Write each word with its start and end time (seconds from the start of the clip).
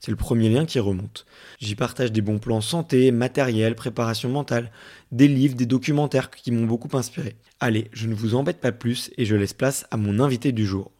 C'est 0.00 0.10
le 0.10 0.16
premier 0.16 0.48
lien 0.48 0.64
qui 0.64 0.78
remonte. 0.78 1.26
J'y 1.60 1.74
partage 1.74 2.12
des 2.12 2.20
bons 2.20 2.38
plans 2.38 2.60
santé, 2.60 3.10
matériel, 3.10 3.74
préparation 3.74 4.28
mentale, 4.28 4.70
des 5.12 5.28
livres, 5.28 5.54
des 5.56 5.66
documentaires 5.66 6.30
qui 6.30 6.50
m'ont 6.50 6.66
beaucoup 6.66 6.94
inspiré. 6.96 7.36
Allez, 7.60 7.88
je 7.92 8.06
ne 8.06 8.14
vous 8.14 8.34
embête 8.34 8.60
pas 8.60 8.72
plus 8.72 9.10
et 9.16 9.24
je 9.24 9.34
laisse 9.36 9.54
place 9.54 9.86
à 9.90 9.96
mon 9.96 10.20
invité 10.20 10.52
du 10.52 10.66
jour. 10.66 10.90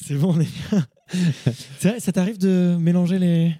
C'est 0.00 0.14
bon, 0.14 0.34
on 0.36 0.40
est 0.40 0.70
bien. 0.70 0.86
Vrai, 1.80 2.00
ça 2.00 2.12
t'arrive 2.12 2.38
de 2.38 2.76
mélanger 2.78 3.18
les. 3.18 3.52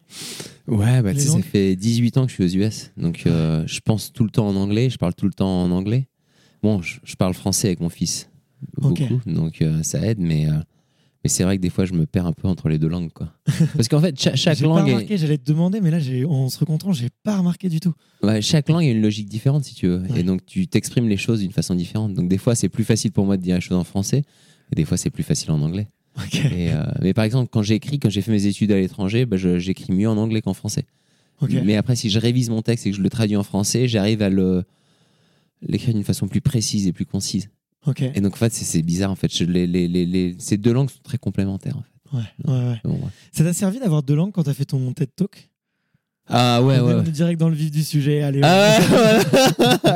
Ouais, 0.66 1.00
bah, 1.00 1.14
tu 1.14 1.20
sais, 1.20 1.28
ça 1.28 1.42
fait 1.42 1.76
18 1.76 2.16
ans 2.18 2.26
que 2.26 2.30
je 2.30 2.34
suis 2.34 2.44
aux 2.44 2.62
US. 2.62 2.90
Donc, 2.96 3.22
euh, 3.26 3.62
je 3.66 3.80
pense 3.80 4.12
tout 4.12 4.24
le 4.24 4.30
temps 4.30 4.48
en 4.48 4.56
anglais, 4.56 4.90
je 4.90 4.98
parle 4.98 5.14
tout 5.14 5.26
le 5.26 5.32
temps 5.32 5.62
en 5.62 5.70
anglais. 5.70 6.08
Bon, 6.62 6.82
je, 6.82 6.98
je 7.04 7.14
parle 7.14 7.34
français 7.34 7.68
avec 7.68 7.80
mon 7.80 7.88
fils. 7.88 8.28
Beaucoup, 8.78 9.20
donc 9.26 9.62
euh, 9.62 9.82
ça 9.82 10.00
aide, 10.00 10.18
mais, 10.18 10.48
euh, 10.48 10.54
mais 11.26 11.28
c'est 11.28 11.42
vrai 11.42 11.56
que 11.56 11.62
des 11.62 11.70
fois, 11.70 11.84
je 11.86 11.92
me 11.92 12.06
perds 12.06 12.26
un 12.26 12.32
peu 12.32 12.46
entre 12.46 12.68
les 12.68 12.78
deux 12.78 12.86
langues. 12.86 13.10
Quoi. 13.12 13.32
Parce 13.76 13.88
qu'en 13.88 14.00
fait, 14.00 14.16
cha- 14.20 14.36
chaque, 14.36 14.56
J'ai 14.58 14.62
pas 14.64 14.68
langue, 14.68 14.86
remarqué, 14.86 15.14
est, 15.14 15.18
j'allais 15.18 15.38
te 15.38 15.44
demander, 15.50 15.80
mais 15.80 15.90
là, 15.90 15.98
j'ai- 15.98 16.24
en 16.24 16.48
se 16.48 16.58
rencontrant, 16.60 16.92
j'ai 16.92 17.08
pas 17.24 17.38
remarqué 17.38 17.68
du 17.68 17.80
tout. 17.80 17.92
ouais, 18.22 18.40
chaque 18.40 18.68
langue 18.68 18.84
a 18.84 18.90
une 18.90 19.02
logique 19.02 19.28
différente, 19.28 19.64
si 19.64 19.74
tu 19.74 19.88
veux. 19.88 19.98
Ouais. 20.02 20.20
Et 20.20 20.22
donc, 20.22 20.46
tu 20.46 20.68
t'exprimes 20.68 21.08
les 21.08 21.16
choses 21.16 21.40
d'une 21.40 21.50
façon 21.50 21.74
différente. 21.74 22.14
Donc, 22.14 22.28
des 22.28 22.38
fois, 22.38 22.54
c'est 22.54 22.68
plus 22.68 22.84
facile 22.84 23.10
pour 23.10 23.24
moi 23.26 23.36
de 23.36 23.42
dire 23.42 23.56
les 23.56 23.60
choses 23.60 23.76
en 23.76 23.82
français, 23.84 24.22
et 24.72 24.76
des 24.76 24.84
fois, 24.84 24.96
c'est 24.96 25.10
plus 25.10 25.24
facile 25.24 25.50
en 25.50 25.60
anglais. 25.62 25.88
Et, 26.34 26.70
euh, 26.72 26.82
mais 27.02 27.12
par 27.12 27.24
exemple, 27.24 27.48
quand 27.52 27.62
j'écris, 27.62 27.98
quand 27.98 28.08
j'ai 28.08 28.22
fait 28.22 28.30
mes 28.32 28.46
études 28.46 28.70
à 28.72 28.76
l'étranger, 28.76 29.26
bah, 29.26 29.36
j'écris 29.36 29.92
mieux 29.92 30.08
en 30.08 30.16
anglais 30.16 30.40
qu'en 30.42 30.54
français. 30.54 30.86
Mais 31.42 31.76
après, 31.76 31.96
si 31.96 32.08
je 32.08 32.18
révise 32.18 32.48
mon 32.48 32.62
texte 32.62 32.86
et 32.86 32.90
que 32.92 32.96
je 32.96 33.02
le 33.02 33.10
traduis 33.10 33.36
en 33.36 33.42
français, 33.42 33.88
j'arrive 33.88 34.22
à 34.22 34.30
le 34.30 34.62
l'écrire 35.62 35.94
d'une 35.94 36.04
façon 36.04 36.28
plus 36.28 36.40
précise 36.40 36.86
et 36.86 36.92
plus 36.92 37.04
concise. 37.06 37.48
Et 38.14 38.20
donc, 38.20 38.32
en 38.34 38.36
fait, 38.36 38.52
c'est- 38.52 38.82
bizarre. 38.82 39.10
En 39.10 39.14
fait, 39.16 39.34
Je- 39.34 39.44
les, 39.44 39.66
les- 39.66 39.88
les- 39.88 40.36
ces 40.38 40.56
deux 40.56 40.72
langues 40.72 40.90
sont 40.90 41.02
très 41.02 41.18
complémentaires. 41.18 41.76
En 41.76 41.82
fait. 41.82 42.16
Ouais, 42.16 42.22
ouais, 42.54 42.68
ouais. 42.70 42.80
Bon, 42.84 42.92
ouais. 42.94 43.10
Ça 43.32 43.44
t'a 43.44 43.52
servi 43.52 43.78
d'avoir 43.78 44.02
deux 44.02 44.14
langues 44.14 44.32
quand 44.32 44.44
t'as 44.44 44.54
fait 44.54 44.64
ton 44.64 44.92
TED 44.92 45.10
Talk? 45.14 45.50
Ah 46.28 46.60
ouais, 46.62 46.80
On 46.80 46.86
ouais. 46.86 46.94
ouais. 46.94 47.02
direct 47.04 47.38
dans 47.38 47.48
le 47.48 47.54
vif 47.54 47.70
du 47.70 47.84
sujet. 47.84 48.22
Allez. 48.22 48.40
Ah 48.42 48.78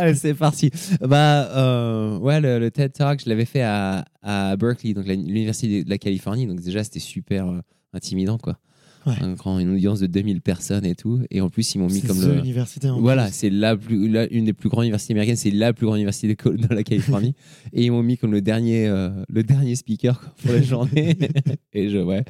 ouais, 0.03 0.15
c'est 0.15 0.35
parti. 0.35 0.71
Bah, 1.01 1.49
euh, 1.57 2.19
ouais, 2.19 2.41
le, 2.41 2.59
le 2.61 2.71
TED 2.71 2.93
Talk, 2.93 3.21
je 3.25 3.29
l'avais 3.29 3.45
fait 3.45 3.63
à, 3.63 4.05
à 4.23 4.57
Berkeley, 4.57 4.95
donc 4.95 5.07
l'université 5.07 5.83
de 5.83 5.91
la 5.91 5.99
Californie. 5.99 6.47
Donc 6.47 6.61
déjà, 6.61 6.85
c'était 6.85 7.01
super 7.01 7.49
euh, 7.49 7.61
intimidant, 7.93 8.39
quoi. 8.39 8.59
Ouais. 9.07 9.15
Un 9.23 9.33
grand- 9.33 9.59
une 9.59 9.71
audience 9.75 9.99
de 10.01 10.07
2000 10.07 10.41
personnes 10.43 10.85
et 10.85 10.95
tout. 10.95 11.23
Et 11.31 11.41
en 11.41 11.49
plus, 11.49 11.75
ils 11.75 11.79
m'ont 11.79 11.87
mis 11.89 12.03
comme 12.03 12.19
the 12.19 12.27
le. 12.27 12.39
université 12.39 12.91
en 12.91 13.01
Voilà, 13.01 13.31
c'est 13.31 13.49
la 13.49 13.77
plus, 13.77 14.09
la- 14.09 14.31
une 14.31 14.45
des 14.45 14.53
plus 14.53 14.69
grandes 14.69 14.85
universités 14.85 15.15
américaines, 15.15 15.37
c'est 15.37 15.51
la 15.51 15.73
plus 15.73 15.87
grande 15.87 15.97
université 15.99 16.29
de 16.35 16.57
dans 16.57 16.75
la 16.75 16.83
Californie. 16.83 17.35
et 17.73 17.85
ils 17.85 17.91
m'ont 17.91 18.03
mis 18.03 18.19
comme 18.19 18.33
le 18.33 18.43
dernier, 18.43 18.87
euh, 18.89 19.11
le 19.31 19.43
dernier 19.43 19.75
speaker 19.77 20.21
quoi, 20.21 20.35
pour 20.43 20.53
la 20.53 20.63
journée. 20.63 21.17
et 21.73 21.89
je, 21.89 21.99
ouais. 21.99 22.25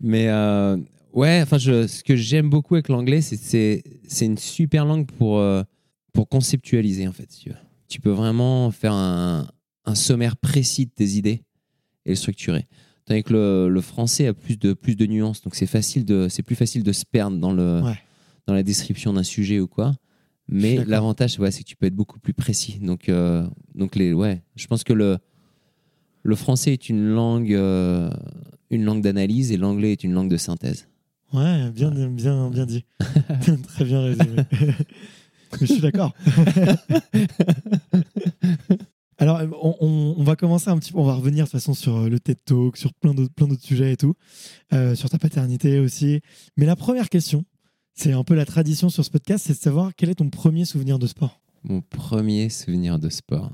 Mais 0.00 0.28
euh, 0.28 0.76
ouais, 1.12 1.40
enfin, 1.42 1.58
je, 1.58 1.86
ce 1.88 2.04
que 2.04 2.14
j'aime 2.16 2.48
beaucoup 2.48 2.74
avec 2.74 2.88
l'anglais, 2.88 3.20
c'est 3.20 3.36
c'est 3.36 3.82
c'est 4.06 4.26
une 4.26 4.38
super 4.38 4.84
langue 4.84 5.06
pour, 5.06 5.38
euh, 5.38 5.62
pour 6.12 6.28
conceptualiser, 6.28 7.08
en 7.08 7.12
fait. 7.12 7.30
si 7.32 7.40
tu, 7.44 7.48
veux. 7.50 7.56
tu 7.88 8.00
peux 8.00 8.10
vraiment 8.10 8.70
faire 8.70 8.92
un, 8.92 9.48
un 9.84 9.94
sommaire 9.96 10.36
précis 10.36 10.86
de 10.86 10.90
tes 10.94 11.08
idées 11.16 11.42
et 12.06 12.10
le 12.10 12.14
structurer. 12.16 12.66
Tandis 13.06 13.22
que 13.22 13.32
le, 13.34 13.68
le 13.68 13.80
français 13.80 14.26
a 14.28 14.34
plus 14.34 14.56
de, 14.58 14.72
plus 14.72 14.96
de 14.96 15.04
nuances, 15.06 15.42
donc 15.42 15.54
c'est 15.54 15.66
facile 15.66 16.04
de, 16.04 16.28
c'est 16.30 16.42
plus 16.42 16.56
facile 16.56 16.82
de 16.82 16.92
se 16.92 17.04
perdre 17.04 17.36
dans 17.38 17.52
le, 17.52 17.82
Ouais. 17.82 17.98
dans 18.46 18.54
la 18.54 18.62
description 18.62 19.12
d'un 19.12 19.22
sujet 19.22 19.60
ou 19.60 19.66
quoi. 19.66 19.94
Mais 20.48 20.84
l'avantage, 20.84 21.38
ouais, 21.38 21.50
c'est 21.50 21.62
que 21.62 21.68
tu 21.68 21.76
peux 21.76 21.86
être 21.86 21.94
beaucoup 21.94 22.18
plus 22.18 22.34
précis. 22.34 22.78
Donc, 22.80 23.08
euh, 23.08 23.46
donc 23.74 23.96
les, 23.96 24.12
ouais, 24.12 24.42
je 24.56 24.66
pense 24.66 24.84
que 24.84 24.92
le, 24.92 25.18
le 26.22 26.34
français 26.36 26.72
est 26.72 26.88
une 26.88 27.06
langue, 27.08 27.52
euh, 27.54 28.10
une 28.70 28.84
langue 28.84 29.02
d'analyse 29.02 29.52
et 29.52 29.56
l'anglais 29.56 29.92
est 29.92 30.04
une 30.04 30.12
langue 30.12 30.30
de 30.30 30.36
synthèse. 30.36 30.86
Ouais, 31.32 31.70
bien, 31.70 31.90
bien, 31.90 32.50
bien 32.50 32.66
dit. 32.66 32.84
Très 33.68 33.84
bien 33.84 34.02
résumé. 34.02 34.42
Je 35.60 35.66
suis 35.66 35.80
d'accord. 35.80 36.14
Alors, 39.18 39.40
on, 39.60 40.22
va 40.24 40.34
commencer 40.34 40.70
un 40.70 40.78
petit 40.78 40.92
peu, 40.92 40.98
on 40.98 41.04
va 41.04 41.14
revenir 41.14 41.44
de 41.44 41.50
toute 41.50 41.60
façon 41.60 41.74
sur 41.74 41.96
euh, 41.96 42.08
le 42.08 42.18
TED 42.18 42.38
Talk, 42.44 42.76
sur 42.76 42.92
plein 42.92 43.14
d'autres, 43.14 43.32
plein 43.32 43.46
d'autres 43.46 43.62
sujets 43.62 43.92
et 43.92 43.96
tout, 43.96 44.14
euh, 44.72 44.94
sur 44.94 45.08
ta 45.08 45.18
paternité 45.18 45.78
aussi. 45.78 46.20
Mais 46.56 46.66
la 46.66 46.74
première 46.74 47.08
question, 47.08 47.44
c'est 47.94 48.12
un 48.12 48.24
peu 48.24 48.34
la 48.34 48.44
tradition 48.44 48.88
sur 48.88 49.04
ce 49.04 49.10
podcast, 49.10 49.44
c'est 49.46 49.52
de 49.52 49.58
savoir 49.58 49.92
quel 49.96 50.10
est 50.10 50.16
ton 50.16 50.30
premier 50.30 50.64
souvenir 50.64 50.98
de 50.98 51.06
sport? 51.06 51.40
Mon 51.62 51.80
premier 51.80 52.48
souvenir 52.48 52.98
de 52.98 53.08
sport. 53.08 53.52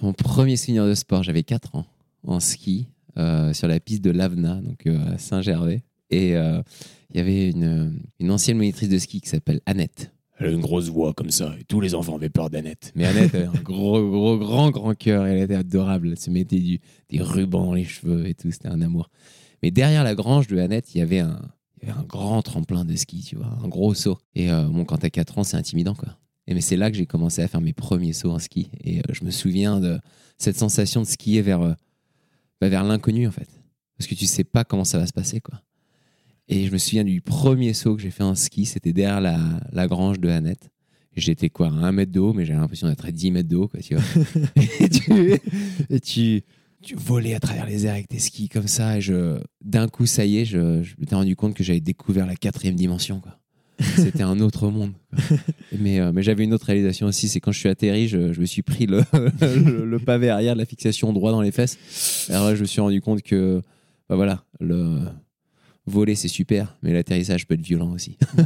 Mon 0.00 0.14
premier 0.14 0.56
souvenir 0.56 0.86
de 0.86 0.94
sport, 0.94 1.22
j'avais 1.22 1.42
4 1.42 1.74
ans 1.74 1.86
en 2.26 2.40
ski 2.40 2.88
euh, 3.18 3.52
sur 3.52 3.68
la 3.68 3.80
piste 3.80 4.02
de 4.02 4.10
l'Avena, 4.10 4.60
donc 4.62 4.86
à 4.86 5.18
Saint-Gervais. 5.18 5.82
Et 6.10 6.30
il 6.30 7.16
y 7.16 7.20
avait 7.20 7.50
une, 7.50 8.00
une 8.18 8.30
ancienne 8.30 8.56
monitrice 8.56 8.88
de 8.88 8.98
ski 8.98 9.20
qui 9.20 9.28
s'appelle 9.28 9.60
Annette. 9.66 10.10
Elle 10.38 10.46
a 10.46 10.50
une 10.50 10.60
grosse 10.60 10.88
voix 10.88 11.12
comme 11.14 11.30
ça, 11.30 11.54
et 11.58 11.64
tous 11.64 11.80
les 11.80 11.94
enfants 11.94 12.14
avaient 12.16 12.28
peur 12.28 12.48
d'Annette. 12.50 12.92
Mais 12.94 13.04
Annette 13.06 13.34
avait 13.34 13.46
un 13.46 13.62
gros, 13.62 14.08
gros, 14.08 14.38
grand, 14.38 14.70
grand 14.70 14.94
cœur, 14.94 15.26
elle 15.26 15.42
était 15.42 15.54
adorable. 15.56 16.10
Elle 16.12 16.18
se 16.18 16.30
mettait 16.30 16.60
du- 16.60 16.80
des 17.08 17.20
rubans 17.20 17.64
dans 17.66 17.74
les 17.74 17.84
cheveux 17.84 18.26
et 18.28 18.34
tout, 18.34 18.50
c'était 18.52 18.68
un 18.68 18.80
amour. 18.80 19.10
Mais 19.62 19.70
derrière 19.72 20.04
la 20.04 20.14
grange 20.14 20.46
de 20.46 20.56
Annette, 20.58 20.94
il 20.94 20.98
y 20.98 21.00
avait 21.00 21.18
un, 21.18 21.40
un 21.86 22.02
grand 22.04 22.40
tremplin 22.42 22.84
de 22.84 22.94
ski, 22.94 23.22
tu 23.22 23.34
vois, 23.36 23.58
un 23.64 23.68
gros 23.68 23.94
saut. 23.94 24.18
Et 24.36 24.50
euh, 24.52 24.68
quand 24.84 24.98
t'as 24.98 25.10
4 25.10 25.38
ans, 25.38 25.44
c'est 25.44 25.56
intimidant, 25.56 25.94
quoi. 25.94 26.16
Et 26.46 26.54
mais 26.54 26.60
c'est 26.60 26.76
là 26.76 26.90
que 26.90 26.96
j'ai 26.96 27.06
commencé 27.06 27.42
à 27.42 27.48
faire 27.48 27.60
mes 27.60 27.72
premiers 27.74 28.12
sauts 28.12 28.30
en 28.30 28.38
ski. 28.38 28.70
Et 28.84 29.00
euh, 29.00 29.02
je 29.12 29.24
me 29.24 29.30
souviens 29.30 29.80
de 29.80 29.98
cette 30.38 30.56
sensation 30.56 31.02
de 31.02 31.06
skier 31.06 31.42
vers, 31.42 31.60
euh, 31.62 31.74
bah, 32.60 32.68
vers 32.68 32.84
l'inconnu, 32.84 33.26
en 33.26 33.32
fait. 33.32 33.48
Parce 33.98 34.08
que 34.08 34.14
tu 34.14 34.26
sais 34.26 34.44
pas 34.44 34.62
comment 34.64 34.84
ça 34.84 34.98
va 34.98 35.06
se 35.08 35.12
passer, 35.12 35.40
quoi. 35.40 35.60
Et 36.48 36.66
je 36.66 36.72
me 36.72 36.78
souviens 36.78 37.04
du 37.04 37.20
premier 37.20 37.74
saut 37.74 37.94
que 37.94 38.02
j'ai 38.02 38.10
fait 38.10 38.22
en 38.22 38.34
ski, 38.34 38.64
c'était 38.64 38.92
derrière 38.92 39.20
la, 39.20 39.38
la 39.72 39.86
grange 39.86 40.18
de 40.18 40.28
Annette. 40.28 40.70
J'étais 41.14 41.50
quoi, 41.50 41.66
à 41.66 41.70
1 41.70 41.92
mètre 41.92 42.12
de 42.12 42.20
haut, 42.20 42.32
mais 42.32 42.44
j'avais 42.44 42.60
l'impression 42.60 42.88
d'être 42.88 43.04
à 43.04 43.10
10 43.10 43.32
mètres 43.32 43.48
de 43.48 43.56
haut, 43.56 43.68
quoi, 43.68 43.80
tu 43.80 43.94
vois. 43.94 44.04
et 44.80 44.88
tu, 44.88 45.32
et 45.90 46.00
tu, 46.00 46.42
tu 46.80 46.94
volais 46.94 47.34
à 47.34 47.40
travers 47.40 47.66
les 47.66 47.86
airs 47.86 47.94
avec 47.94 48.08
tes 48.08 48.18
skis 48.20 48.48
comme 48.48 48.68
ça. 48.68 48.96
Et 48.96 49.00
je, 49.00 49.38
d'un 49.62 49.88
coup, 49.88 50.06
ça 50.06 50.24
y 50.24 50.38
est, 50.38 50.44
je, 50.44 50.82
je 50.82 50.94
m'étais 50.98 51.16
rendu 51.16 51.34
compte 51.36 51.54
que 51.54 51.64
j'avais 51.64 51.80
découvert 51.80 52.24
la 52.26 52.36
quatrième 52.36 52.76
dimension, 52.76 53.20
quoi. 53.20 53.38
C'était 53.96 54.24
un 54.24 54.40
autre 54.40 54.68
monde. 54.70 54.92
quoi. 55.10 55.36
Mais, 55.78 56.00
euh, 56.00 56.10
mais 56.12 56.22
j'avais 56.24 56.42
une 56.42 56.52
autre 56.52 56.66
réalisation 56.66 57.06
aussi, 57.06 57.28
c'est 57.28 57.38
quand 57.40 57.52
je 57.52 57.60
suis 57.60 57.68
atterri, 57.68 58.08
je, 58.08 58.32
je 58.32 58.40
me 58.40 58.46
suis 58.46 58.62
pris 58.62 58.86
le, 58.86 59.02
le, 59.12 59.84
le 59.84 59.98
pavé 60.00 60.30
arrière 60.30 60.54
de 60.54 60.58
la 60.58 60.64
fixation 60.64 61.12
droit 61.12 61.30
dans 61.30 61.42
les 61.42 61.52
fesses. 61.52 62.26
Alors 62.30 62.46
là, 62.48 62.54
je 62.56 62.62
me 62.62 62.66
suis 62.66 62.80
rendu 62.80 63.00
compte 63.00 63.22
que, 63.22 63.62
bah 64.08 64.16
voilà, 64.16 64.44
le 64.60 64.98
voler 65.88 66.14
c'est 66.14 66.28
super, 66.28 66.76
mais 66.82 66.92
l'atterrissage 66.92 67.46
peut 67.46 67.54
être 67.54 67.62
violent 67.62 67.92
aussi. 67.92 68.16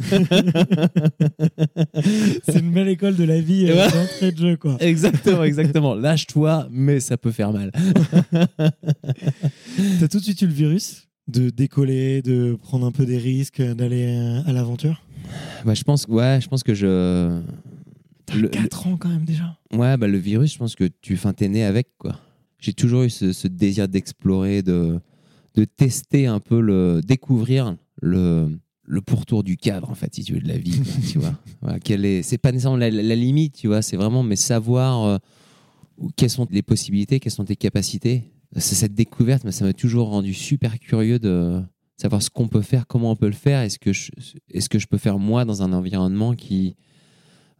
C'est 2.44 2.60
une 2.60 2.72
belle 2.72 2.88
école 2.88 3.16
de 3.16 3.24
la 3.24 3.40
vie 3.40 3.66
euh, 3.68 3.74
Ouais. 3.76 3.90
d'entrée 3.92 4.32
de 4.32 4.38
jeu, 4.38 4.56
quoi. 4.56 4.76
exactement, 4.80 5.44
exactement. 5.44 5.94
Lâche-toi, 5.94 6.68
mais 6.70 7.00
ça 7.00 7.16
peut 7.16 7.32
faire 7.32 7.52
mal. 7.52 7.72
T'as 10.00 10.08
tout 10.08 10.18
de 10.18 10.22
suite 10.22 10.42
eu 10.42 10.46
le 10.46 10.52
virus 10.52 11.08
de 11.28 11.50
décoller, 11.50 12.22
de 12.22 12.56
prendre 12.60 12.86
un 12.86 12.92
peu 12.92 13.06
des 13.06 13.18
risques, 13.18 13.62
d'aller 13.62 14.06
euh, 14.08 14.42
à 14.44 14.52
l'aventure? 14.52 15.02
Bah, 15.64 15.74
je 15.74 15.82
pense, 15.84 16.06
ouais, 16.08 16.40
je 16.42 16.48
pense 16.48 16.62
que 16.62 16.74
je. 16.74 17.40
Le- 18.34 18.48
4 18.48 18.86
ans 18.86 18.96
quand 18.96 19.08
même 19.10 19.24
déjà. 19.24 19.56
Ouais, 19.74 19.96
bah, 19.96 20.06
le 20.08 20.18
virus, 20.18 20.52
je 20.54 20.58
pense 20.58 20.74
que 20.74 20.88
tu 21.00 21.14
enfin, 21.14 21.32
es 21.40 21.48
né 21.48 21.64
avec. 21.64 21.88
quoi. 21.98 22.18
J'ai 22.58 22.72
toujours 22.72 23.02
eu 23.02 23.10
ce, 23.10 23.32
ce 23.32 23.48
désir 23.48 23.88
d'explorer, 23.88 24.62
de, 24.62 24.98
de 25.54 25.64
tester 25.64 26.26
un 26.26 26.40
peu, 26.40 26.60
le, 26.60 27.00
découvrir 27.04 27.76
le, 28.00 28.58
le 28.84 29.00
pourtour 29.00 29.42
du 29.44 29.56
cadre, 29.56 29.90
en 29.90 29.94
fait, 29.94 30.14
si 30.14 30.24
tu 30.24 30.34
veux, 30.34 30.40
de 30.40 30.48
la 30.48 30.56
vie. 30.58 30.78
quoi, 30.80 30.92
tu 31.10 31.18
vois. 31.18 31.34
Voilà, 31.62 31.78
quelle 31.78 32.04
est, 32.04 32.22
c'est 32.22 32.38
pas 32.38 32.50
nécessairement 32.52 32.76
la, 32.78 32.90
la 32.90 33.14
limite, 33.14 33.54
tu 33.54 33.68
vois, 33.68 33.82
c'est 33.82 33.96
vraiment 33.96 34.22
mais 34.22 34.36
savoir 34.36 35.04
euh, 35.04 35.18
quelles 36.16 36.30
sont 36.30 36.46
les 36.50 36.62
possibilités, 36.62 37.20
quelles 37.20 37.32
sont 37.32 37.44
tes 37.44 37.56
capacités. 37.56 38.24
C'est 38.56 38.74
cette 38.74 38.94
découverte, 38.94 39.44
mais 39.44 39.52
ça 39.52 39.64
m'a 39.64 39.72
toujours 39.72 40.08
rendu 40.08 40.34
super 40.34 40.78
curieux 40.78 41.18
de 41.18 41.62
savoir 41.96 42.22
ce 42.22 42.30
qu'on 42.30 42.48
peut 42.48 42.62
faire, 42.62 42.86
comment 42.86 43.12
on 43.12 43.16
peut 43.16 43.26
le 43.28 43.32
faire, 43.32 43.60
est-ce 43.60 43.78
que 43.78 43.92
je, 43.92 44.10
est-ce 44.50 44.68
que 44.68 44.78
je 44.78 44.86
peux 44.88 44.98
faire 44.98 45.18
moi 45.18 45.44
dans 45.44 45.62
un 45.62 45.72
environnement 45.72 46.34
qui, 46.34 46.74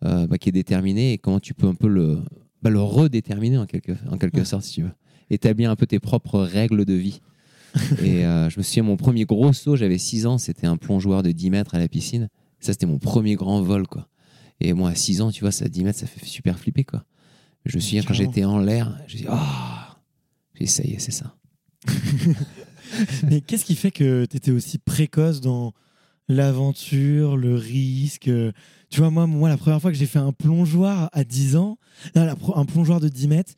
euh, 0.04 0.26
bah, 0.26 0.36
qui 0.38 0.48
est 0.48 0.52
déterminé 0.52 1.12
et 1.12 1.18
comment 1.18 1.38
tu 1.40 1.54
peux 1.54 1.66
un 1.68 1.74
peu 1.74 1.88
le, 1.88 2.18
bah, 2.60 2.68
le 2.70 2.80
redéterminer 2.82 3.56
en 3.58 3.66
quelque, 3.66 3.92
en 4.10 4.18
quelque 4.18 4.38
Ouais. 4.38 4.44
sorte, 4.44 4.64
si 4.64 4.74
tu 4.74 4.82
veux. 4.82 4.90
Établir 5.30 5.70
un 5.70 5.76
peu 5.76 5.86
tes 5.86 6.00
propres 6.00 6.40
règles 6.40 6.84
de 6.84 6.94
vie. 6.94 7.20
et 8.02 8.24
euh, 8.24 8.50
je 8.50 8.58
me 8.58 8.62
souviens, 8.62 8.82
mon 8.82 8.96
premier 8.96 9.24
gros 9.24 9.52
saut, 9.52 9.76
j'avais 9.76 9.98
6 9.98 10.26
ans, 10.26 10.38
c'était 10.38 10.66
un 10.66 10.76
plongeoir 10.76 11.22
de 11.22 11.32
10 11.32 11.50
mètres 11.50 11.74
à 11.74 11.78
la 11.78 11.88
piscine. 11.88 12.28
Ça, 12.60 12.72
c'était 12.72 12.86
mon 12.86 12.98
premier 12.98 13.34
grand 13.34 13.62
vol, 13.62 13.86
quoi. 13.86 14.08
Et 14.60 14.72
moi, 14.72 14.90
à 14.90 14.94
6 14.94 15.22
ans, 15.22 15.30
tu 15.30 15.40
vois, 15.40 15.52
ça 15.52 15.68
10 15.68 15.84
mètres, 15.84 15.98
ça 15.98 16.06
fait 16.06 16.24
super 16.24 16.58
flipper, 16.58 16.84
quoi. 16.84 17.04
Je 17.64 17.76
me 17.76 17.80
souviens, 17.80 18.02
quand 18.02 18.14
j'étais 18.14 18.44
en 18.44 18.58
l'air, 18.58 18.98
j'ai 19.06 19.18
dit, 19.18 19.26
ah, 19.28 19.98
dit, 20.58 20.66
ça 20.66 20.82
y 20.84 20.92
est, 20.92 20.98
c'est 20.98 21.12
ça. 21.12 21.36
Mais 23.28 23.40
qu'est-ce 23.40 23.64
qui 23.64 23.74
fait 23.74 23.90
que 23.90 24.26
tu 24.26 24.36
étais 24.36 24.50
aussi 24.50 24.78
précoce 24.78 25.40
dans 25.40 25.72
l'aventure, 26.28 27.36
le 27.36 27.54
risque 27.54 28.28
euh, 28.28 28.52
Tu 28.90 29.00
vois, 29.00 29.10
moi, 29.10 29.26
moi, 29.26 29.48
la 29.48 29.56
première 29.56 29.80
fois 29.80 29.90
que 29.90 29.96
j'ai 29.96 30.06
fait 30.06 30.18
un 30.18 30.32
plongeoir 30.32 31.08
à 31.12 31.24
10 31.24 31.56
ans, 31.56 31.78
un 32.14 32.64
plongeoir 32.64 33.00
de 33.00 33.08
10 33.08 33.28
mètres, 33.28 33.54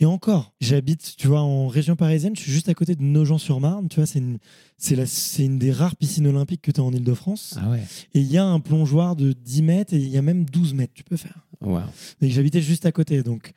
et 0.00 0.06
encore, 0.06 0.52
j'habite, 0.60 1.14
tu 1.16 1.26
vois, 1.26 1.40
en 1.40 1.66
région 1.68 1.96
parisienne, 1.96 2.34
je 2.36 2.42
suis 2.42 2.52
juste 2.52 2.68
à 2.68 2.74
côté 2.74 2.94
de 2.94 3.02
Nogent-sur-Marne, 3.02 3.88
tu 3.88 3.96
vois, 3.96 4.06
c'est 4.06 4.18
une, 4.20 4.38
c'est 4.76 4.94
la- 4.96 5.06
c'est 5.06 5.44
une 5.44 5.58
des 5.58 5.72
rares 5.72 5.96
piscines 5.96 6.26
olympiques 6.26 6.62
que 6.62 6.70
tu 6.70 6.80
as 6.80 6.84
en 6.84 6.92
Ile-de-France. 6.92 7.58
Ah 7.60 7.70
ouais. 7.70 7.82
Et 8.14 8.20
il 8.20 8.30
y 8.30 8.38
a 8.38 8.44
un 8.44 8.60
plongeoir 8.60 9.16
de 9.16 9.32
10 9.32 9.62
mètres 9.62 9.94
et 9.94 9.98
il 9.98 10.08
y 10.08 10.16
a 10.18 10.22
même 10.22 10.44
12 10.44 10.74
mètres, 10.74 10.92
tu 10.94 11.02
peux 11.04 11.16
faire. 11.16 11.46
Wow. 11.60 11.80
Et 12.22 12.30
j'habitais 12.30 12.60
juste 12.62 12.86
à 12.86 12.92
côté. 12.92 13.22
Donc, 13.24 13.52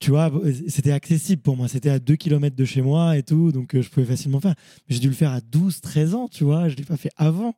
tu 0.00 0.10
vois, 0.10 0.32
c'était 0.66 0.92
accessible 0.92 1.42
pour 1.42 1.56
moi. 1.56 1.68
C'était 1.68 1.90
à 1.90 1.98
2 1.98 2.16
km 2.16 2.56
de 2.56 2.64
chez 2.64 2.80
moi 2.80 3.16
et 3.18 3.22
tout. 3.22 3.52
Donc, 3.52 3.74
euh, 3.74 3.82
je 3.82 3.90
pouvais 3.90 4.06
facilement 4.06 4.40
faire. 4.40 4.54
Mais 4.88 4.94
j'ai 4.94 5.00
dû 5.00 5.08
le 5.08 5.14
faire 5.14 5.30
à 5.30 5.40
12, 5.42 5.80
13 5.82 6.14
ans, 6.14 6.26
tu 6.26 6.42
vois. 6.44 6.68
Je 6.68 6.74
ne 6.74 6.78
l'ai 6.78 6.84
pas 6.84 6.96
fait 6.96 7.10
avant. 7.18 7.54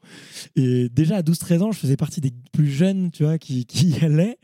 Et 0.57 0.89
déjà, 0.89 1.17
à 1.19 1.23
12, 1.23 1.39
13 1.39 1.63
ans, 1.63 1.71
je 1.73 1.79
faisais 1.79 1.97
partie 1.97 2.21
des 2.21 2.33
plus 2.53 2.69
jeunes, 2.69 3.11
tu 3.13 3.23
vois, 3.23 3.39
qui, 3.39 3.65
qui 3.65 3.91
y 3.91 4.05
allaient. 4.05 4.39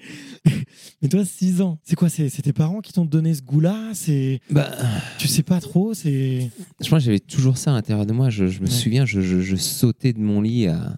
Mais 1.02 1.08
toi, 1.08 1.24
6 1.24 1.60
ans. 1.60 1.78
C'est 1.82 1.96
quoi? 1.96 2.08
C'est 2.08 2.30
tes 2.30 2.52
parents 2.52 2.80
qui 2.80 2.92
t'ont 2.92 3.04
donné 3.04 3.34
ce 3.34 3.42
goût-là? 3.42 3.90
C'est 3.94 4.40
Bah, 4.50 4.70
Tu 5.18 5.26
sais 5.28 5.42
pas 5.42 5.60
trop 5.60 5.92
C'est. 5.92 6.50
Je 6.80 6.88
pense 6.88 7.00
que 7.00 7.04
j'avais 7.04 7.18
toujours 7.20 7.58
ça 7.58 7.72
à 7.72 7.74
l'intérieur 7.74 8.06
de 8.06 8.12
moi. 8.12 8.30
Je, 8.30 8.46
je 8.46 8.60
me 8.60 8.66
Ouais. 8.66 8.70
souviens, 8.70 9.04
je, 9.06 9.20
je- 9.20 9.40
je 9.40 9.56
sautais 9.56 10.12
de 10.12 10.20
mon 10.20 10.40
lit 10.40 10.68
à 10.68 10.96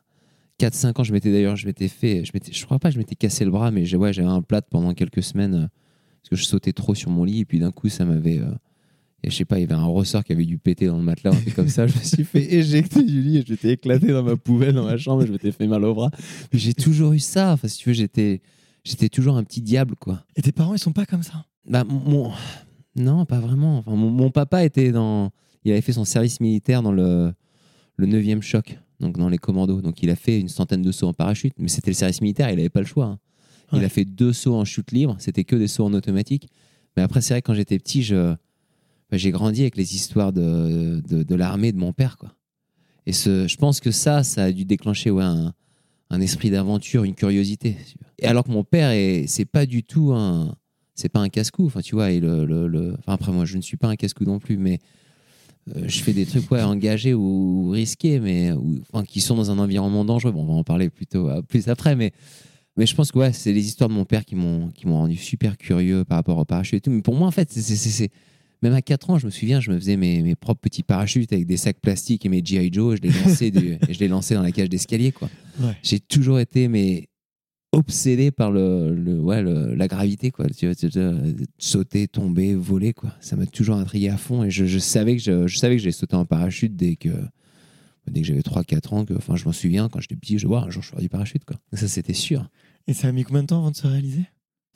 4-5 0.59 1.01
ans. 1.01 1.05
Je 1.05 1.13
m'étais 1.15 1.33
d'ailleurs, 1.33 1.57
je 1.57 1.67
m'étais 1.67 1.89
fait, 1.89 2.27
je 2.27 2.33
m'étais, 2.35 2.53
je 2.53 2.63
crois 2.67 2.79
pas 2.79 2.91
je 2.91 2.99
m'étais 2.99 3.15
cassé 3.15 3.45
le 3.47 3.51
bras, 3.51 3.71
mais 3.71 3.87
j'ai- 3.87 3.97
ouais, 3.97 4.13
j'avais 4.13 4.29
un 4.29 4.43
plâtre 4.43 4.69
pendant 4.71 4.93
quelques 4.93 5.23
semaines 5.23 5.55
euh, 5.55 5.67
que 6.31 6.37
je 6.37 6.45
sautais 6.45 6.73
trop 6.73 6.95
sur 6.95 7.11
mon 7.11 7.25
lit. 7.25 7.41
Et 7.41 7.45
puis 7.45 7.59
d'un 7.59 7.73
coup, 7.73 7.89
ça 7.89 8.05
m'avait. 8.05 8.39
euh, 8.39 8.51
et 9.23 9.31
je 9.31 9.37
sais 9.37 9.45
pas, 9.45 9.59
il 9.59 9.63
y 9.63 9.65
avait 9.65 9.75
un 9.75 9.85
ressort 9.85 10.25
qui 10.25 10.33
avait 10.33 10.47
dû 10.47 10.57
péter 10.57 10.87
dans 10.87 10.97
le 10.97 11.03
matelas, 11.03 11.33
truc 11.33 11.55
comme 11.55 11.69
ça. 11.69 11.87
Je 11.87 11.95
me 11.99 12.03
suis 12.03 12.25
fait 12.25 12.55
éjecter 12.55 13.03
du 13.03 13.21
lit 13.21 13.37
et 13.39 13.45
je 13.47 13.53
m'étais 13.53 13.73
éclaté 13.73 14.07
dans 14.09 14.23
ma 14.23 14.37
poubelle 14.37 14.73
dans 14.75 14.85
ma 14.85 14.97
chambre 14.97 15.23
et 15.25 15.27
je 15.27 15.33
m'étais 15.33 15.53
fait 15.53 15.67
mal 15.67 15.85
au 15.85 15.93
bras. 15.95 16.11
Mais 16.53 16.59
j'ai 16.59 16.73
toujours 16.73 17.13
eu 17.13 17.19
ça. 17.19 17.53
Enfin, 17.53 17.69
si 17.69 17.77
tu 17.79 17.91
veux, 17.91 17.95
j'étais, 17.95 18.41
j'étais 18.85 19.11
toujours 19.11 19.37
un 19.37 19.45
petit 19.45 19.61
diable, 19.61 19.95
quoi. 19.97 20.25
Et 20.37 20.43
tes 20.43 20.53
parents, 20.53 20.75
ils 20.75 20.79
sont 20.79 20.93
pas 20.93 21.05
comme 21.05 21.23
ça? 21.23 21.45
Bah, 21.69 21.85
mon... 21.85 22.33
Non, 22.97 23.27
pas 23.27 23.41
vraiment. 23.41 23.79
Enfin, 23.79 23.95
mon, 23.95 24.11
mon 24.11 24.31
papa 24.31 24.65
était 24.65 24.91
dans. 24.91 25.31
Il 25.65 25.71
avait 25.73 25.83
fait 25.83 25.93
son 25.93 26.07
service 26.07 26.41
militaire 26.41 26.83
dans 26.83 26.91
le, 26.93 27.33
le 27.97 28.07
9e 28.07 28.41
choc, 28.41 28.79
donc 29.01 29.19
dans 29.19 29.29
les 29.29 29.37
commandos. 29.39 29.83
Donc 29.83 30.03
il 30.03 30.09
a 30.09 30.17
fait 30.17 30.41
une 30.41 30.49
centaine 30.49 30.81
de 30.81 30.91
sauts 30.91 31.07
en 31.09 31.13
parachute, 31.13 31.53
mais 31.59 31.69
c'était 31.69 31.91
le 31.91 31.95
service 31.95 32.23
militaire, 32.23 32.49
il 32.51 32.57
n'avait 32.57 32.71
pas 32.71 32.81
le 32.81 32.87
choix. 32.87 33.05
hein. 33.05 33.19
Il 33.73 33.79
Ouais. 33.79 33.85
a 33.85 33.89
fait 33.89 34.05
deux 34.05 34.33
sauts 34.33 34.55
en 34.57 34.65
chute 34.65 34.91
libre, 34.93 35.17
c'était 35.19 35.45
que 35.45 35.57
des 35.57 35.69
sauts 35.69 35.85
en 35.85 35.93
automatique. 35.95 36.49
Mais 36.97 37.03
après, 37.03 37.21
c'est 37.21 37.35
vrai, 37.35 37.43
que 37.43 37.47
quand 37.47 37.55
j'étais 37.55 37.79
petit, 37.79 38.03
je... 38.03 38.33
bah, 39.11 39.17
j'ai 39.17 39.31
grandi 39.31 39.61
avec 39.63 39.77
les 39.77 39.95
histoires 39.95 40.33
de, 40.33 41.01
de, 41.09 41.23
de 41.23 41.35
l'armée 41.37 41.71
de 41.73 41.79
mon 41.79 41.93
père. 41.93 42.17
Quoi. 42.19 42.35
Et 43.07 43.13
ce, 43.13 43.47
je 43.47 43.57
pense 43.57 43.81
que 43.81 43.91
ça, 43.91 44.23
ça 44.25 44.45
a 44.45 44.53
dû 44.53 44.65
déclencher 44.65 45.11
ouais, 45.11 45.23
un, 45.25 45.55
un 46.11 46.21
esprit 46.21 46.51
d'aventure, 46.51 47.05
une 47.05 47.15
curiosité. 47.15 47.77
Et 48.19 48.27
alors 48.27 48.45
que 48.45 48.51
mon 48.51 48.65
père, 48.65 48.91
est, 48.91 49.27
c'est 49.29 49.45
pas 49.45 49.67
du 49.67 49.85
tout 49.85 50.13
un, 50.13 50.57
c'est 50.97 51.09
pas 51.09 51.21
un 51.21 51.29
casse-cou. 51.29 51.67
Enfin, 51.67 51.81
tu 51.81 51.95
vois, 51.95 52.11
et 52.11 52.19
le, 52.21 52.45
le, 52.45 52.67
le- 52.67 52.95
enfin, 52.99 53.13
après, 53.15 53.31
moi, 53.33 53.45
je 53.45 53.57
ne 53.57 53.63
suis 53.63 53.77
pas 53.77 53.89
un 53.89 53.97
casse-cou 53.97 54.25
non 54.25 54.39
plus, 54.41 54.57
mais 54.57 54.81
euh, 55.77 55.85
je 55.87 56.01
fais 56.01 56.13
des 56.13 56.27
trucs 56.27 56.51
ouais, 56.51 56.63
engagés 56.63 57.15
ou, 57.15 57.67
ou 57.67 57.71
risqués, 57.71 58.19
mais 58.19 58.51
ou- 58.53 58.81
enfin, 58.93 59.05
qui 59.05 59.21
sont 59.21 59.37
dans 59.37 59.51
un 59.53 59.59
environnement 59.59 60.05
dangereux. 60.05 60.33
Bon, 60.33 60.43
on 60.43 60.47
va 60.47 60.53
en 60.55 60.65
parler 60.65 60.91
plutôt 60.91 61.29
euh, 61.31 61.41
plus 61.43 61.69
après, 61.69 61.95
mais, 61.95 62.13
mais 62.81 62.87
je 62.87 62.95
pense 62.97 63.13
que 63.13 63.19
ouais, 63.19 63.33
c'est 63.33 63.53
les 63.53 63.65
histoires 63.67 63.89
de 63.91 63.95
mon 63.95 64.05
père 64.07 64.25
qui 64.25 64.35
m'ont 64.35 64.71
qui 64.71 64.87
m'ont 64.89 64.97
rendu 64.97 65.17
super 65.17 65.57
curieux 65.59 66.05
par 66.05 66.17
rapport 66.17 66.39
au 66.39 66.45
parachute 66.45 66.75
et 66.79 66.81
tout. 66.81 66.91
Mais 66.91 67.03
pour 67.03 67.15
moi, 67.15 67.29
en 67.29 67.31
fait, 67.31 67.51
c'est- 67.53 67.61
c'est- 67.63 67.77
c'est 67.77 67.91
c'est- 67.91 68.11
même 68.63 68.73
à 68.75 68.83
4 68.83 69.11
ans, 69.11 69.19
je 69.19 69.27
me 69.27 69.31
souviens, 69.31 69.61
je 69.61 69.71
me 69.71 69.79
faisais 69.79 69.97
mes, 69.97 70.23
mes 70.23 70.35
propres 70.35 70.61
petits 70.61 70.83
parachutes 70.83 71.33
avec 71.33 71.47
des 71.47 71.57
sacs 71.57 71.81
plastiques 71.81 72.27
et 72.27 72.29
mes 72.29 72.43
G.I. 72.45 72.71
Joe, 72.73 72.97
je 72.97 73.03
les 73.03 73.11
lançais, 73.11 73.51
du- 73.51 73.79
et 73.89 73.95
je 73.95 73.99
les 74.01 74.09
lançais 74.09 74.35
dans 74.35 74.43
la 74.43 74.53
cage 74.53 74.69
d'escalier. 74.69 75.13
quoi. 75.13 75.29
Ouais. 75.61 75.77
J'ai 75.83 76.01
toujours 76.01 76.41
été 76.41 76.69
mais, 76.69 77.09
obsédé 77.73 78.31
par 78.33 78.51
le, 78.51 78.95
le- 78.95 79.21
ouais, 79.21 79.43
le- 79.43 79.75
la 79.75 79.87
gravité. 79.87 80.31
Quoi. 80.31 80.47
Tu 80.51 80.67
vois, 80.67 80.75
tu- 80.75 80.91
tu- 80.91 81.47
sauter, 81.59 82.09
tomber, 82.09 82.55
voler. 82.55 82.93
Quoi. 82.93 83.15
Ça 83.21 83.37
m'a 83.37 83.47
toujours 83.47 83.77
intrigué 83.77 84.09
à 84.09 84.17
fond 84.17 84.43
et 84.45 84.51
je, 84.51 84.65
je 84.67 84.79
savais 84.79 85.17
que 85.17 85.23
je, 85.23 85.47
je 85.47 85.57
savais 85.57 85.77
que 85.77 85.83
j'allais 85.83 85.93
sauter 85.93 86.17
en 86.17 86.25
parachute 86.25 86.75
dès 86.77 86.97
que, 86.97 87.11
dès 88.11 88.23
que 88.23 88.27
j'avais 88.27 88.43
3-4 88.43 88.93
ans. 88.93 89.05
Que, 89.05 89.15
enfin, 89.15 89.37
je 89.37 89.45
m'en 89.45 89.53
souviens, 89.53 89.89
quand 89.89 90.01
j'étais 90.01 90.17
petit, 90.17 90.39
je 90.39 90.47
vois 90.49 90.65
un 90.65 90.71
jour 90.71 90.83
je 90.83 90.89
ferai 90.89 91.03
du 91.03 91.09
parachute. 91.09 91.45
Quoi. 91.45 91.57
Ça, 91.75 91.87
c'était 91.89 92.13
sûr. 92.13 92.49
Et 92.87 92.95
ça 92.95 93.09
a 93.09 93.13
mis 93.13 93.25
combien 93.25 93.43
de 93.43 93.49
temps 93.49 93.59
avant 93.59 93.71
de 93.71 93.77
se 93.77 93.87
réaliser? 93.87 94.25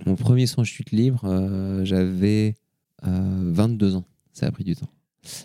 Mon 0.07 0.17
premier 0.17 0.45
en 0.57 0.65
chute 0.65 0.91
libre, 0.91 1.25
euh, 1.25 1.85
j'avais 1.85 2.55
euh, 3.07 3.51
22 3.53 3.97
ans. 3.97 4.05
Ça 4.33 4.47
a 4.47 4.51
pris 4.51 4.65
du 4.65 4.75
temps. 4.75 4.89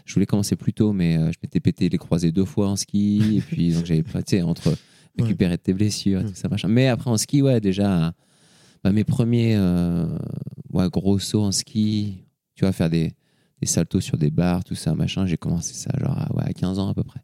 Je 0.05 0.13
voulais 0.13 0.25
commencer 0.25 0.55
plus 0.55 0.73
tôt, 0.73 0.91
mais 0.91 1.17
euh, 1.17 1.31
je 1.31 1.37
m'étais 1.41 1.59
pété 1.59 1.87
les 1.89 1.97
croisés 1.97 2.31
deux 2.31 2.45
fois 2.45 2.69
en 2.69 2.75
ski. 2.75 3.37
et 3.37 3.41
puis, 3.41 3.73
donc, 3.73 3.85
j'avais 3.85 4.03
pas, 4.03 4.21
entre 4.43 4.75
récupérer 5.19 5.57
tes 5.57 5.73
blessures, 5.73 6.21
et 6.21 6.25
tout 6.25 6.35
ça, 6.35 6.49
machin. 6.49 6.67
Mais 6.67 6.87
après, 6.87 7.09
en 7.09 7.17
ski, 7.17 7.41
ouais, 7.41 7.61
déjà, 7.61 8.13
bah, 8.83 8.91
mes 8.91 9.03
premiers 9.03 9.55
euh, 9.55 10.07
ouais, 10.71 10.89
gros 10.89 11.19
sauts 11.19 11.43
en 11.43 11.51
ski, 11.51 12.25
tu 12.55 12.65
vois, 12.65 12.71
faire 12.71 12.89
des, 12.89 13.13
des 13.61 13.67
saltos 13.67 14.01
sur 14.01 14.17
des 14.17 14.31
barres, 14.31 14.63
tout 14.63 14.75
ça, 14.75 14.93
machin, 14.95 15.25
j'ai 15.25 15.37
commencé 15.37 15.73
ça 15.73 15.91
genre 15.99 16.17
à, 16.17 16.33
ouais, 16.35 16.43
à 16.43 16.53
15 16.53 16.79
ans 16.79 16.89
à 16.89 16.93
peu 16.93 17.03
près. 17.03 17.21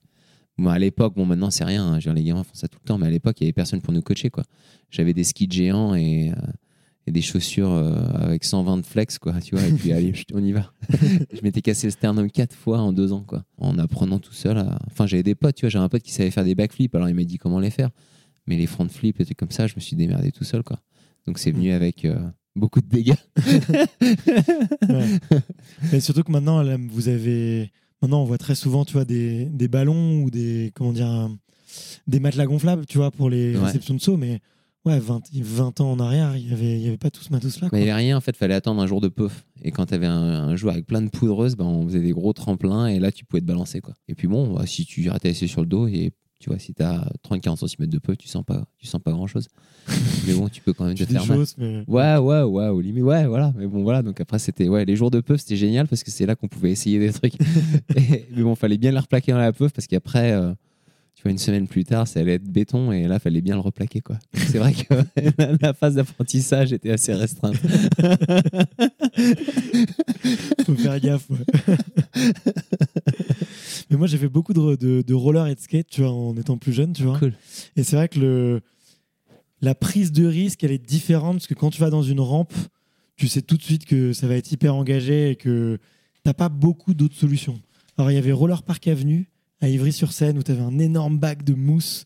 Moi, 0.58 0.74
à 0.74 0.80
l'époque, 0.80 1.14
bon, 1.16 1.26
maintenant, 1.26 1.52
c'est 1.52 1.66
rien. 1.66 1.86
hein, 1.96 2.14
les 2.14 2.24
gamins 2.24 2.44
font 2.44 2.54
ça 2.54 2.68
tout 2.68 2.80
le 2.82 2.88
temps, 2.88 2.98
mais 2.98 3.08
à 3.08 3.10
l'époque, 3.10 3.36
il 3.42 3.44
n'y 3.44 3.48
avait 3.48 3.54
personne 3.54 3.82
pour 3.82 3.94
nous 3.94 4.02
coacher, 4.02 4.30
quoi. 4.30 4.44
J'avais 4.90 5.14
des 5.14 5.24
skis 5.26 5.48
géants 5.52 5.96
et, 5.96 6.32
euh, 6.32 6.36
et 7.08 7.12
des 7.12 7.22
chaussures 7.22 7.72
euh, 7.72 8.06
avec 8.14 8.44
120 8.46 8.78
de 8.78 8.86
flex, 8.86 9.18
quoi, 9.20 9.34
tu 9.42 9.56
vois, 9.56 9.66
et 9.68 9.72
puis 9.74 9.92
allez, 9.92 10.14
on 10.34 10.44
y 10.44 10.54
va. 10.54 10.72
je 10.92 11.42
m'étais 11.44 11.62
cassé 11.62 11.88
le 11.88 11.92
sternum 11.92 12.32
quatre 12.32 12.56
fois 12.56 12.80
en 12.80 12.94
deux 12.94 13.12
ans, 13.12 13.24
quoi, 13.28 13.44
en 13.58 13.78
apprenant 13.80 14.20
tout 14.20 14.34
seul. 14.34 14.58
à- 14.58 14.80
Enfin, 14.88 15.06
j'avais 15.08 15.24
des 15.24 15.36
potes, 15.36 15.56
tu 15.56 15.62
vois, 15.66 15.70
j'ai 15.70 15.78
un 15.80 15.90
pote 15.90 16.02
qui 16.04 16.14
savait 16.14 16.32
faire 16.32 16.46
des 16.46 16.56
backflips, 16.56 16.96
alors 16.96 17.10
il 17.10 17.16
m'a 17.16 17.24
dit 17.26 17.38
comment 17.38 17.60
les 17.60 17.70
faire? 17.72 17.90
Mais 18.48 18.56
les 18.58 18.68
front 18.68 18.88
flips, 18.88 19.20
et 19.20 19.26
trucs 19.26 19.38
comme 19.38 19.52
ça, 19.52 19.68
je 19.68 19.76
me 19.76 19.82
suis 19.82 19.96
démerdé 19.98 20.32
tout 20.32 20.44
seul, 20.46 20.64
quoi. 20.64 20.80
Donc 21.28 21.38
c'est 21.40 21.52
venu 21.52 21.72
avec 21.72 22.06
euh, 22.06 22.16
beaucoup 22.56 22.80
de 22.80 22.88
dégâts. 22.88 23.16
Ouais. 24.88 25.08
Et 25.94 26.00
surtout 26.00 26.24
que 26.24 26.32
maintenant, 26.32 26.64
vous 26.90 27.08
avez. 27.10 27.72
Maintenant, 28.02 28.22
on 28.22 28.26
voit 28.26 28.38
très 28.38 28.56
souvent, 28.56 28.86
tu 28.86 28.94
vois, 28.94 29.06
des, 29.06 29.46
des 29.46 29.68
ballons 29.68 30.22
ou 30.24 30.30
des. 30.30 30.72
Comment 30.76 30.94
dire 30.94 31.08
un- 31.08 31.38
Des 32.08 32.20
matelas 32.20 32.46
gonflables, 32.46 32.86
tu 32.86 32.98
vois, 32.98 33.12
pour 33.12 33.30
les 33.30 33.56
Ouais. 33.58 33.66
réceptions 33.66 33.94
de 33.96 34.00
saut. 34.00 34.16
Mais 34.18 34.40
ouais, 34.86 35.00
20, 35.00 35.22
20 35.34 35.82
ans 35.82 35.92
en 35.94 36.00
arrière, 36.00 36.38
il 36.38 36.46
n'y 36.48 36.54
avait, 36.54 36.78
il 36.78 36.84
y 36.84 36.88
avait 36.88 36.98
pas 36.98 37.10
tout 37.10 37.24
ce 37.24 37.32
matos-là. 37.34 37.70
Bah, 37.72 37.78
il 37.80 37.84
n'y 37.84 37.90
avait 37.90 38.00
rien, 38.02 38.16
en 38.18 38.22
fait, 38.22 38.36
fallait 38.38 38.54
attendre 38.54 38.82
un 38.82 38.88
jour 38.88 39.02
de 39.02 39.08
peuf. 39.08 39.46
Et 39.64 39.72
quand 39.72 39.88
tu 39.88 39.94
avais 39.96 40.06
un, 40.06 40.14
un 40.14 40.56
jour 40.56 40.70
avec 40.72 40.86
plein 40.86 41.02
de 41.02 41.10
poudreuse, 41.10 41.56
bah, 41.56 41.66
on 41.66 41.86
faisait 41.88 42.02
des 42.02 42.12
gros 42.12 42.32
tremplins 42.34 42.88
et 42.88 43.00
là, 43.00 43.12
tu 43.12 43.26
pouvais 43.26 43.42
te 43.42 43.46
balancer. 43.48 43.82
Quoi. 43.82 43.94
Et 44.08 44.16
puis 44.16 44.28
bon, 44.28 44.54
bah, 44.54 44.66
si 44.68 44.86
tu 44.86 45.10
atterrissais 45.10 45.48
sur 45.48 45.62
le 45.62 45.68
dos, 45.68 45.88
et 45.88 46.12
tu 46.40 46.50
vois, 46.50 46.60
si 46.60 46.74
tu 46.74 46.84
as 46.84 47.08
30-40 47.24 47.68
cm 47.68 47.88
de 47.88 47.98
peuf, 47.98 48.18
tu 48.18 48.28
sens 48.28 48.44
pas, 48.44 48.66
tu 48.78 48.88
sens 48.88 49.02
pas 49.02 49.12
grand 49.12 49.28
chose. 49.28 49.48
mais 50.28 50.34
bon, 50.34 50.50
tu 50.50 50.62
peux 50.62 50.74
quand 50.74 50.86
même 50.86 50.96
te 51.06 51.10
faire 51.14 51.26
mal. 51.28 51.38
mais. 51.58 51.84
Ouais, 51.88 52.18
ouais, 52.18 52.42
ouais, 52.44 52.68
au 52.68 52.82
limite, 52.82 53.04
ouais, 53.04 53.26
voilà. 53.28 53.54
Mais 53.56 53.68
bon, 53.68 53.84
voilà. 53.84 54.02
Donc 54.02 54.20
après, 54.20 54.40
c'était, 54.40 54.68
ouais, 54.68 54.84
les 54.86 54.96
jours 54.96 55.12
de 55.12 55.22
peuf, 55.22 55.40
c'était 55.42 55.56
génial 55.56 55.88
parce 55.88 56.04
que 56.04 56.12
c'est 56.12 56.26
là 56.26 56.36
qu'on 56.36 56.48
pouvait 56.48 56.72
essayer 56.72 57.00
des 57.00 57.12
trucs. 57.14 57.36
Et- 57.96 58.26
mais 58.36 58.44
bon, 58.44 58.56
fallait 58.56 58.78
bien 58.78 58.92
les 58.92 59.00
replaquer 59.00 59.32
dans 59.32 59.38
la 59.38 59.54
peuf 59.54 59.72
parce 59.74 59.88
qu'après, 59.88 60.32
euh, 60.34 60.54
vois, 61.26 61.32
une 61.32 61.38
semaine 61.38 61.68
plus 61.68 61.84
tard, 61.84 62.08
ça 62.08 62.20
allait 62.22 62.36
être 62.36 62.44
béton 62.50 62.92
et 62.92 63.08
là, 63.08 63.20
fallait 63.20 63.42
bien 63.42 63.56
le 63.56 63.62
replaquer, 63.62 64.02
quoi. 64.02 64.18
C'est 64.34 64.58
vrai 64.60 64.74
que 64.74 64.94
la- 65.38 65.58
la 65.62 65.74
phase 65.74 65.96
d'apprentissage 65.96 66.72
était 66.74 66.92
assez 66.92 67.14
restreinte. 67.14 67.56
faut 70.66 70.76
faire 70.76 71.00
gaffe. 71.00 71.30
ouais. 71.30 71.38
Mais 73.90 73.98
moi, 73.98 74.08
j'ai 74.08 74.18
fait 74.18 74.28
beaucoup 74.30 74.54
de, 74.54 74.76
de, 74.76 75.02
de 75.02 75.14
roller 75.14 75.48
et 75.48 75.56
de 75.56 75.60
skate, 75.60 75.88
tu 75.90 76.02
vois, 76.02 76.12
en 76.12 76.36
étant 76.38 76.58
plus 76.58 76.74
jeune, 76.74 76.94
tu 76.94 77.04
vois. 77.04 77.20
Cool. 77.20 77.34
Et 77.76 77.84
c'est 77.84 77.96
vrai 77.96 78.08
que 78.10 78.20
le, 78.20 78.62
la 79.62 79.76
prise 79.76 80.12
de 80.12 80.26
risque, 80.26 80.64
elle 80.64 80.72
est 80.72 80.84
différente 80.86 81.36
parce 81.38 81.48
que 81.48 81.54
quand 81.54 81.70
tu 81.70 81.80
vas 81.82 81.90
dans 81.90 82.02
une 82.04 82.20
rampe, 82.20 82.54
tu 83.16 83.28
sais 83.28 83.42
tout 83.42 83.58
de 83.58 83.62
suite 83.64 83.86
que 83.86 84.12
ça 84.14 84.28
va 84.28 84.36
être 84.36 84.52
hyper 84.52 84.76
engagé 84.76 85.32
et 85.32 85.36
que 85.36 85.78
t'as 86.24 86.34
pas 86.34 86.50
beaucoup 86.50 86.94
d'autres 86.94 87.16
solutions. 87.16 87.60
Alors, 87.98 88.12
il 88.12 88.16
y 88.16 88.18
avait 88.18 88.32
Roller 88.32 88.62
Park 88.64 88.88
Avenue 88.88 89.30
à 89.62 89.70
Ivry-sur-Seine 89.70 90.38
où 90.38 90.44
tu 90.44 90.52
avais 90.52 90.62
un 90.62 90.78
énorme 90.80 91.18
bac 91.18 91.44
de 91.44 91.54
mousse 91.54 92.06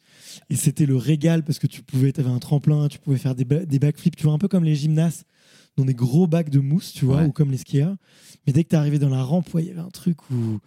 et 0.50 0.56
c'était 0.56 0.86
le 0.86 0.96
régal 0.96 1.44
parce 1.44 1.60
que 1.60 1.68
tu 1.68 1.82
pouvais, 1.82 2.18
avais 2.20 2.30
un 2.30 2.40
tremplin, 2.40 2.88
tu 2.88 3.00
pouvais 3.00 3.18
faire 3.18 3.36
des, 3.36 3.46
ba- 3.46 3.66
des 3.66 3.80
backflips, 3.80 4.16
tu 4.16 4.24
vois, 4.24 4.34
un 4.34 4.38
peu 4.38 4.48
comme 4.48 4.64
les 4.64 4.76
gymnastes 4.76 5.26
dans 5.78 5.86
des 5.86 5.94
gros 5.96 6.28
bacs 6.28 6.50
de 6.50 6.60
mousse, 6.60 6.94
tu 6.94 7.06
vois, 7.06 7.18
Ouais. 7.22 7.26
ou 7.26 7.32
comme 7.32 7.52
les 7.52 7.58
skieurs. 7.58 7.96
Mais 8.46 8.54
dès 8.54 8.64
que 8.64 8.70
tu 8.70 8.76
arrivé 8.76 9.00
dans 9.00 9.10
la 9.10 9.24
rampe, 9.24 9.54
ouais, 9.54 9.64
il 9.64 9.68
y 9.68 9.72
avait 9.72 9.80
un 9.80 9.90
truc 9.90 10.18
où. 10.30 10.60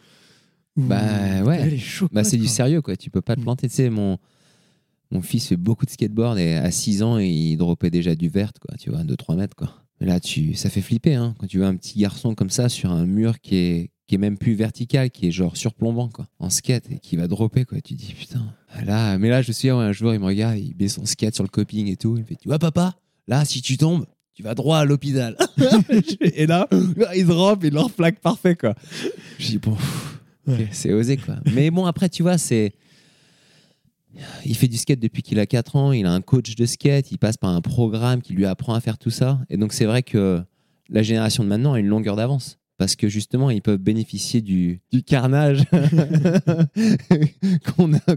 où 0.77 0.83
Bah, 0.83 1.43
ouais. 1.45 1.79
Bah, 2.13 2.25
c'est 2.25 2.37
du 2.39 2.47
sérieux, 2.47 2.81
quoi. 2.83 2.97
Tu 2.97 3.11
peux 3.11 3.21
pas 3.21 3.35
te 3.37 3.41
Mm. 3.41 3.45
planter. 3.45 3.69
Tu 3.69 3.75
sais, 3.75 3.91
mon, 3.91 4.19
mon 5.11 5.21
fils 5.23 5.47
fait 5.49 5.57
beaucoup 5.57 5.85
de 5.87 5.91
skateboard 5.91 6.39
et 6.39 6.55
à 6.55 6.71
6 6.71 7.03
ans, 7.03 7.19
il 7.19 7.57
dropait 7.57 7.91
déjà 7.91 8.15
du 8.15 8.29
vert, 8.29 8.53
quoi. 8.61 8.75
Tu 8.79 8.91
vois, 8.91 9.05
2-3 9.05 9.37
mètres, 9.37 9.55
quoi. 9.55 9.85
Mais 10.01 10.07
là, 10.07 10.19
tu, 10.19 10.55
ça 10.55 10.71
fait 10.71 10.81
flipper, 10.81 11.15
hein. 11.15 11.35
Quand 11.39 11.47
tu 11.47 11.59
vois 11.59 11.69
un 11.69 11.77
petit 11.77 11.99
garçon 11.99 12.35
comme 12.35 12.51
ça 12.51 12.69
sur 12.69 12.91
un 12.91 13.07
mur 13.07 13.39
qui 13.41 13.55
est, 13.57 13.91
qui 14.07 14.17
est 14.17 14.19
même 14.19 14.39
plus 14.39 14.55
vertical, 14.55 15.11
qui 15.11 15.29
est 15.29 15.31
genre 15.31 15.57
surplombant, 15.57 16.09
quoi. 16.09 16.27
En 16.39 16.51
skate 16.51 16.91
et 16.91 16.99
qui 16.99 17.17
va 17.17 17.29
dropper, 17.29 17.65
quoi. 17.65 17.81
Tu 17.81 17.95
dis, 17.95 18.15
putain. 18.19 18.45
Là, 18.85 19.19
mais 19.19 19.29
là, 19.29 19.43
je 19.43 19.53
ouais, 19.53 19.71
un 19.71 19.93
jour, 19.93 20.13
il 20.13 20.21
me 20.21 20.27
regarde, 20.27 20.59
il 20.59 20.75
met 20.79 20.89
son 20.89 21.07
skate 21.07 21.35
sur 21.35 21.45
le 21.45 21.49
coping 21.49 21.89
et 21.89 21.97
tout. 21.97 22.17
Il 22.17 22.23
me 22.23 22.27
fait, 22.27 22.37
tu 22.37 22.49
vois, 22.49 22.59
papa, 22.59 22.95
là, 23.29 23.45
si 23.45 23.63
tu 23.63 23.77
tombes, 23.77 24.07
tu 24.35 24.43
vas 24.43 24.55
droit 24.55 24.79
à 24.79 24.85
l'hôpital. 24.85 25.37
et 26.21 26.47
là, 26.47 26.69
il 27.15 27.27
drop, 27.27 27.63
il 27.65 27.73
leur 27.73 27.91
plaque 27.91 28.21
parfait, 28.21 28.57
quoi. 28.57 28.75
Je 29.39 29.47
dis, 29.47 29.59
bon. 29.59 29.77
C'est 30.71 30.93
osé 30.93 31.17
quoi. 31.17 31.37
Mais 31.55 31.71
bon, 31.71 31.87
après, 31.87 32.09
tu 32.09 32.23
vois, 32.23 32.39
c'est. 32.39 32.73
Il 34.45 34.55
fait 34.57 34.69
du 34.69 34.77
skate 34.77 35.01
depuis 35.01 35.23
qu'il 35.23 35.39
a 35.39 35.47
4 35.47 35.77
ans, 35.77 35.93
il 35.93 36.05
a 36.05 36.13
un 36.13 36.21
coach 36.21 36.55
de 36.55 36.67
skate, 36.67 37.13
il 37.13 37.19
passe 37.19 37.39
par 37.39 37.51
un 37.51 37.63
programme 37.63 38.21
qui 38.21 38.35
lui 38.35 38.45
apprend 38.45 38.75
à 38.75 38.81
faire 38.81 38.99
tout 38.99 39.11
ça. 39.11 39.41
Et 39.49 39.57
donc, 39.57 39.73
c'est 39.73 39.87
vrai 39.87 40.03
que 40.03 40.43
la 40.91 41.03
génération 41.03 41.45
de 41.45 41.49
maintenant 41.49 41.73
a 41.73 41.79
une 41.79 41.87
longueur 41.87 42.17
d'avance. 42.17 42.59
Parce 42.79 42.97
que 42.97 43.09
justement, 43.09 43.51
ils 43.51 43.63
peuvent 43.63 43.79
bénéficier 43.79 44.41
du, 44.41 44.81
du 44.93 45.03
carnage 45.03 45.63
qu'on 47.77 47.93
a, 47.95 48.17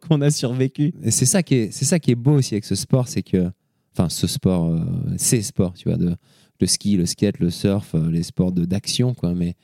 qu'on 0.00 0.20
a 0.20 0.30
survécu. 0.30 0.94
C'est 1.10 1.26
ça, 1.26 1.42
qui 1.42 1.54
est- 1.54 1.70
c'est 1.72 1.84
ça 1.84 1.98
qui 1.98 2.10
est 2.12 2.16
beau 2.16 2.32
aussi 2.34 2.54
avec 2.54 2.64
ce 2.64 2.74
sport, 2.74 3.08
c'est 3.08 3.22
que. 3.22 3.50
Enfin, 3.94 4.08
ce 4.08 4.28
sport, 4.28 4.68
euh, 4.68 4.78
ces 5.16 5.42
sports, 5.42 5.74
tu 5.74 5.88
vois, 5.88 5.98
de, 5.98 6.14
le 6.60 6.66
ski, 6.68 6.96
le 6.96 7.04
skate, 7.04 7.40
le 7.40 7.50
surf, 7.50 7.96
euh, 7.96 8.08
les 8.10 8.22
sports 8.22 8.52
de- 8.52 8.64
d'action, 8.64 9.12
quoi. 9.12 9.34
Mais 9.34 9.56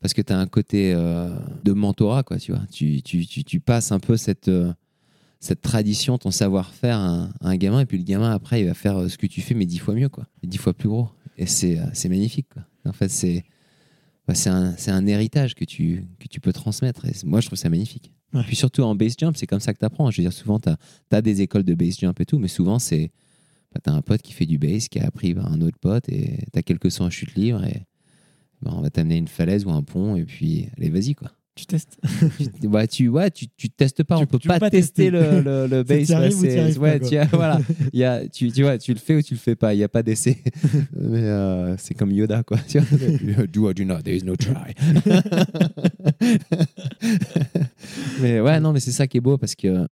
parce 0.00 0.14
que 0.14 0.22
tu 0.22 0.32
as 0.32 0.38
un 0.38 0.46
côté 0.46 0.92
euh, 0.94 1.34
de 1.64 1.72
mentorat, 1.72 2.22
quoi, 2.22 2.38
tu 2.38 2.52
vois. 2.52 2.62
Tu, 2.70 3.02
tu, 3.02 3.26
tu, 3.26 3.42
tu 3.42 3.58
passes 3.58 3.90
un 3.90 3.98
peu 3.98 4.16
cette, 4.16 4.46
euh, 4.46 4.72
cette 5.40 5.60
tradition, 5.60 6.18
ton 6.18 6.30
savoir-faire 6.30 6.98
à 6.98 7.08
un, 7.08 7.24
à 7.40 7.48
un 7.48 7.56
gamin, 7.56 7.80
et 7.80 7.86
puis 7.86 7.98
le 7.98 8.04
gamin, 8.04 8.30
après, 8.30 8.60
il 8.60 8.66
va 8.68 8.74
faire 8.74 9.10
ce 9.10 9.18
que 9.18 9.26
tu 9.26 9.40
fais, 9.40 9.54
mais 9.54 9.66
dix 9.66 9.78
fois 9.78 9.94
mieux, 9.94 10.08
quoi. 10.08 10.24
Dix 10.44 10.58
fois 10.58 10.72
plus 10.72 10.88
gros. 10.88 11.08
Et 11.36 11.46
c'est 11.46 11.80
c'est 11.94 12.08
magnifique, 12.08 12.46
quoi. 12.54 12.62
En 12.86 12.92
fait, 12.92 13.08
c'est 13.08 13.44
bah, 14.26 14.34
c'est 14.34 14.50
un, 14.50 14.74
c'est 14.76 14.90
un 14.90 15.06
héritage 15.06 15.54
que 15.54 15.64
tu, 15.64 16.06
que 16.18 16.28
tu 16.28 16.40
peux 16.40 16.52
transmettre. 16.52 17.04
Et 17.06 17.12
moi, 17.24 17.40
je 17.40 17.46
trouve 17.46 17.58
ça 17.58 17.68
magnifique. 17.68 18.12
Ouais. 18.32 18.42
Puis 18.46 18.56
surtout 18.56 18.82
en 18.82 18.94
base 18.94 19.14
jump, 19.18 19.36
c'est 19.36 19.46
comme 19.46 19.60
ça 19.60 19.72
que 19.74 19.78
tu 19.78 19.84
apprends. 19.84 20.10
Je 20.10 20.18
veux 20.18 20.24
dire, 20.24 20.32
souvent, 20.32 20.58
tu 20.58 20.70
as, 21.10 21.22
des 21.22 21.42
écoles 21.42 21.62
de 21.62 21.74
base 21.74 21.98
jump 21.98 22.18
et 22.20 22.24
tout, 22.24 22.38
mais 22.38 22.48
souvent, 22.48 22.78
c'est. 22.78 23.10
Bah, 23.72 23.80
tu 23.82 23.90
as 23.90 23.92
un 23.92 24.02
pote 24.02 24.22
qui 24.22 24.32
fait 24.32 24.46
du 24.46 24.58
base, 24.58 24.88
qui 24.88 25.00
a 25.00 25.06
appris 25.06 25.34
par 25.34 25.52
un 25.52 25.60
autre 25.60 25.78
pote, 25.78 26.08
et 26.08 26.38
tu 26.52 26.58
as 26.58 26.62
quelques 26.62 26.90
sons 26.90 27.04
en 27.04 27.10
chute 27.10 27.34
libre, 27.34 27.64
et 27.64 27.82
bah, 28.62 28.72
on 28.74 28.80
va 28.80 28.90
t'amener 28.90 29.16
une 29.16 29.28
falaise 29.28 29.64
ou 29.64 29.70
un 29.70 29.82
pont, 29.82 30.16
et 30.16 30.24
puis, 30.24 30.68
allez, 30.76 30.90
vas-y, 30.90 31.14
quoi. 31.14 31.32
Tu 31.56 31.66
testes. 31.66 31.98
Tu- 32.60 32.66
ouais, 32.66 32.86
tu, 32.88 33.08
ouais, 33.08 33.30
tu, 33.30 33.46
tu 33.56 33.70
testes 33.70 34.02
pas, 34.02 34.16
Tu- 34.16 34.22
on 34.24 34.26
peut 34.26 34.40
pas, 34.40 34.58
pas 34.58 34.70
tester, 34.70 35.10
tester. 35.10 35.10
le, 35.10 35.40
le, 35.40 35.66
le 35.68 35.84
C'est 35.88 35.98
bass. 35.98 36.06
t'y 36.08 36.14
arrives 36.14 36.36
ou 36.38 36.42
t'y 36.42 36.50
c'est- 36.50 36.58
arrives 36.58 36.80
ouais, 36.80 36.98
pas, 36.98 37.08
tu, 37.08 37.36
voilà. 37.36 37.60
Il 37.92 38.00
y 38.00 38.04
a, 38.04 38.28
tu, 38.28 38.50
tu 38.50 38.62
vois, 38.62 38.76
tu 38.76 38.92
le 38.92 38.98
fais 38.98 39.14
ou 39.14 39.22
tu 39.22 39.34
le 39.34 39.38
fais 39.38 39.54
pas, 39.54 39.72
il 39.72 39.76
n'y 39.76 39.84
a 39.84 39.88
pas 39.88 40.02
d'essai. 40.02 40.38
Mais 41.00 41.22
euh, 41.22 41.76
c'est 41.78 41.94
comme 41.94 42.10
Yoda, 42.10 42.42
quoi. 42.42 42.58
Tu 42.66 42.78
vois 42.80 43.46
do 43.46 43.66
or 43.68 43.74
do 43.74 43.84
not, 43.84 44.02
there 44.02 44.16
is 44.16 44.24
no 44.24 44.34
try. 44.34 44.74
mais 48.20 48.40
ouais, 48.40 48.60
non, 48.60 48.72
mais 48.72 48.80
c'est 48.80 48.92
ça 48.92 49.06
qui 49.06 49.18
est 49.18 49.20
beau 49.20 49.38
parce 49.38 49.54
que 49.54 49.86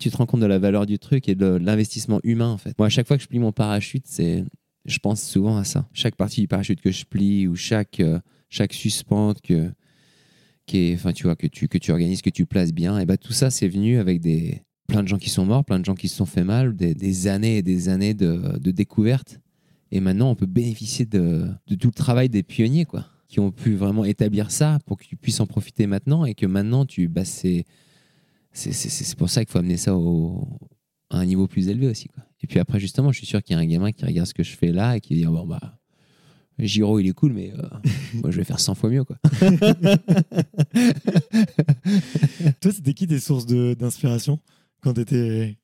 tu 0.00 0.10
te 0.10 0.16
rends 0.16 0.26
compte 0.26 0.40
de 0.40 0.46
la 0.46 0.58
valeur 0.58 0.86
du 0.86 0.98
truc 0.98 1.28
et 1.28 1.34
de 1.34 1.46
l'investissement 1.46 2.20
humain, 2.24 2.48
en 2.50 2.58
fait. 2.58 2.76
Moi, 2.78 2.86
à 2.86 2.90
chaque 2.90 3.06
fois 3.06 3.16
que 3.16 3.22
je 3.22 3.28
plie 3.28 3.38
mon 3.38 3.52
parachute, 3.52 4.04
c'est. 4.06 4.44
Je 4.86 4.98
pense 4.98 5.22
souvent 5.22 5.56
à 5.56 5.64
ça. 5.64 5.86
Chaque 5.94 6.14
partie 6.16 6.42
du 6.42 6.48
parachute 6.48 6.80
que 6.82 6.90
je 6.90 7.04
plie 7.06 7.46
ou 7.46 7.56
chaque, 7.56 8.00
euh, 8.00 8.18
chaque 8.50 8.74
suspente 8.74 9.40
que, 9.40 9.70
enfin, 10.94 11.12
tu 11.12 11.24
vois, 11.24 11.36
que 11.36 11.46
tu, 11.46 11.68
que 11.68 11.78
tu 11.78 11.90
organises, 11.92 12.22
que 12.22 12.30
tu 12.30 12.46
places 12.46 12.72
bien, 12.72 12.98
et 12.98 13.06
ben 13.06 13.16
tout 13.16 13.32
ça, 13.32 13.50
c'est 13.50 13.68
venu 13.68 13.98
avec 13.98 14.20
des, 14.20 14.62
plein 14.86 15.02
de 15.02 15.08
gens 15.08 15.18
qui 15.18 15.30
sont 15.30 15.46
morts, 15.46 15.64
plein 15.64 15.78
de 15.78 15.84
gens 15.84 15.94
qui 15.94 16.08
se 16.08 16.16
sont 16.16 16.26
fait 16.26 16.44
mal, 16.44 16.76
des, 16.76 17.26
années 17.26 17.58
et 17.58 17.62
des 17.62 17.88
années 17.88 18.14
de, 18.14 18.58
de 18.58 18.70
découverte. 18.70 19.40
Et 19.90 20.00
maintenant, 20.00 20.30
on 20.30 20.34
peut 20.34 20.46
bénéficier 20.46 21.04
de, 21.04 21.48
de 21.66 21.74
tout 21.74 21.88
le 21.88 21.94
travail 21.94 22.28
des 22.28 22.42
pionniers, 22.42 22.84
quoi, 22.84 23.06
qui 23.28 23.40
ont 23.40 23.50
pu 23.50 23.74
vraiment 23.74 24.04
établir 24.04 24.50
ça 24.50 24.78
pour 24.86 24.96
que 24.98 25.04
tu 25.04 25.16
puisses 25.16 25.40
en 25.40 25.46
profiter 25.46 25.86
maintenant 25.86 26.24
et 26.24 26.34
que 26.34 26.46
maintenant, 26.46 26.84
tu, 26.84 27.08
bah, 27.08 27.24
c'est, 27.24 27.64
c'est, 28.52 29.16
pour 29.16 29.30
ça 29.30 29.44
qu'il 29.44 29.52
faut 29.52 29.58
amener 29.58 29.76
ça 29.76 29.96
au, 29.96 30.46
à 31.10 31.18
un 31.18 31.26
niveau 31.26 31.46
plus 31.46 31.68
élevé 31.68 31.86
aussi, 31.88 32.08
quoi. 32.08 32.24
Et 32.42 32.46
puis 32.46 32.58
après, 32.58 32.78
justement, 32.78 33.10
je 33.10 33.18
suis 33.18 33.26
sûr 33.26 33.42
qu'il 33.42 33.56
y 33.56 33.58
a 33.58 33.62
un 33.62 33.66
gamin 33.66 33.90
qui 33.90 34.04
regarde 34.04 34.28
ce 34.28 34.34
que 34.34 34.42
je 34.42 34.54
fais 34.54 34.70
là 34.70 34.96
et 34.96 35.00
qui 35.00 35.14
dit, 35.14 35.24
bon, 35.24 35.46
bah, 35.46 35.78
Giro, 36.58 36.98
il 37.00 37.08
est 37.08 37.12
cool, 37.12 37.32
mais 37.32 37.52
euh, 37.58 37.62
moi, 38.22 38.30
je 38.30 38.36
vais 38.38 38.44
faire 38.44 38.60
100 38.60 38.74
fois 38.74 38.90
mieux, 38.90 39.04
quoi. 39.04 39.16
Toi, 42.60 42.72
c'était 42.72 42.94
qui 42.94 43.06
tes 43.06 43.20
sources 43.20 43.46
d'inspiration 43.46 44.38
quand 44.80 44.94
tu 44.94 45.00
étais 45.00 45.56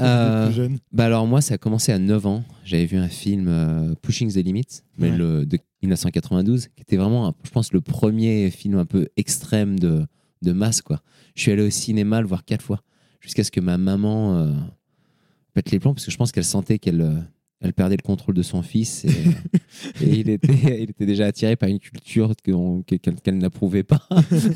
Euh, 0.00 0.46
plus 0.46 0.54
jeune? 0.56 0.78
Bah 0.92 1.04
alors 1.06 1.26
moi, 1.26 1.40
ça 1.40 1.54
a 1.54 1.58
commencé 1.58 1.92
à 1.92 1.98
9 1.98 2.26
ans. 2.26 2.44
J'avais 2.64 2.86
vu 2.86 2.96
un 2.96 3.08
film 3.08 3.46
euh, 3.48 3.94
Pushing 4.02 4.32
the 4.32 4.36
Limits, 4.36 4.80
mais 4.98 5.10
Ouais. 5.10 5.16
le, 5.16 5.46
de 5.46 5.58
1992, 5.82 6.68
qui 6.68 6.82
était 6.82 6.96
vraiment, 6.96 7.28
un- 7.28 7.34
je 7.44 7.50
pense, 7.50 7.72
le 7.72 7.80
premier 7.80 8.50
film 8.50 8.76
un 8.78 8.86
peu 8.86 9.08
extrême 9.16 9.78
de, 9.78 10.04
de 10.42 10.52
masse. 10.52 10.82
Quoi. 10.82 11.00
Je 11.36 11.42
suis 11.42 11.52
allé 11.52 11.62
au 11.62 11.70
cinéma 11.70 12.20
le 12.20 12.26
voir 12.26 12.44
quatre 12.44 12.62
fois, 12.64 12.82
jusqu'à 13.20 13.44
ce 13.44 13.50
que 13.52 13.60
ma 13.60 13.78
maman 13.78 14.52
pète 15.52 15.70
les 15.70 15.78
plombs, 15.78 15.94
parce 15.94 16.04
que 16.06 16.10
je 16.10 16.16
pense 16.16 16.32
qu'elle 16.32 16.44
sentait 16.44 16.78
qu'elle 16.80 17.24
elle 17.60 17.72
perdait 17.72 17.96
le 17.96 18.02
contrôle 18.02 18.34
de 18.34 18.42
son 18.42 18.62
fils. 18.62 19.04
Et, 19.04 19.08
et 20.04 20.18
il, 20.20 20.28
était, 20.28 20.82
il 20.82 20.90
était 20.90 21.06
déjà 21.06 21.26
attiré 21.26 21.56
par 21.56 21.68
une 21.68 21.78
culture 21.78 22.34
qu'elle 22.42 23.38
n'approuvait 23.38 23.82
pas. 23.84 24.06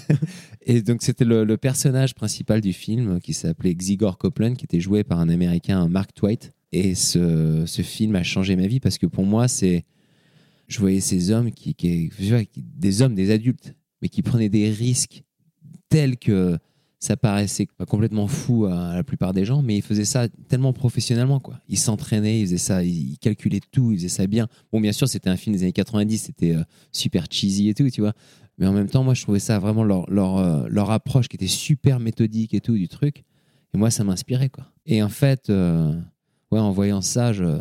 et 0.67 0.83
donc 0.83 1.03
c'était 1.03 1.25
le, 1.25 1.45
le 1.45 1.57
personnage 1.57 2.15
principal 2.15 2.61
du 2.61 2.73
film 2.73 3.21
qui 3.21 3.33
s'appelait 3.33 3.75
Xigor 3.75 4.19
Copeland, 4.19 4.55
qui 4.55 4.65
était 4.65 4.81
joué 4.81 5.05
par 5.05 5.21
un 5.21 5.29
Américain, 5.29 5.89
Mark 5.89 6.13
Twight. 6.15 6.53
Et 6.73 6.95
ce, 6.95 7.65
ce 7.67 7.83
film 7.83 8.15
a 8.17 8.23
changé 8.23 8.55
ma 8.57 8.67
vie 8.67 8.81
parce 8.81 8.99
que 8.99 9.07
pour 9.07 9.25
moi, 9.25 9.49
c'est. 9.49 9.85
Je 10.67 10.81
voyais 10.81 11.01
ces 11.01 11.31
hommes 11.31 11.51
qui, 11.51 11.75
qui- 11.75 12.11
des 12.55 13.01
hommes, 13.01 13.15
des 13.15 13.31
adultes, 13.31 13.75
mais 14.03 14.11
qui 14.11 14.21
prenaient 14.21 14.51
des 14.51 14.69
risques 14.69 15.23
tels 15.89 16.19
que 16.19 16.59
ça 17.01 17.17
paraissait 17.17 17.69
complètement 17.89 18.27
fou 18.27 18.67
à 18.67 18.95
la 18.95 19.05
plupart 19.05 19.33
des 19.33 19.45
gens, 19.45 19.63
mais 19.63 19.77
il 19.77 19.83
faisait 19.83 20.05
ça 20.05 20.29
tellement 20.49 20.73
professionnellement. 20.73 21.39
quoi. 21.39 21.61
Il 21.69 21.79
s'entraînait, 21.79 22.41
il 22.41 22.59
ça, 22.59 22.83
il 22.83 23.19
calculait 23.19 23.61
tout, 23.71 23.93
il 23.93 23.99
faisait 23.99 24.09
ça 24.09 24.27
bien. 24.27 24.49
Bon, 24.73 24.81
bien 24.81 24.93
sûr, 24.93 25.09
c'était 25.09 25.31
un 25.31 25.37
film 25.37 25.55
des 25.55 25.63
années 25.63 25.73
90, 25.73 26.19
c'était 26.19 26.55
euh, 26.57 26.63
super 26.93 27.27
cheesy 27.31 27.69
et 27.69 27.75
tout, 27.75 27.89
tu 27.91 28.01
vois. 28.01 28.15
Mais 28.59 28.67
en 28.67 28.73
même 28.73 28.89
temps, 28.89 29.05
moi, 29.05 29.15
je 29.15 29.23
trouvais 29.23 29.39
ça 29.39 29.61
vraiment 29.61 29.85
leur, 29.85 30.11
leur, 30.11 30.39
euh, 30.39 30.67
leur 30.69 30.91
approche 30.91 31.29
qui 31.29 31.37
était 31.37 31.47
super 31.47 32.01
méthodique 32.01 32.55
et 32.55 32.61
tout 32.61 32.75
du 32.75 32.89
truc. 32.89 33.25
Et 33.73 33.79
moi, 33.79 33.91
ça 33.91 34.03
m'inspirait, 34.03 34.49
quoi. 34.49 34.65
Et 34.85 35.01
en 35.03 35.09
fait, 35.09 35.51
euh, 35.51 35.95
ouais, 36.51 36.59
en 36.59 36.73
voyant 36.73 37.01
ça, 37.01 37.33
je, 37.33 37.61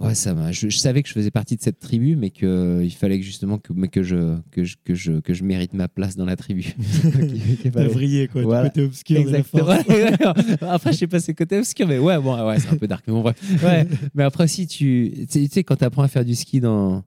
ouais, 0.00 0.14
ça 0.14 0.34
m'a. 0.34 0.52
Je, 0.52 0.68
je 0.68 0.78
savais 0.78 1.02
que 1.02 1.08
je 1.08 1.14
faisais 1.14 1.30
partie 1.30 1.56
de 1.56 1.60
cette 1.62 1.78
tribu, 1.78 2.16
mais 2.16 2.30
que 2.30 2.80
il 2.82 2.90
fallait 2.90 3.18
que 3.18 3.24
justement 3.24 3.58
que, 3.58 3.72
mais 3.72 3.88
que 3.88 4.02
je 4.02 4.36
que 4.50 4.64
je, 4.64 4.76
que 4.84 4.94
je 4.94 5.20
que 5.20 5.34
je 5.34 5.44
mérite 5.44 5.72
ma 5.74 5.88
place 5.88 6.16
dans 6.16 6.24
la 6.24 6.36
tribu. 6.36 6.62
Qu'il- 7.02 7.56
qu'il 7.58 7.70
T'as 7.70 8.26
quoi, 8.28 8.42
Voilà. 8.42 8.64
du 8.64 8.68
côté 8.70 8.82
obscur 8.84 9.24
de 9.24 9.30
la 9.30 9.38
Exactement. 9.38 9.64
force. 9.66 9.84
Ouais, 9.88 10.02
ouais. 10.04 10.68
après, 10.68 10.92
je 10.92 10.98
sais 10.98 11.06
pas, 11.06 11.20
c'est 11.20 11.34
côté 11.34 11.58
obscur, 11.58 11.86
mais 11.86 11.98
ouais, 11.98 12.18
bon, 12.20 12.46
ouais, 12.46 12.58
c'est 12.58 12.70
un 12.70 12.76
peu 12.76 12.86
dark. 12.88 13.04
Mais 13.06 13.12
bon, 13.12 13.22
bref. 13.22 13.36
Ouais. 13.62 13.86
Mais 14.14 14.22
après, 14.24 14.48
si 14.48 14.66
tu, 14.66 15.12
tu 15.30 15.46
sais- 15.46 15.64
quand 15.64 15.76
tu 15.76 15.84
apprends 15.84 16.02
à 16.02 16.08
faire 16.08 16.24
du 16.24 16.34
ski 16.34 16.60
dans, 16.60 17.04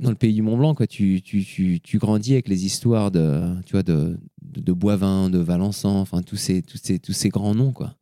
dans 0.00 0.10
le 0.10 0.16
pays 0.16 0.32
du 0.34 0.42
Mont 0.42 0.56
Blanc, 0.56 0.74
quoi, 0.74 0.86
tu, 0.86 1.20
tu, 1.22 1.44
tu, 1.44 1.80
tu 1.80 1.98
grandis 1.98 2.32
avec 2.32 2.48
les 2.48 2.64
histoires 2.66 3.10
de, 3.10 3.42
tu 3.66 3.72
vois, 3.72 3.82
de, 3.82 4.16
de, 4.42 4.60
de 4.60 4.72
Boivin, 4.72 5.30
de 5.30 5.38
Valençon, 5.38 5.88
enfin, 5.90 6.22
tous 6.22 6.36
ces, 6.36 6.62
tous 6.62 6.78
ces, 6.82 6.98
tous 6.98 7.12
ces 7.12 7.28
grands 7.28 7.54
noms, 7.54 7.72
quoi. 7.72 7.94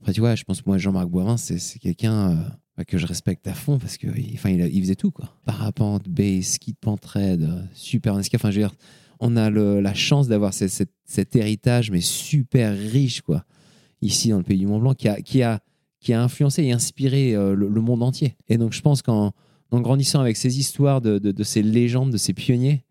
Après, 0.00 0.12
tu 0.12 0.20
vois, 0.20 0.34
je 0.34 0.44
pense 0.44 0.60
que 0.62 0.68
moi, 0.68 0.78
Jean-Marc 0.78 1.08
Boivin, 1.08 1.36
c'est 1.36 1.78
quelqu'un 1.78 2.30
euh, 2.30 2.34
que 2.84 2.98
je 2.98 3.06
respecte 3.06 3.46
à 3.46 3.54
fond 3.54 3.78
parce 3.78 3.96
qu'il 3.96 4.10
enfin, 4.34 4.50
il, 4.50 4.80
faisait 4.80 4.94
tout, 4.94 5.10
quoi. 5.10 5.34
Parapente, 5.44 6.08
base, 6.08 6.44
ski 6.44 6.72
de 6.72 6.78
pentraide, 6.78 7.42
euh, 7.42 7.62
super. 7.74 8.14
Enfin, 8.14 8.50
je 8.50 8.60
veux 8.60 8.66
dire, 8.66 8.74
on 9.20 9.36
a 9.36 9.50
la 9.50 9.94
chance 9.94 10.28
d'avoir 10.28 10.54
ce- 10.54 10.68
cet- 11.04 11.36
héritage, 11.36 11.90
mais 11.90 12.00
super 12.00 12.76
riche, 12.76 13.20
quoi, 13.20 13.44
ici 14.00 14.30
dans 14.30 14.38
le 14.38 14.44
pays 14.44 14.58
du 14.58 14.66
Mont 14.66 14.78
Blanc, 14.78 14.94
qui 14.94 15.08
a, 15.08 15.20
qui 15.20 15.42
a, 15.42 15.60
qui 16.00 16.12
a 16.12 16.22
influencé 16.22 16.62
et 16.64 16.72
inspiré 16.72 17.34
euh, 17.34 17.54
le, 17.54 17.80
monde 17.80 18.02
entier. 18.02 18.36
Et 18.48 18.56
donc, 18.56 18.72
je 18.72 18.80
pense 18.80 19.02
qu'en 19.02 19.32
en 19.70 19.80
grandissant 19.80 20.20
avec 20.20 20.36
ces 20.36 20.58
histoires 20.58 21.00
de, 21.00 21.42
ces 21.44 21.62
légendes, 21.62 22.10
de 22.10 22.16
ces 22.16 22.32
pionniers, 22.32 22.84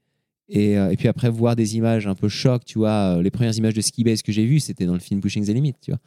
et, 0.48 0.78
euh, 0.78 0.92
et 0.92 0.98
puis 0.98 1.08
après 1.08 1.30
voir 1.30 1.56
des 1.56 1.76
images 1.76 2.08
un 2.08 2.16
peu 2.16 2.30
choc, 2.30 2.64
tu 2.66 2.80
vois, 2.80 3.22
les 3.22 3.32
premières 3.32 3.56
images 3.56 3.74
de 3.74 3.82
ski 3.82 4.04
base 4.04 4.22
que 4.22 4.32
j'ai 4.32 4.46
vues, 4.46 4.60
c'était 4.60 4.86
dans 4.86 4.94
le 4.94 5.00
film 5.00 5.20
Pushing 5.20 5.46
the 5.46 5.50
Limit, 5.50 5.74
tu 5.82 5.92
vois. 5.92 6.00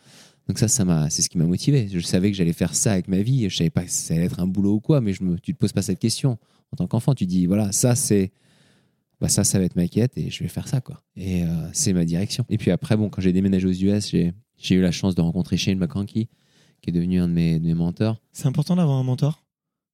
Donc 0.49 0.59
ça, 0.59 0.69
ça 0.69 0.85
m'a, 0.85 1.09
c'est 1.11 1.23
ce 1.23 1.29
qui 1.31 1.39
m'a 1.39 1.45
motivé. 1.47 1.89
Je 1.93 2.01
savais 2.01 2.31
que 2.31 2.37
j'allais 2.37 2.53
faire 2.53 2.75
ça 2.75 2.93
avec 2.93 3.09
ma 3.09 3.23
vie. 3.23 3.49
Je 3.49 3.57
savais 3.57 3.71
pas 3.71 3.87
si 3.87 4.03
ça 4.07 4.15
allait 4.15 4.25
être 4.25 4.41
un 4.41 4.47
boulot 4.47 4.75
ou 4.75 4.81
quoi, 4.81 5.01
mais 5.01 5.13
je 5.13 5.23
me, 5.23 5.39
tu 5.39 5.55
te 5.55 5.59
poses 5.59 5.73
pas 5.73 5.83
cette 5.83 5.99
question 6.01 6.39
en 6.73 6.77
tant 6.77 6.87
qu'enfant. 6.87 7.15
Tu 7.15 7.27
dis 7.27 7.47
voilà, 7.47 7.71
ça 7.73 7.95
c'est, 7.95 8.33
bah 9.21 9.29
ça, 9.29 9.45
ça 9.45 9.59
va 9.59 9.65
être 9.65 9.77
ma 9.77 9.87
quête 9.87 10.19
et 10.19 10.31
je 10.31 10.43
vais 10.43 10.49
faire 10.49 10.67
ça 10.67 10.81
quoi. 10.81 11.01
Et 11.17 11.45
euh, 11.45 11.47
c'est 11.73 11.93
ma 11.93 12.05
direction. 12.05 12.45
Et 12.49 12.59
puis 12.59 12.71
après, 12.73 12.97
bon, 12.97 13.09
quand 13.09 13.21
j'ai 13.23 13.33
déménagé 13.33 13.67
aux 13.69 13.73
US, 13.73 14.11
j'ai, 14.11 14.33
j'ai 14.59 14.75
eu 14.75 14.83
la 14.83 14.91
chance 14.91 15.15
de 15.15 15.21
rencontrer 15.21 15.57
Shane 15.57 15.79
McCranky, 15.79 16.29
qui 16.81 16.91
est 16.91 16.93
devenu 16.93 17.21
un 17.21 17.29
de 17.29 17.33
mes, 17.33 17.61
de 17.61 17.65
mes 17.65 17.75
mentors. 17.75 18.19
C'est 18.33 18.47
important 18.47 18.75
d'avoir 18.77 18.99
un 18.99 19.05
mentor? 19.05 19.45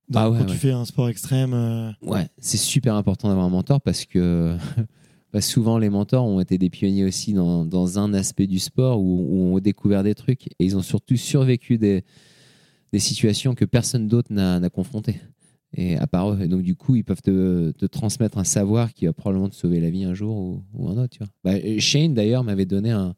Donc, 0.09 0.23
Ah 0.23 0.31
ouais, 0.31 0.39
quand 0.39 0.45
ouais. 0.47 0.51
tu 0.51 0.57
fais 0.57 0.71
un 0.73 0.87
sport 0.87 1.11
extrême, 1.11 1.53
euh, 1.53 1.91
Ouais, 2.01 2.27
c'est 2.39 2.57
super 2.57 2.95
important 2.95 3.29
d'avoir 3.29 3.45
un 3.45 3.51
mentor 3.51 3.83
parce 3.83 4.07
que 4.07 4.57
souvent 5.41 5.79
les 5.79 5.91
mentors 5.91 6.25
ont 6.25 6.41
été 6.41 6.59
des 6.59 6.71
pionniers 6.71 7.05
aussi 7.05 7.33
dans, 7.33 7.99
un 7.99 8.15
aspect 8.15 8.47
du 8.47 8.59
sport 8.59 9.01
où, 9.01 9.55
ont 9.55 9.59
découvert 9.59 10.03
des 10.03 10.15
trucs 10.15 10.47
et 10.47 10.65
ils 10.65 10.77
ont 10.77 10.83
surtout 10.83 11.17
survécu 11.17 11.79
des, 11.79 12.05
situations 12.97 13.55
que 13.55 13.65
personne 13.65 14.09
d'autre 14.09 14.33
n'a 14.33 14.71
confrontées. 14.71 15.21
Et 15.75 15.97
à 15.99 16.07
part 16.07 16.33
eux. 16.33 16.41
Et 16.41 16.49
donc, 16.49 16.63
du 16.63 16.75
coup, 16.75 16.97
ils 16.97 17.05
peuvent 17.05 17.21
te, 17.21 17.87
transmettre 17.87 18.39
un 18.39 18.45
savoir 18.45 18.95
qui 18.95 19.05
va 19.05 19.13
probablement 19.13 19.51
te 19.51 19.55
sauver 19.55 19.81
la 19.81 19.91
vie 19.91 20.05
un 20.05 20.15
jour 20.15 20.63
ou, 20.73 20.89
un 20.89 20.97
autre. 20.97 21.11
Tu 21.11 21.19
vois. 21.19 21.29
Bah, 21.45 21.59
Shane, 21.79 22.15
d'ailleurs, 22.15 22.43
m'avait 22.43 22.65
donné 22.65 22.91
un, 22.91 23.15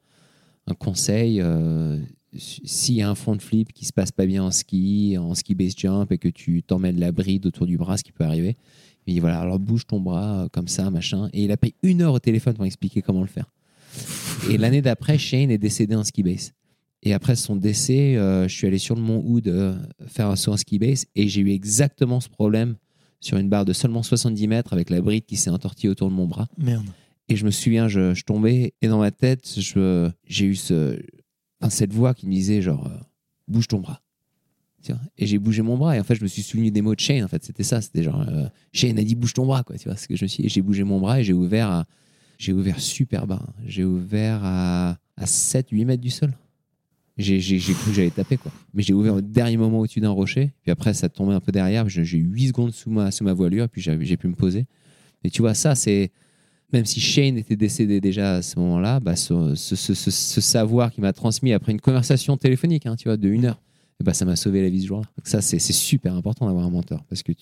un 0.66 0.74
conseil. 0.74 1.40
euh, 1.40 1.96
S'il 2.36 2.94
y 2.94 3.02
a 3.02 3.10
un 3.10 3.14
front 3.14 3.38
flip 3.38 3.72
qui 3.72 3.84
se 3.84 3.92
passe 3.92 4.12
pas 4.12 4.26
bien 4.26 4.44
en 4.44 4.50
ski, 4.50 5.16
en 5.18 5.34
ski 5.34 5.54
base 5.54 5.74
jump, 5.76 6.12
et 6.12 6.18
que 6.18 6.28
tu 6.28 6.62
t'emmènes 6.62 7.00
la 7.00 7.12
bride 7.12 7.46
autour 7.46 7.66
du 7.66 7.76
bras, 7.76 7.96
ce 7.96 8.04
qui 8.04 8.12
peut 8.12 8.24
arriver, 8.24 8.56
il 9.06 9.14
dit 9.14 9.20
voilà, 9.20 9.40
alors 9.40 9.58
bouge 9.58 9.86
ton 9.86 10.00
bras 10.00 10.42
euh, 10.44 10.48
comme 10.52 10.68
ça, 10.68 10.90
machin. 10.90 11.28
Et 11.32 11.44
il 11.44 11.52
a 11.52 11.56
pris 11.56 11.74
une 11.82 12.02
heure 12.02 12.14
au 12.14 12.18
téléphone 12.18 12.54
pour 12.54 12.64
expliquer 12.64 13.02
comment 13.02 13.22
le 13.22 13.26
faire. 13.26 13.50
Et 14.48 14.58
l'année 14.58 14.82
d'après, 14.82 15.18
Shane 15.18 15.50
est 15.50 15.58
décédé 15.58 15.96
en 15.96 16.04
ski 16.04 16.22
base. 16.22 16.52
Et 17.02 17.14
après 17.14 17.34
son 17.34 17.56
décès, 17.56 18.16
euh, 18.16 18.46
je 18.46 18.54
suis 18.54 18.66
allé 18.66 18.78
sur 18.78 18.94
le 18.94 19.00
mont 19.00 19.22
Hood 19.24 19.48
euh, 19.48 19.74
faire 20.06 20.28
un 20.28 20.36
saut 20.36 20.52
en 20.52 20.56
ski 20.56 20.78
base 20.78 21.06
et 21.16 21.28
j'ai 21.28 21.40
eu 21.40 21.50
exactement 21.50 22.20
ce 22.20 22.28
problème 22.28 22.76
sur 23.20 23.38
une 23.38 23.48
barre 23.48 23.64
de 23.64 23.72
seulement 23.72 24.02
70 24.02 24.48
mètres 24.48 24.72
avec 24.72 24.90
la 24.90 25.00
bride 25.00 25.24
qui 25.24 25.36
s'est 25.36 25.50
entortillée 25.50 25.90
autour 25.90 26.08
de 26.08 26.14
mon 26.14 26.26
bras. 26.26 26.46
merde. 26.58 26.86
Et 27.28 27.36
je 27.36 27.44
me 27.44 27.50
souviens, 27.50 27.86
je, 27.86 28.12
je 28.12 28.24
tombais 28.24 28.74
et 28.82 28.88
dans 28.88 28.98
ma 28.98 29.12
tête, 29.12 29.48
j'ai 30.26 30.44
eu 30.44 30.56
ce, 30.56 31.00
cette 31.68 31.92
voix 31.92 32.14
qui 32.14 32.26
me 32.26 32.32
disait 32.32 32.62
genre 32.62 32.86
euh, 32.86 32.96
bouge 33.48 33.68
ton 33.68 33.80
bras. 33.80 34.00
Vois 34.88 34.98
et 35.18 35.26
j'ai 35.26 35.38
bougé 35.38 35.60
mon 35.60 35.76
bras 35.76 35.94
et 35.94 36.00
en 36.00 36.04
fait 36.04 36.14
je 36.14 36.22
me 36.22 36.28
suis 36.28 36.40
souvenu 36.40 36.70
des 36.70 36.80
mots 36.80 36.94
de 36.94 37.00
Shane 37.00 37.22
en 37.22 37.28
fait 37.28 37.44
c'était 37.44 37.62
ça 37.62 37.82
c'était 37.82 38.02
genre 38.02 38.24
euh, 38.26 38.48
Shane 38.72 38.98
a 38.98 39.04
dit 39.04 39.14
bouge 39.14 39.34
ton 39.34 39.44
bras 39.44 39.62
quoi 39.62 39.76
tu 39.76 39.88
vois 39.88 39.96
ce 39.98 40.08
que 40.08 40.16
je 40.16 40.24
suis 40.24 40.48
j'ai 40.48 40.62
bougé 40.62 40.84
mon 40.84 40.98
bras 40.98 41.20
et 41.20 41.24
j'ai 41.24 41.34
ouvert 41.34 41.84
j'ai 42.38 42.54
ouvert 42.54 42.80
super 42.80 43.26
bas 43.26 43.42
hein. 43.42 43.52
j'ai 43.66 43.84
ouvert 43.84 44.40
à, 44.42 44.96
à 45.18 45.26
7 45.26 45.68
8 45.70 45.84
mètres 45.84 46.02
du 46.02 46.08
sol 46.08 46.32
j'ai 47.18 47.58
cru 47.58 47.90
que 47.90 47.92
j'allais 47.92 48.10
taper 48.10 48.38
quoi 48.38 48.52
mais 48.72 48.82
j'ai 48.82 48.94
ouvert 48.94 49.16
au 49.16 49.20
dernier 49.20 49.58
moment 49.58 49.80
au-dessus 49.80 50.00
d'un 50.00 50.08
rocher 50.08 50.50
puis 50.62 50.70
après 50.70 50.94
ça 50.94 51.10
tombait 51.10 51.34
un 51.34 51.40
peu 51.40 51.52
derrière 51.52 51.86
j'ai 51.90 52.16
eu 52.16 52.24
8 52.24 52.48
secondes 52.48 52.72
sous 52.72 52.88
ma, 52.88 53.10
sous 53.10 53.24
ma 53.24 53.34
voilure 53.34 53.68
puis 53.68 53.82
j'ai 53.82 54.16
pu 54.16 54.28
me 54.28 54.34
poser 54.34 54.64
et 55.24 55.30
tu 55.30 55.42
vois 55.42 55.52
ça 55.52 55.74
c'est 55.74 56.10
même 56.72 56.84
si 56.84 57.00
Shane 57.00 57.36
était 57.38 57.56
décédé 57.56 58.00
déjà 58.00 58.36
à 58.36 58.42
ce 58.42 58.58
moment-là, 58.58 59.00
bah, 59.00 59.16
ce, 59.16 59.54
savoir 59.54 60.92
qu'il 60.92 61.02
m'a 61.02 61.12
transmis 61.12 61.52
après 61.52 61.72
une 61.72 61.80
conversation 61.80 62.36
téléphonique, 62.36 62.86
hein, 62.86 62.96
tu 62.96 63.08
vois, 63.08 63.16
de 63.16 63.28
une 63.28 63.46
heure, 63.46 63.60
et 64.00 64.04
bah, 64.04 64.14
ça 64.14 64.24
m'a 64.24 64.36
sauvé 64.36 64.62
la 64.62 64.70
vie 64.70 64.82
ce 64.82 64.86
jour-là. 64.86 65.06
Donc 65.16 65.26
ça, 65.26 65.40
c'est 65.40 65.58
super 65.58 66.14
important 66.14 66.46
d'avoir 66.46 66.64
un 66.64 66.70
mentor, 66.70 67.04
parce 67.08 67.22
que 67.22 67.32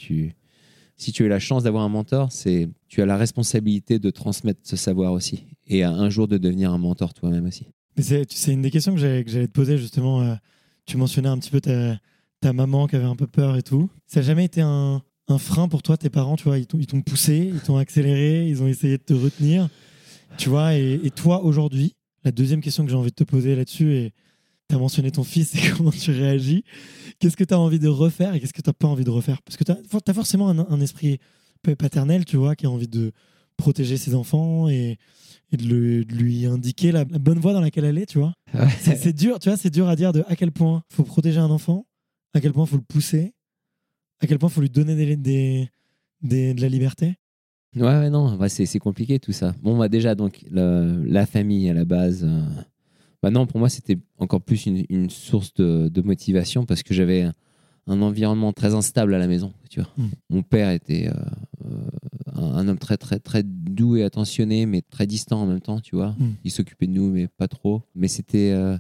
si 0.96 1.12
tu 1.12 1.24
as 1.24 1.28
la 1.28 1.38
chance 1.38 1.64
d'avoir 1.64 1.84
un 1.84 1.88
mentor, 1.88 2.30
tu 2.88 3.02
as 3.02 3.06
la 3.06 3.16
responsabilité 3.16 3.98
de 3.98 4.10
transmettre 4.10 4.60
ce 4.64 4.76
savoir 4.76 5.12
aussi, 5.12 5.46
et 5.66 5.84
un 5.84 6.10
jour 6.10 6.28
de 6.28 6.38
devenir 6.38 6.72
un 6.72 6.78
mentor 6.78 7.14
toi-même 7.14 7.46
aussi. 7.46 7.66
C'est 8.00 8.52
une 8.52 8.62
des 8.62 8.70
questions 8.70 8.94
que 8.94 9.00
j'allais 9.00 9.24
te 9.24 9.52
poser 9.52 9.76
justement. 9.76 10.22
euh, 10.22 10.34
tu 10.86 10.96
mentionnais 10.96 11.28
un 11.28 11.36
petit 11.38 11.50
peu 11.50 11.60
ta, 11.60 11.98
ta 12.40 12.52
maman 12.52 12.86
qui 12.86 12.96
avait 12.96 13.04
un 13.04 13.16
peu 13.16 13.26
peur 13.26 13.56
et 13.56 13.62
tout. 13.62 13.90
Ça 14.06 14.20
n'a 14.20 14.26
jamais 14.26 14.44
été 14.44 14.60
un, 14.62 15.02
un 15.28 15.38
frein 15.38 15.68
pour 15.68 15.82
toi, 15.82 15.96
tes 15.96 16.10
parents, 16.10 16.36
tu 16.36 16.44
vois, 16.44 16.58
ils 16.58 16.66
t'ont 16.66 17.02
poussé, 17.02 17.50
ils 17.54 17.60
t'ont 17.60 17.76
accéléré, 17.76 18.48
ils 18.48 18.62
ont 18.62 18.66
essayé 18.66 18.96
de 18.98 19.02
te 19.02 19.12
retenir. 19.14 19.68
Tu 20.36 20.48
vois, 20.48 20.74
et, 20.76 21.00
et 21.04 21.10
toi 21.10 21.42
aujourd'hui, 21.42 21.94
la 22.24 22.32
deuxième 22.32 22.60
question 22.60 22.84
que 22.84 22.90
j'ai 22.90 22.96
envie 22.96 23.10
de 23.10 23.14
te 23.14 23.24
poser 23.24 23.54
là-dessus, 23.56 23.94
et 23.94 24.12
tu 24.68 24.74
as 24.76 24.78
mentionné 24.78 25.10
ton 25.10 25.24
fils 25.24 25.54
et 25.54 25.70
comment 25.76 25.90
tu 25.90 26.10
réagis. 26.12 26.64
Qu'est-ce 27.18 27.36
que 27.36 27.44
tu 27.44 27.54
as 27.54 27.58
envie 27.58 27.78
de 27.78 27.88
refaire 27.88 28.34
et 28.34 28.40
qu'est-ce 28.40 28.52
que 28.52 28.62
tu 28.62 28.68
n'as 28.68 28.74
pas 28.74 28.88
envie 28.88 29.04
de 29.04 29.10
refaire? 29.10 29.42
Parce 29.42 29.56
que 29.56 29.64
tu 29.64 29.72
as, 29.72 30.14
forcément 30.14 30.48
un, 30.50 30.58
un 30.58 30.80
esprit 30.80 31.18
pa- 31.62 31.76
paternel, 31.76 32.24
tu 32.24 32.36
vois, 32.36 32.54
qui 32.56 32.66
a 32.66 32.70
envie 32.70 32.88
de 32.88 33.12
protéger 33.56 33.96
ses 33.96 34.14
enfants 34.14 34.68
et, 34.68 34.98
et 35.50 35.56
de, 35.56 35.64
le- 35.66 36.04
de 36.04 36.14
lui 36.14 36.46
indiquer 36.46 36.92
la, 36.92 37.04
la 37.10 37.18
bonne 37.18 37.38
voie 37.40 37.52
dans 37.52 37.60
laquelle 37.60 37.84
aller, 37.86 38.06
tu 38.06 38.18
vois? 38.18 38.32
C'est 38.80 38.96
c'est 38.96 39.12
dur, 39.12 39.38
tu 39.40 39.48
vois, 39.48 39.56
c'est 39.58 39.70
dur 39.70 39.88
à 39.88 39.96
dire 39.96 40.12
de 40.12 40.22
à 40.28 40.36
quel 40.36 40.52
point 40.52 40.82
faut 40.92 41.02
protéger 41.02 41.38
un 41.40 41.50
enfant, 41.50 41.86
à 42.34 42.40
quel 42.40 42.52
point 42.52 42.66
faut 42.66 42.76
le 42.76 42.82
pousser, 42.82 43.32
à 44.20 44.26
quel 44.26 44.38
point 44.38 44.48
faut 44.48 44.61
lui 44.61 44.70
donner 44.70 44.94
des, 44.96 45.16
des, 45.16 45.68
des- 46.22 46.54
de 46.54 46.61
la 46.61 46.68
liberté? 46.68 47.14
Ouais, 47.76 47.83
ouais, 47.83 48.11
non, 48.11 48.37
ouais, 48.38 48.48
c'est 48.48 48.78
compliqué 48.78 49.18
tout 49.18 49.33
ça. 49.33 49.54
Bon, 49.62 49.76
bah 49.76 49.88
déjà, 49.88 50.14
donc, 50.14 50.44
le- 50.50 51.04
la 51.04 51.26
famille 51.26 51.68
à 51.68 51.74
la 51.74 51.85
base. 51.85 52.24
euh, 52.24 52.40
bah 53.22 53.31
non, 53.31 53.46
pour 53.46 53.59
moi, 53.59 53.68
c'était 53.68 53.98
encore 54.18 54.40
plus 54.40 54.66
une, 54.66 54.85
une 54.88 55.11
source 55.11 55.52
de, 55.54 55.88
de 55.88 56.02
motivation 56.02 56.64
parce 56.66 56.83
que 56.83 56.94
j'avais 56.94 57.22
un, 57.22 58.02
environnement 58.02 58.52
très 58.52 58.74
instable 58.74 59.14
à 59.14 59.18
la 59.18 59.26
maison. 59.26 59.52
Tu 59.70 59.81
vois. 59.81 59.90
Mm. 59.96 60.07
Mon 60.31 60.42
père 60.42 60.70
était 60.70 61.09
euh, 61.09 61.12
euh, 61.66 61.88
un, 62.35 62.42
un 62.54 62.68
homme 62.68 62.78
très, 62.78 62.96
très, 62.96 63.18
très 63.18 63.42
doux 63.44 63.96
et 63.96 64.02
attentionné, 64.04 64.66
mais 64.66 64.83
très 64.83 65.07
distant 65.07 65.42
en 65.42 65.46
même 65.46 65.61
temps, 65.61 65.81
tu 65.81 65.94
vois. 65.96 66.14
Mm. 66.18 66.35
Il 66.44 66.50
s'occupait 66.50 66.87
de 66.87 66.92
nous, 66.92 67.11
mais 67.11 67.28
pas 67.28 67.48
trop. 67.48 67.83
Mais 67.94 68.09
c'était 68.09 68.50
euh, 68.52 68.76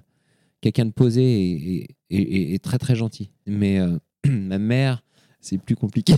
quelqu'un 0.60 0.86
de 0.86 0.92
posé 0.92 1.22
et, 1.22 1.76
et- 2.10 2.16
et- 2.16 2.54
et 2.54 2.58
très, 2.58 2.78
très 2.78 2.96
gentil. 2.96 3.30
Mais 3.46 3.78
euh, 3.80 3.98
ma 4.28 4.58
mère, 4.58 5.02
c'est 5.40 5.58
plus 5.58 5.76
compliqué. 5.76 6.14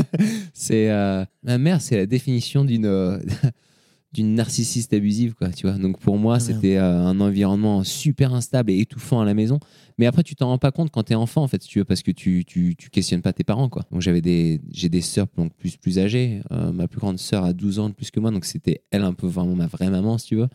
c'est 0.54 0.90
euh, 0.90 1.24
ma 1.42 1.58
mère, 1.58 1.80
c'est 1.80 1.96
la 1.96 2.06
définition 2.06 2.64
d'une 2.64 2.86
euh, 2.86 3.18
d'une 4.12 4.34
narcissiste 4.34 4.92
abusive, 4.92 5.34
quoi. 5.34 5.50
Tu 5.50 5.66
vois. 5.68 5.78
Donc 5.78 5.98
pour 5.98 6.18
moi, 6.18 6.36
Ah, 6.36 6.40
c'était 6.40 6.76
euh, 6.76 6.98
un 6.98 7.20
environnement 7.20 7.84
super 7.84 8.34
instable 8.34 8.72
et 8.72 8.80
étouffant 8.80 9.20
à 9.20 9.24
la 9.24 9.34
maison. 9.34 9.60
Mais 9.98 10.06
après, 10.06 10.22
tu 10.22 10.34
t'en 10.34 10.48
rends 10.48 10.58
pas 10.58 10.72
compte 10.72 10.90
quand 10.90 11.04
t'es 11.04 11.14
enfant, 11.14 11.42
en 11.42 11.48
fait, 11.48 11.62
si 11.62 11.68
tu 11.68 11.78
veux, 11.78 11.84
parce 11.84 12.02
que 12.02 12.10
tu, 12.10 12.44
tu, 12.44 12.74
tu 12.76 12.90
questionnes 12.90 13.22
pas 13.22 13.32
tes 13.32 13.44
parents, 13.44 13.68
quoi. 13.68 13.84
Donc 13.92 14.00
j'avais 14.00 14.22
des 14.22 14.60
j'ai 14.72 14.88
des 14.88 15.02
sœurs 15.02 15.26
donc 15.36 15.54
plus 15.54 15.76
plus 15.76 15.98
âgées. 15.98 16.40
Ma 16.50 16.88
plus 16.88 16.98
grande 16.98 17.18
sœur 17.18 17.44
a 17.44 17.52
12 17.52 17.78
ans 17.78 17.88
de 17.88 17.94
plus 17.94 18.10
que 18.10 18.18
moi, 18.20 18.30
donc 18.30 18.44
c'était 18.44 18.82
elle 18.90 19.02
un 19.02 19.12
peu 19.12 19.26
vraiment 19.26 19.54
ma 19.54 19.66
vraie 19.66 19.90
maman, 19.90 20.18
si 20.18 20.28
tu 20.28 20.36
veux. 20.36 20.48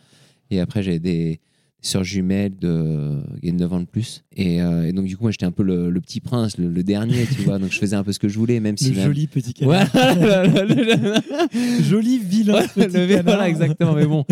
Et 0.52 0.60
après, 0.60 0.84
j'avais 0.84 1.00
des 1.00 1.40
sœur 1.88 2.04
jumelle 2.04 2.54
de 2.60 3.22
qui 3.42 3.50
a 3.50 3.52
9 3.54 3.74
ans 3.74 3.80
de 3.80 3.86
plus. 3.86 4.24
Et, 4.36 4.62
euh, 4.62 4.88
et 4.88 4.92
donc, 4.94 5.06
du 5.06 5.16
coup, 5.18 5.24
moi, 5.24 5.32
j'étais 5.32 5.46
un 5.46 5.52
peu 5.52 5.64
le, 5.64 5.90
le 5.90 6.02
petit 6.02 6.20
prince, 6.20 6.58
le, 6.58 6.70
le 6.70 6.84
dernier, 6.84 7.26
tu 7.26 7.42
vois. 7.44 7.60
Donc, 7.60 7.72
je 7.72 7.78
faisais 7.80 7.96
un 7.96 8.04
peu 8.04 8.12
ce 8.12 8.20
que 8.20 8.28
je 8.28 8.38
voulais, 8.38 8.60
même 8.60 8.78
si. 8.78 8.90
Le 8.92 8.96
même- 8.98 9.06
joli 9.06 9.28
petit 9.28 9.54
Ouais, 9.66 9.80
canard. 9.92 10.44
le- 10.46 11.82
Joli 11.84 12.20
vilain 12.20 12.56
Ouais, 12.56 12.68
petit 12.68 12.98
le- 12.98 13.08
canard. 13.08 13.24
voilà, 13.24 13.50
exactement. 13.50 13.94
Mais 13.94 14.06
bon, 14.06 14.26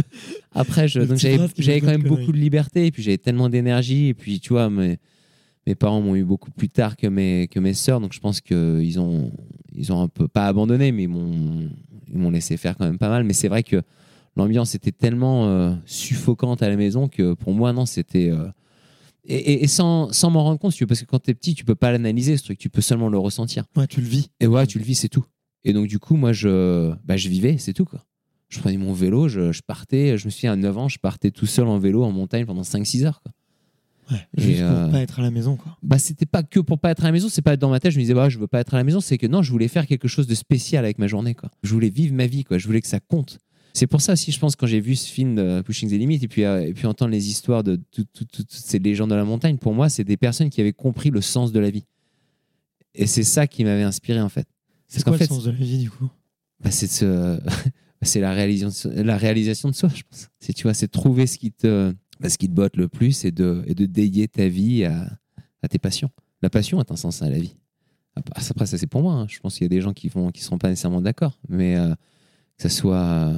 après, 0.54 0.88
je, 0.88 1.00
donc 1.02 1.18
j'avais, 1.18 1.80
quand 1.82 1.88
même 1.88 2.04
beaucoup 2.04 2.32
de 2.32 2.38
liberté, 2.38 2.88
et 2.88 2.92
puis 2.92 3.04
j'avais 3.04 3.18
tellement 3.18 3.50
d'énergie, 3.50 4.08
et 4.08 4.14
puis 4.14 4.40
tu 4.40 4.50
vois, 4.54 4.70
mes, 4.70 4.98
mes 5.68 5.76
parents 5.76 6.02
m'ont 6.02 6.16
eu 6.16 6.24
beaucoup 6.24 6.52
plus 6.52 6.70
tard 6.70 6.98
que 6.98 7.08
mes, 7.08 7.48
que 7.50 7.60
mes 7.60 7.74
sœurs, 7.74 8.00
donc 8.02 8.14
je 8.14 8.20
pense 8.20 8.42
qu'ils 8.42 9.00
ont, 9.00 9.32
ils 9.76 9.92
ont 9.94 10.02
un 10.02 10.08
peu, 10.08 10.28
pas 10.28 10.48
abandonné, 10.48 10.92
mais 10.92 11.04
ils 11.04 11.08
m'ont, 11.10 11.70
ils 12.12 12.18
m'ont 12.18 12.32
laissé 12.32 12.58
faire 12.58 12.76
quand 12.78 12.86
même 12.86 12.98
pas 12.98 13.10
mal. 13.10 13.24
Mais 13.24 13.34
c'est 13.34 13.48
vrai 13.48 13.64
que 13.64 13.82
l'ambiance 14.36 14.76
était 14.76 14.92
tellement 14.92 15.48
euh, 15.48 15.74
suffocante 15.86 16.62
à 16.64 16.70
la 16.70 16.76
maison 16.76 17.08
que 17.08 17.34
pour 17.34 17.54
moi, 17.54 17.74
non, 17.74 17.86
c'était. 17.86 18.30
euh, 18.32 18.48
et, 19.26 19.36
et- 19.36 19.64
et 19.64 19.68
sans, 19.68 20.12
sans 20.12 20.30
m'en 20.30 20.44
rendre 20.44 20.60
compte, 20.60 20.74
parce 20.86 21.00
que 21.02 21.06
quand 21.06 21.20
t'es 21.20 21.34
petit, 21.34 21.56
tu 21.56 21.64
peux 21.64 21.76
pas 21.76 21.92
l'analyser, 21.92 22.36
ce 22.38 22.44
truc, 22.44 22.58
tu 22.60 22.70
peux 22.70 22.82
seulement 22.82 23.10
le 23.10 23.18
ressentir. 23.18 23.64
Ouais, 23.78 23.88
tu 23.88 24.02
le 24.02 24.08
vis. 24.08 24.30
Et 24.42 24.48
ouais, 24.48 24.68
tu 24.68 24.80
le 24.80 24.84
vis, 24.84 24.96
c'est 24.96 25.08
tout. 25.10 25.26
Et 25.64 25.72
donc, 25.72 25.88
du 25.88 25.98
coup, 25.98 26.18
moi, 26.18 26.34
je, 26.34 26.94
bah, 27.06 27.16
je 27.16 27.30
vivais, 27.30 27.58
c'est 27.58 27.72
tout, 27.74 27.86
quoi. 27.86 28.04
Je 28.50 28.60
prenais 28.60 28.78
mon 28.78 28.92
vélo, 28.94 29.30
je, 29.30 29.52
je 29.54 29.62
partais, 29.66 30.18
je 30.18 30.26
me 30.26 30.30
souviens, 30.30 30.52
à 30.52 30.56
9 30.58 30.78
ans, 30.78 30.90
je 30.90 31.00
partais 31.00 31.32
tout 31.32 31.46
seul 31.46 31.68
en 31.68 31.80
vélo 31.80 32.04
en 32.04 32.12
montagne 32.12 32.46
pendant 32.46 32.62
5-6 32.64 33.06
heures, 33.06 33.22
quoi. 33.22 33.32
Ouais, 34.12 34.28
Et, 34.38 34.42
juste 34.42 34.60
pour 34.60 34.70
euh, 34.70 34.90
pas 34.92 35.00
être 35.02 35.20
à 35.20 35.22
la 35.22 35.32
maison, 35.32 35.56
quoi. 35.56 35.78
Bah, 35.82 35.98
c'était 35.98 36.26
pas 36.26 36.44
que 36.44 36.60
pour 36.60 36.78
pas 36.78 36.92
être 36.92 37.04
à 37.04 37.08
la 37.08 37.14
maison, 37.14 37.30
c'est 37.30 37.42
pas 37.42 37.56
dans 37.56 37.70
ma 37.70 37.80
tête, 37.80 37.94
je 37.94 37.98
me 37.98 38.04
disais, 38.04 38.14
bah, 38.14 38.28
je 38.28 38.38
veux 38.38 38.48
pas 38.48 38.60
être 38.60 38.74
à 38.74 38.78
la 38.78 38.84
maison, 38.84 39.00
c'est 39.00 39.18
que 39.18 39.26
non, 39.26 39.42
je 39.42 39.50
voulais 39.52 39.70
faire 39.70 39.88
quelque 39.88 40.10
chose 40.10 40.28
de 40.28 40.36
spécial 40.36 40.84
avec 40.84 41.00
ma 41.00 41.08
journée, 41.08 41.34
quoi. 41.34 41.50
Je 41.64 41.74
voulais 41.74 41.90
vivre 41.90 42.14
ma 42.14 42.28
vie, 42.28 42.44
quoi. 42.44 42.58
Je 42.58 42.68
voulais 42.68 42.82
que 42.82 42.88
ça 42.90 43.00
compte. 43.00 43.40
C'est 43.76 43.88
pour 43.88 44.02
ça 44.02 44.14
aussi, 44.14 44.32
je 44.32 44.40
pense, 44.40 44.56
quand 44.56 44.68
j'ai 44.68 44.80
vu 44.80 44.96
ce 44.96 45.10
film 45.10 45.64
Pushing 45.64 45.90
the 45.90 45.94
Limit 45.94 46.20
et 46.22 46.28
puis, 46.28 46.44
euh, 46.44 46.62
et 46.68 46.74
puis 46.74 46.86
entendre 46.86 47.12
les 47.12 47.28
histoires 47.30 47.64
de 47.64 47.78
tout- 47.92 48.04
tout- 48.14 48.26
tout- 48.26 48.44
toutes 48.44 48.52
ces 48.52 48.78
légendes 48.80 49.10
de 49.10 49.16
la 49.16 49.24
montagne, 49.26 49.58
pour 49.58 49.74
moi, 49.74 49.90
c'est 49.90 50.04
des 50.04 50.16
personnes 50.18 50.50
qui 50.52 50.62
avaient 50.62 50.74
compris 50.74 51.10
le 51.10 51.22
sens 51.22 51.52
de 51.52 51.60
la 51.60 51.72
vie. 51.72 51.86
Et 52.94 53.08
c'est 53.08 53.24
ça 53.24 53.48
qui 53.48 53.64
m'avait 53.64 53.82
inspiré, 53.84 54.22
en 54.22 54.30
fait. 54.30 54.48
C'est 54.88 55.04
quoi 55.04 55.18
fait, 55.18 55.24
le 55.24 55.36
sens 55.36 55.44
de 55.46 55.52
la 55.52 55.58
vie, 55.58 55.80
du 55.80 55.90
coup? 55.90 56.08
bah, 56.64 56.70
c'est 56.72 56.88
c'est 58.04 58.20
la 58.20 58.32
réalisation, 58.34 58.92
la 58.94 59.18
réalisation 59.18 59.70
de 59.70 59.74
soi, 59.76 59.90
je 59.94 60.04
pense. 60.10 60.28
C'est 60.40 60.54
tu 60.54 60.64
vois, 60.64 60.74
c'est 60.76 60.88
trouver 60.90 61.26
ce 61.26 61.38
qui 61.40 61.52
te, 61.52 61.94
bah, 62.20 62.30
ce 62.30 62.38
qui 62.38 62.48
te 62.48 62.54
botte 62.54 62.76
le 62.78 62.88
plus 62.88 63.26
et 63.26 63.32
de, 63.32 63.64
et 63.66 63.74
de 63.74 63.86
dédier 63.88 64.28
ta 64.28 64.48
vie 64.48 64.84
à, 64.86 65.10
à 65.64 65.68
tes 65.68 65.80
passions. 65.80 66.12
La 66.44 66.50
passion 66.52 66.80
est 66.80 66.92
un 66.92 66.96
sens 66.96 67.22
à 67.24 67.30
la 67.30 67.40
vie. 67.40 67.56
Après, 68.16 68.68
ça 68.68 68.78
c'est 68.78 68.86
pour 68.88 69.02
moi. 69.02 69.14
hein. 69.16 69.26
Je 69.28 69.40
pense 69.40 69.56
qu'il 69.56 69.64
y 69.64 69.66
a 69.66 69.70
des 69.70 69.82
gens 69.82 69.94
qui 69.94 70.10
vont, 70.10 70.30
qui 70.30 70.44
seront 70.44 70.60
pas 70.60 70.70
nécessairement 70.70 71.02
d'accord, 71.02 71.40
mais 71.50 71.76
euh, 71.78 71.96
que 72.58 72.62
ça 72.64 72.70
soit, 72.70 73.34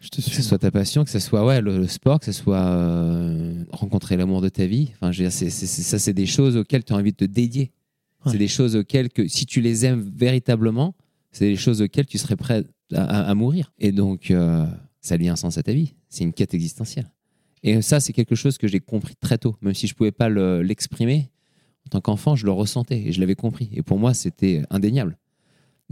que 0.00 0.22
ce 0.22 0.42
soit 0.42 0.58
ta 0.58 0.70
passion, 0.70 1.04
que 1.04 1.10
ce 1.10 1.18
soit 1.18 1.44
ouais, 1.44 1.60
le, 1.60 1.76
le 1.78 1.86
sport, 1.86 2.18
que 2.20 2.26
ce 2.26 2.32
soit 2.32 2.58
euh, 2.58 3.64
rencontrer 3.70 4.16
l'amour 4.16 4.40
de 4.40 4.48
ta 4.48 4.66
vie. 4.66 4.90
Enfin, 4.94 5.12
je 5.12 5.18
veux 5.18 5.24
dire, 5.28 5.32
c'est- 5.32 5.50
c'est- 5.50 5.66
c'est- 5.66 5.82
ça, 5.82 5.98
c'est 5.98 6.12
des 6.14 6.26
choses 6.26 6.56
auxquelles 6.56 6.84
tu 6.84 6.92
as 6.92 6.96
envie 6.96 7.12
de 7.12 7.16
te 7.16 7.24
dédier. 7.24 7.70
Ouais. 8.24 8.32
C'est 8.32 8.38
des 8.38 8.48
choses 8.48 8.76
auxquelles, 8.76 9.10
que, 9.10 9.28
si 9.28 9.46
tu 9.46 9.60
les 9.60 9.84
aimes 9.86 10.10
véritablement, 10.14 10.94
c'est 11.32 11.46
des 11.48 11.56
choses 11.56 11.82
auxquelles 11.82 12.06
tu 12.06 12.18
serais 12.18 12.36
prêt 12.36 12.64
à, 12.94 13.02
à- 13.02 13.30
à 13.30 13.34
mourir. 13.34 13.72
Et 13.78 13.92
donc, 13.92 14.30
euh, 14.30 14.66
ça 15.00 15.16
lie 15.16 15.28
un 15.28 15.36
sens 15.36 15.58
à 15.58 15.62
ta 15.62 15.72
vie. 15.72 15.94
C'est 16.08 16.24
une 16.24 16.32
quête 16.32 16.54
existentielle. 16.54 17.10
Et 17.62 17.82
ça, 17.82 18.00
c'est 18.00 18.12
quelque 18.14 18.34
chose 18.34 18.56
que 18.56 18.66
j'ai 18.68 18.80
compris 18.80 19.14
très 19.20 19.36
tôt, 19.38 19.54
même 19.60 19.74
si 19.74 19.86
je 19.86 19.94
pouvais 19.94 20.12
pas 20.12 20.28
le- 20.28 20.62
l'exprimer. 20.62 21.30
en 21.86 21.90
tant 21.90 22.00
qu'enfant, 22.02 22.36
je 22.36 22.44
le 22.44 22.52
ressentais 22.52 23.00
et 23.06 23.12
je 23.12 23.20
l'avais 23.20 23.34
compris. 23.34 23.68
Et 23.72 23.82
pour 23.82 23.98
moi, 23.98 24.12
c'était 24.14 24.62
indéniable. 24.70 25.18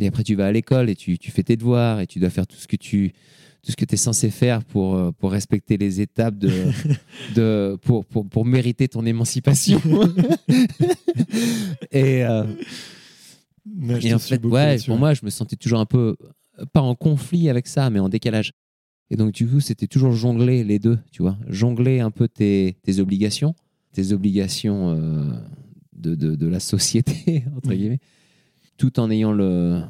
Et 0.00 0.06
après, 0.06 0.22
tu 0.22 0.34
vas 0.36 0.46
à 0.46 0.52
l'école 0.52 0.90
et 0.90 0.94
tu, 0.94 1.18
tu 1.18 1.30
fais 1.32 1.42
tes 1.42 1.56
devoirs 1.56 1.98
et 2.00 2.06
tu 2.06 2.20
dois 2.20 2.30
faire 2.30 2.46
tout 2.46 2.56
ce 2.58 2.68
que 2.68 2.76
tu 2.76 3.14
tout 3.62 3.72
ce 3.72 3.76
que 3.76 3.84
tu 3.84 3.94
es 3.94 3.98
censé 3.98 4.30
faire 4.30 4.64
pour, 4.64 4.94
euh, 4.96 5.10
pour 5.12 5.32
respecter 5.32 5.76
les 5.76 6.00
étapes 6.00 6.38
de, 6.38 6.50
de, 7.34 7.76
pour, 7.82 8.04
pour, 8.06 8.26
pour 8.28 8.44
mériter 8.44 8.88
ton 8.88 9.04
émancipation. 9.04 9.80
et, 11.92 12.24
euh, 12.24 12.44
et 14.00 14.14
en 14.14 14.18
fait, 14.18 14.44
ouais, 14.44 14.78
pour 14.86 14.96
moi, 14.96 15.14
je 15.14 15.20
me 15.24 15.30
sentais 15.30 15.56
toujours 15.56 15.80
un 15.80 15.86
peu, 15.86 16.16
euh, 16.58 16.64
pas 16.72 16.80
en 16.80 16.94
conflit 16.94 17.48
avec 17.48 17.66
ça, 17.66 17.90
mais 17.90 17.98
en 18.00 18.08
décalage. 18.08 18.52
Et 19.10 19.16
donc, 19.16 19.32
du 19.32 19.46
coup, 19.46 19.60
c'était 19.60 19.86
toujours 19.86 20.12
jongler 20.12 20.64
les 20.64 20.78
deux, 20.78 20.98
tu 21.12 21.22
vois. 21.22 21.36
Jongler 21.46 22.00
un 22.00 22.10
peu 22.10 22.28
tes, 22.28 22.76
tes 22.82 22.98
obligations, 23.00 23.54
tes 23.92 24.12
obligations 24.12 24.90
euh, 24.90 25.30
de, 25.96 26.14
de, 26.14 26.34
de 26.36 26.46
la 26.46 26.60
société, 26.60 27.44
entre 27.56 27.70
Mhm. 27.70 27.76
guillemets, 27.76 28.00
tout 28.76 29.00
en 29.00 29.10
ayant 29.10 29.32
le, 29.32 29.82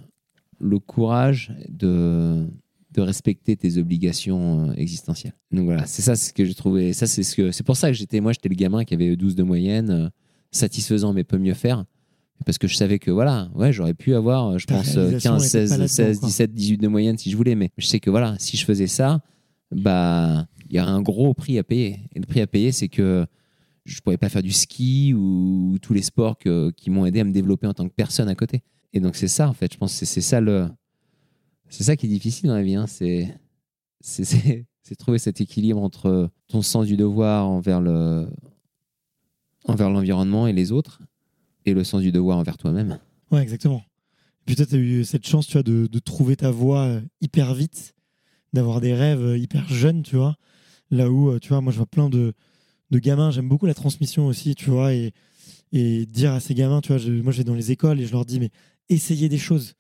le 0.61 0.79
courage 0.79 1.53
de, 1.69 2.47
de 2.93 3.01
respecter 3.03 3.57
tes 3.57 3.77
obligations 3.79 4.71
euh, 4.71 4.73
existentielles. 4.77 5.35
Donc 5.53 5.67
voilà, 5.67 5.87
c'est 5.87 6.03
ça 6.03 6.17
ce 6.17 6.33
que 6.33 6.45
j'ai 6.45 6.55
trouvé. 6.55 6.93
Ça, 6.95 7.07
c'est 7.07 7.23
ce 7.23 7.37
que, 7.37 7.51
c'est 7.53 7.65
pour 7.65 7.77
ça 7.77 7.89
que 7.89 7.95
j'étais, 7.95 8.21
moi, 8.21 8.33
j'étais 8.33 8.49
le 8.49 8.55
gamin 8.55 8.85
qui 8.85 8.95
avait 8.95 9.15
12 9.17 9.35
de 9.35 9.43
moyenne, 9.43 9.91
euh, 9.91 10.09
satisfaisant, 10.51 11.13
mais 11.13 11.25
peut 11.25 11.39
mieux 11.39 11.55
faire. 11.55 11.85
Parce 12.47 12.57
que 12.57 12.69
je 12.69 12.77
savais 12.77 12.99
que 12.99 13.11
voilà, 13.11 13.51
ouais, 13.55 13.73
j'aurais 13.73 13.95
pu 13.95 14.15
avoir, 14.15 14.49
euh, 14.49 14.59
je 14.59 14.67
Ta 14.67 14.77
pense, 14.77 14.97
euh, 14.97 15.01
réalisation 15.03 15.33
15, 15.33 15.45
était 15.47 15.59
pas 15.59 15.67
16, 15.67 15.71
là-dedans, 15.71 15.89
16, 15.89 16.19
quoi. 16.21 16.29
17, 16.29 16.55
18 16.55 16.77
de 16.79 16.89
moyenne 16.89 17.19
si 17.19 17.31
je 17.31 17.37
voulais. 17.37 17.55
Mais 17.57 17.71
je 17.77 17.87
sais 17.87 18.01
que 18.01 18.11
voilà, 18.11 18.37
si 18.39 18.57
je 18.57 18.65
faisais 18.65 18.87
ça, 18.87 19.21
bah, 19.75 20.47
il 20.71 20.77
y 20.77 20.79
a 20.79 20.87
un 20.87 21.03
gros 21.03 21.35
prix 21.35 21.59
à 21.59 21.65
payer. 21.65 21.99
Et 22.15 22.21
le 22.21 22.27
prix 22.27 22.41
à 22.41 22.47
payer, 22.47 22.73
c'est 22.73 22.89
que 22.89 23.27
je 23.85 24.01
pourrais 24.01 24.19
pas 24.19 24.29
faire 24.29 24.43
du 24.43 24.53
ski 24.53 25.15
ou 25.15 25.77
tous 25.83 25.95
les 25.95 26.03
sports 26.03 26.39
que- 26.39 26.71
qui 26.77 26.91
m'ont 26.91 27.07
aidé 27.07 27.21
à 27.21 27.25
me 27.25 27.33
développer 27.33 27.67
en 27.67 27.75
tant 27.75 27.89
que 27.89 27.95
personne 27.95 28.29
à 28.29 28.35
côté. 28.35 28.63
Et 28.93 29.01
donc 29.01 29.17
c'est 29.17 29.29
ça 29.29 29.49
en 29.49 29.53
fait, 29.53 29.73
je 29.73 29.79
pense 29.79 29.93
que 29.93 29.99
c'est 29.99 30.07
c'est 30.07 30.21
ça 30.23 30.41
le 30.41 30.69
c'est 31.69 31.85
ça 31.85 31.97
qui 31.97 32.07
est 32.07 32.09
difficile 32.09 32.49
dans 32.49 32.55
la 32.55 32.63
vie 32.63 32.75
hein. 32.75 32.87
c'est 32.87 33.35
c'est 34.01 34.97
trouver 34.97 35.19
cet 35.19 35.41
équilibre 35.41 35.83
entre 35.83 36.31
ton 36.49 36.63
sens 36.63 36.87
du 36.87 36.97
devoir 36.97 37.47
envers 37.49 37.81
le 37.81 38.29
envers 39.67 39.91
l'environnement 39.91 40.47
et 40.47 40.53
les 40.53 40.73
autres 40.73 41.03
et 41.67 41.75
le 41.75 41.85
sens 41.85 42.03
du 42.03 42.13
devoir 42.13 42.39
envers 42.39 42.57
toi-même. 42.57 42.99
Ouais, 43.31 43.43
exactement. 43.43 43.83
Puis 44.47 44.57
toi, 44.57 44.65
tu 44.65 44.77
as 44.77 44.79
eu 44.79 45.05
cette 45.05 45.27
chance, 45.27 45.47
tu 45.47 45.55
vois, 45.55 45.63
de, 45.63 45.87
de 45.87 45.99
trouver 45.99 46.37
ta 46.37 46.51
voie 46.51 46.85
euh, 46.85 47.01
hyper 47.21 47.53
vite, 47.55 47.95
d'avoir 48.55 48.81
des 48.81 48.95
rêves 48.95 49.23
euh, 49.23 49.37
hyper 49.37 49.69
jeunes, 49.69 50.03
tu 50.03 50.17
vois. 50.17 50.37
Là 50.91 51.11
où, 51.11 51.31
euh, 51.31 51.39
tu 51.39 51.51
vois, 51.51 51.61
moi, 51.61 51.71
je 51.71 51.77
vois 51.77 51.87
plein 51.87 52.09
de, 52.09 52.33
de 52.91 52.99
gamins, 52.99 53.31
j'aime 53.31 53.49
beaucoup 53.49 53.67
la 53.67 53.75
transmission 53.75 54.27
aussi, 54.27 54.55
tu 54.55 54.71
vois, 54.71 54.95
et, 54.95 55.13
et 55.73 56.07
dire 56.07 56.33
à 56.33 56.41
ces 56.41 56.55
gamins, 56.55 56.81
tu 56.81 56.95
vois, 56.97 57.23
moi, 57.23 57.31
je 57.33 57.39
vais 57.39 57.45
dans 57.45 57.55
les 57.55 57.73
écoles 57.73 58.01
et 58.01 58.07
je 58.07 58.13
leur 58.13 58.25
dis, 58.25 58.41
mais 58.41 58.51
essayez 58.89 59.29
des 59.29 59.37
choses. 59.37 59.75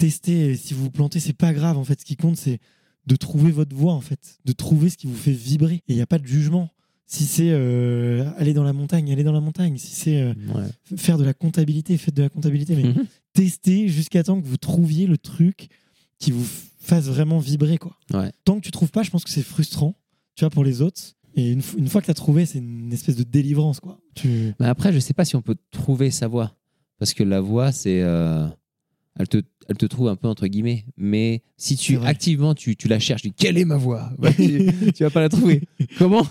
Testez, 0.00 0.50
et 0.52 0.56
si 0.56 0.72
vous 0.74 0.84
vous 0.84 0.90
plantez, 0.90 1.20
c'est 1.20 1.32
pas 1.34 1.52
grave, 1.52 1.76
en 1.76 1.84
fait. 1.84 2.00
Ce 2.00 2.04
qui 2.06 2.16
compte, 2.16 2.36
c'est 2.36 2.58
de 3.06 3.16
trouver 3.16 3.50
votre 3.50 3.76
voie, 3.76 3.92
en 3.92 4.00
fait, 4.00 4.38
de 4.46 4.52
trouver 4.52 4.88
ce 4.90 4.96
qui 4.96 5.06
vous 5.06 5.14
fait 5.14 5.32
vibrer. 5.32 5.74
Et 5.88 5.92
il 5.92 5.96
n'y 5.96 6.00
a 6.02 6.06
pas 6.06 6.18
de 6.18 6.26
jugement. 6.26 6.70
Si 7.06 7.24
c'est 7.24 7.50
euh, 7.50 8.30
aller 8.38 8.54
dans 8.54 8.62
la 8.64 8.72
montagne, 8.72 9.12
aller 9.12 9.24
dans 9.24 9.32
la 9.32 9.40
montagne. 9.40 9.76
Si 9.78 9.94
c'est 9.94 10.20
euh, 10.22 10.32
Ouais. 10.54 10.96
faire 10.96 11.18
de 11.18 11.24
la 11.24 11.34
comptabilité, 11.34 11.96
faites 11.98 12.14
de 12.14 12.22
la 12.22 12.28
comptabilité, 12.28 12.76
mais 12.76 12.84
Mhm. 12.84 13.04
testez 13.34 13.88
jusqu'à 13.88 14.22
temps 14.22 14.40
que 14.40 14.46
vous 14.46 14.56
trouviez 14.56 15.06
le 15.06 15.18
truc 15.18 15.68
qui 16.18 16.30
vous 16.30 16.46
fasse 16.78 17.06
vraiment 17.06 17.38
vibrer. 17.38 17.78
Quoi. 17.78 17.96
Ouais. 18.14 18.30
Tant 18.44 18.56
que 18.56 18.64
tu 18.64 18.70
trouves 18.70 18.90
pas, 18.92 19.02
je 19.02 19.10
pense 19.10 19.24
que 19.24 19.30
c'est 19.30 19.42
frustrant, 19.42 19.94
tu 20.34 20.44
vois, 20.44 20.50
pour 20.50 20.64
les 20.64 20.80
autres. 20.82 21.00
Et 21.36 21.52
une, 21.52 21.62
fois 21.62 22.00
que 22.00 22.06
tu 22.06 22.10
as 22.10 22.14
trouvé, 22.14 22.46
c'est 22.46 22.58
une 22.58 22.92
espèce 22.92 23.16
de 23.16 23.22
délivrance. 23.22 23.80
Quoi. 23.80 24.00
Tu... 24.14 24.52
Mais 24.58 24.66
après, 24.66 24.92
je 24.92 24.98
sais 24.98 25.14
pas 25.14 25.24
si 25.24 25.36
on 25.36 25.42
peut 25.42 25.56
trouver 25.70 26.10
sa 26.10 26.26
voie. 26.26 26.56
Parce 26.98 27.12
que 27.14 27.22
la 27.22 27.40
voie, 27.40 27.70
c'est. 27.72 28.02
euh, 28.02 28.46
elle, 29.18 29.28
te, 29.28 29.42
elle 29.68 29.76
te 29.76 29.86
trouve 29.86 30.08
un 30.08 30.16
peu 30.16 30.28
entre 30.28 30.46
guillemets. 30.46 30.84
Mais 30.96 31.42
si 31.56 31.76
tu 31.76 31.98
activement 31.98 32.54
tu, 32.54 32.76
tu 32.76 32.88
la 32.88 32.98
cherches, 32.98 33.22
tu 33.22 33.28
dis 33.28 33.34
quelle 33.36 33.58
est 33.58 33.64
ma 33.64 33.76
voie 33.76 34.10
Bah, 34.18 34.32
tu, 34.36 34.66
tu 34.94 35.02
vas 35.02 35.10
pas 35.10 35.20
la 35.20 35.28
trouver. 35.28 35.62
Comment? 35.98 36.26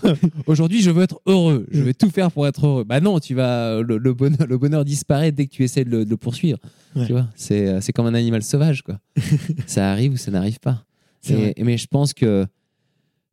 Aujourd'hui, 0.46 0.80
je 0.82 0.90
veux 0.90 1.02
être 1.02 1.20
heureux. 1.26 1.66
Je 1.70 1.82
vais 1.82 1.94
tout 1.94 2.10
faire 2.10 2.30
pour 2.32 2.46
être 2.46 2.66
heureux. 2.66 2.84
Bah 2.84 3.00
non, 3.00 3.18
tu 3.20 3.34
vas, 3.34 3.80
le, 3.82 3.98
le 3.98 4.14
bonheur, 4.14 4.46
le 4.46 4.58
bonheur 4.58 4.84
disparaît 4.84 5.30
dès 5.32 5.46
que 5.46 5.52
tu 5.52 5.62
essaies 5.64 5.84
de 5.84 5.90
le, 5.90 6.04
de 6.04 6.10
le 6.10 6.16
poursuivre. 6.16 6.58
Ouais. 6.96 7.06
Tu 7.06 7.12
vois 7.12 7.28
c'est, 7.36 7.68
euh, 7.68 7.80
c'est 7.80 7.92
comme 7.92 8.06
un 8.06 8.14
animal 8.14 8.42
sauvage. 8.42 8.82
Quoi. 8.82 8.98
ça 9.66 9.90
arrive 9.90 10.12
ou 10.14 10.16
ça 10.16 10.30
n'arrive 10.30 10.58
pas. 10.58 10.84
Et- 11.28 11.62
mais 11.62 11.76
je 11.76 11.86
pense 11.86 12.14
que 12.14 12.46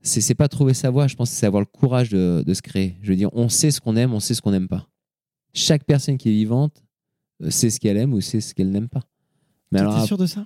c'est, 0.02 0.22
c'est 0.22 0.36
pas 0.36 0.48
trouver 0.48 0.74
sa 0.74 0.90
voie, 0.90 1.08
je 1.08 1.16
pense 1.16 1.30
que 1.32 1.36
c'est 1.36 1.46
avoir 1.46 1.62
le 1.62 1.66
courage 1.66 2.10
de, 2.10 2.44
de 2.46 2.54
se 2.54 2.62
créer. 2.62 2.96
Je 3.02 3.10
veux 3.10 3.16
dire, 3.16 3.30
on 3.34 3.50
sait 3.50 3.72
ce 3.72 3.80
qu'on 3.82 3.96
aime, 3.96 4.14
on 4.14 4.20
sait 4.20 4.34
ce 4.34 4.42
qu'on 4.42 4.52
n'aime 4.52 4.68
pas. 4.68 4.88
Chaque 5.54 5.86
personne 5.86 6.18
qui 6.18 6.30
est 6.30 6.34
vivante 6.34 6.84
euh, 7.44 7.50
sait 7.50 7.70
ce 7.70 7.80
qu'elle 7.80 7.98
aime 7.98 8.14
ou 8.14 8.22
sait 8.22 8.42
ce 8.42 8.54
qu'elle 8.54 8.70
n'aime 8.72 8.90
pas. 8.90 9.02
Mais 9.72 9.80
alors, 9.80 10.06
sûr 10.06 10.18
de 10.18 10.26
ça? 10.26 10.46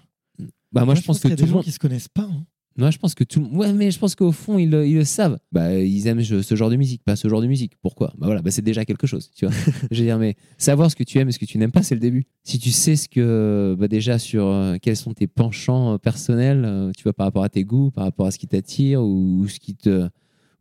bah, 0.71 0.85
moi, 0.85 0.95
je 0.95 1.01
pense 1.01 1.17
que 1.17 1.23
qu'il 1.23 1.29
y 1.31 1.33
a 1.33 1.35
tout 1.35 1.43
des 1.43 1.49
gens 1.49 1.55
monde. 1.55 1.63
qui 1.63 1.71
se 1.71 1.79
connaissent 1.79 2.07
pas. 2.07 2.23
hein. 2.23 2.45
Moi, 2.77 2.89
je 2.89 2.97
pense 2.97 3.13
que 3.15 3.25
tout. 3.25 3.41
le- 3.41 3.57
Ouais, 3.57 3.73
mais 3.73 3.91
je 3.91 3.99
pense 3.99 4.15
qu'au 4.15 4.31
fond, 4.31 4.57
ils 4.57 4.69
le, 4.69 4.87
ils 4.87 4.95
le 4.95 5.03
savent. 5.03 5.37
Bah, 5.51 5.75
ils 5.77 6.07
aiment 6.07 6.23
ce, 6.23 6.55
genre 6.55 6.69
de 6.69 6.77
musique, 6.77 7.03
pas 7.03 7.17
ce 7.17 7.27
genre 7.27 7.41
de 7.41 7.47
musique. 7.47 7.73
Pourquoi? 7.81 8.13
Bah 8.17 8.27
voilà, 8.27 8.41
bah, 8.41 8.49
c'est 8.49 8.61
déjà 8.61 8.85
quelque 8.85 9.07
chose. 9.07 9.29
Tu 9.35 9.45
vois 9.45 9.53
Je 9.91 9.97
veux 9.99 10.05
dire, 10.05 10.17
mais 10.17 10.35
savoir 10.57 10.89
ce 10.89 10.95
que 10.95 11.03
tu 11.03 11.19
aimes 11.19 11.27
et 11.27 11.31
ce 11.33 11.39
que 11.39 11.45
tu 11.45 11.57
n'aimes 11.57 11.73
pas, 11.73 11.83
c'est 11.83 11.95
le 11.95 11.99
début. 12.01 12.25
Si 12.43 12.59
tu 12.59 12.71
sais 12.71 12.95
ce 12.95 13.09
que, 13.09 13.75
bah, 13.77 13.89
déjà 13.89 14.17
sur 14.19 14.45
euh, 14.47 14.77
quels 14.81 14.95
sont 14.95 15.13
tes 15.13 15.27
penchants 15.27 15.93
euh, 15.95 15.97
personnels, 15.97 16.63
euh, 16.65 16.91
tu 16.95 17.03
vois, 17.03 17.11
par 17.13 17.25
rapport 17.27 17.43
à 17.43 17.49
tes 17.49 17.65
goûts, 17.65 17.91
par 17.91 18.05
rapport 18.05 18.25
à 18.27 18.31
ce 18.31 18.39
qui 18.39 18.47
t'attire 18.47 19.01
ou, 19.03 19.41
ou 19.41 19.47
ce 19.49 19.59
qui 19.59 19.75
te, 19.75 20.07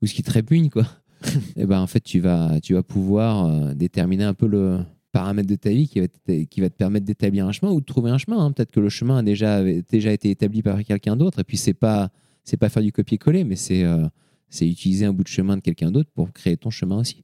ou 0.03 0.07
ce 0.07 0.13
qui 0.13 0.25
te 0.25 0.33
répugne, 0.33 0.69
quoi. 0.69 0.87
et 1.57 1.65
ben 1.65 1.81
en 1.81 1.87
fait, 1.87 2.01
tu 2.01 2.19
vas, 2.19 2.59
tu 2.61 2.75
vas 2.75 2.83
pouvoir 2.83 3.45
euh, 3.47 3.75
déterminer 3.75 4.25
un 4.25 4.35
peu 4.35 4.49
le 4.49 4.81
paramètre 5.13 5.49
de 5.49 5.57
ta 5.57 5.71
vie 5.71 5.89
qui 5.89 6.01
va 6.01 6.09
te, 6.09 6.43
qui 6.45 6.61
va 6.61 6.69
te 6.71 6.75
permettre 6.77 7.05
d'établir 7.07 7.47
un 7.47 7.53
chemin 7.53 7.73
ou 7.73 7.81
de 7.81 7.85
trouver 7.85 8.11
un 8.11 8.19
chemin. 8.19 8.39
hein. 8.45 8.53
Peut-être 8.53 8.71
que 8.71 8.81
le 8.81 8.89
chemin 8.89 9.19
a 9.19 9.23
déjà, 9.23 9.63
déjà 9.65 10.13
été 10.13 10.31
établi 10.31 10.63
par 10.63 10.83
quelqu'un 10.85 11.17
d'autre 11.17 11.41
et 11.41 11.45
puis 11.45 11.57
c'est 11.57 11.75
pas 11.75 12.11
c'est 12.45 12.57
pas 12.57 12.69
faire 12.69 12.83
du 12.83 12.91
copier-coller, 12.93 13.45
mais 13.45 13.57
c'est 13.57 13.85
euh, 13.85 14.07
C'est 14.49 14.67
utiliser 14.69 15.05
un 15.07 15.13
bout 15.13 15.23
de 15.23 15.29
chemin 15.29 15.57
de 15.57 15.63
quelqu'un 15.63 15.91
d'autre 15.93 16.11
pour 16.15 16.33
créer 16.33 16.57
ton 16.57 16.71
chemin 16.71 16.99
aussi. 16.99 17.23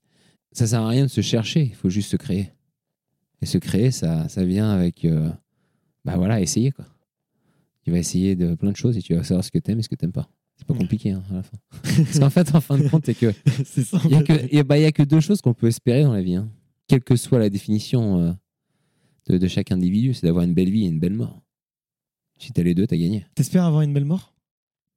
Ça 0.53 0.67
sert 0.67 0.81
à 0.83 0.89
rien 0.89 1.05
de 1.05 1.11
se 1.11 1.21
chercher, 1.23 1.63
il 1.63 1.75
faut 1.75 1.89
juste 1.91 2.11
se 2.11 2.17
créer. 2.17 2.51
Et 3.43 3.47
se 3.47 3.59
créer, 3.59 3.91
ça, 3.91 4.29
ça 4.29 4.45
vient 4.45 4.71
avec, 4.71 5.05
euh, 5.05 5.29
bah 6.05 6.17
voilà, 6.17 6.41
essayer 6.41 6.71
quoi. 6.73 6.85
Tu 7.85 7.91
vas 7.91 7.99
essayer 7.99 8.35
de 8.37 8.55
plein 8.55 8.71
de 8.73 8.77
choses 8.77 8.97
et 8.97 9.03
tu 9.03 9.15
vas 9.15 9.23
savoir 9.25 9.45
ce 9.45 9.51
que 9.51 9.59
t'aimes 9.59 9.79
et 9.79 9.83
ce 9.83 9.89
que 9.89 9.95
t'aimes 9.95 10.13
pas. 10.13 10.29
C'est 10.57 10.67
pas 10.67 10.73
Ouais. 10.75 10.81
compliqué 10.81 11.11
hein, 11.13 11.23
à 11.31 11.35
la 11.35 11.43
fin. 11.43 11.57
Parce 12.05 12.19
qu'en 12.19 12.31
fait, 12.31 12.55
en 12.55 12.61
fin 12.61 12.79
de 12.79 12.89
compte, 12.89 13.09
il 13.09 13.17
n'y 14.09 14.15
a, 14.17 14.23
que- 14.23 14.55
y 14.55 14.59
a- 14.59 14.63
bah, 14.65 14.79
y 14.79 14.85
a 14.85 14.93
que 14.93 15.03
deux 15.03 15.21
choses 15.21 15.41
qu'on 15.43 15.53
peut 15.55 15.67
espérer 15.69 16.03
dans 16.03 16.13
la 16.15 16.23
vie. 16.23 16.37
hein. 16.37 16.49
Quelle 16.89 17.03
que 17.03 17.17
soit 17.17 17.39
la 17.39 17.51
définition 17.51 18.21
euh, 18.21 18.33
de, 19.29 19.39
de 19.39 19.49
chaque 19.49 19.73
individu, 19.73 20.15
c'est 20.15 20.27
d'avoir 20.27 20.45
une 20.45 20.55
belle 20.55 20.71
vie 20.71 20.85
et 20.85 20.89
une 20.89 21.01
belle 21.01 21.15
mort. 21.15 21.43
Si 22.39 22.53
t'as 22.53 22.63
les 22.63 22.75
deux, 22.75 22.87
t'as 22.87 22.97
gagné. 22.97 23.27
T'espères 23.35 23.65
avoir 23.65 23.83
une 23.83 23.93
belle 23.93 24.05
mort? 24.05 24.35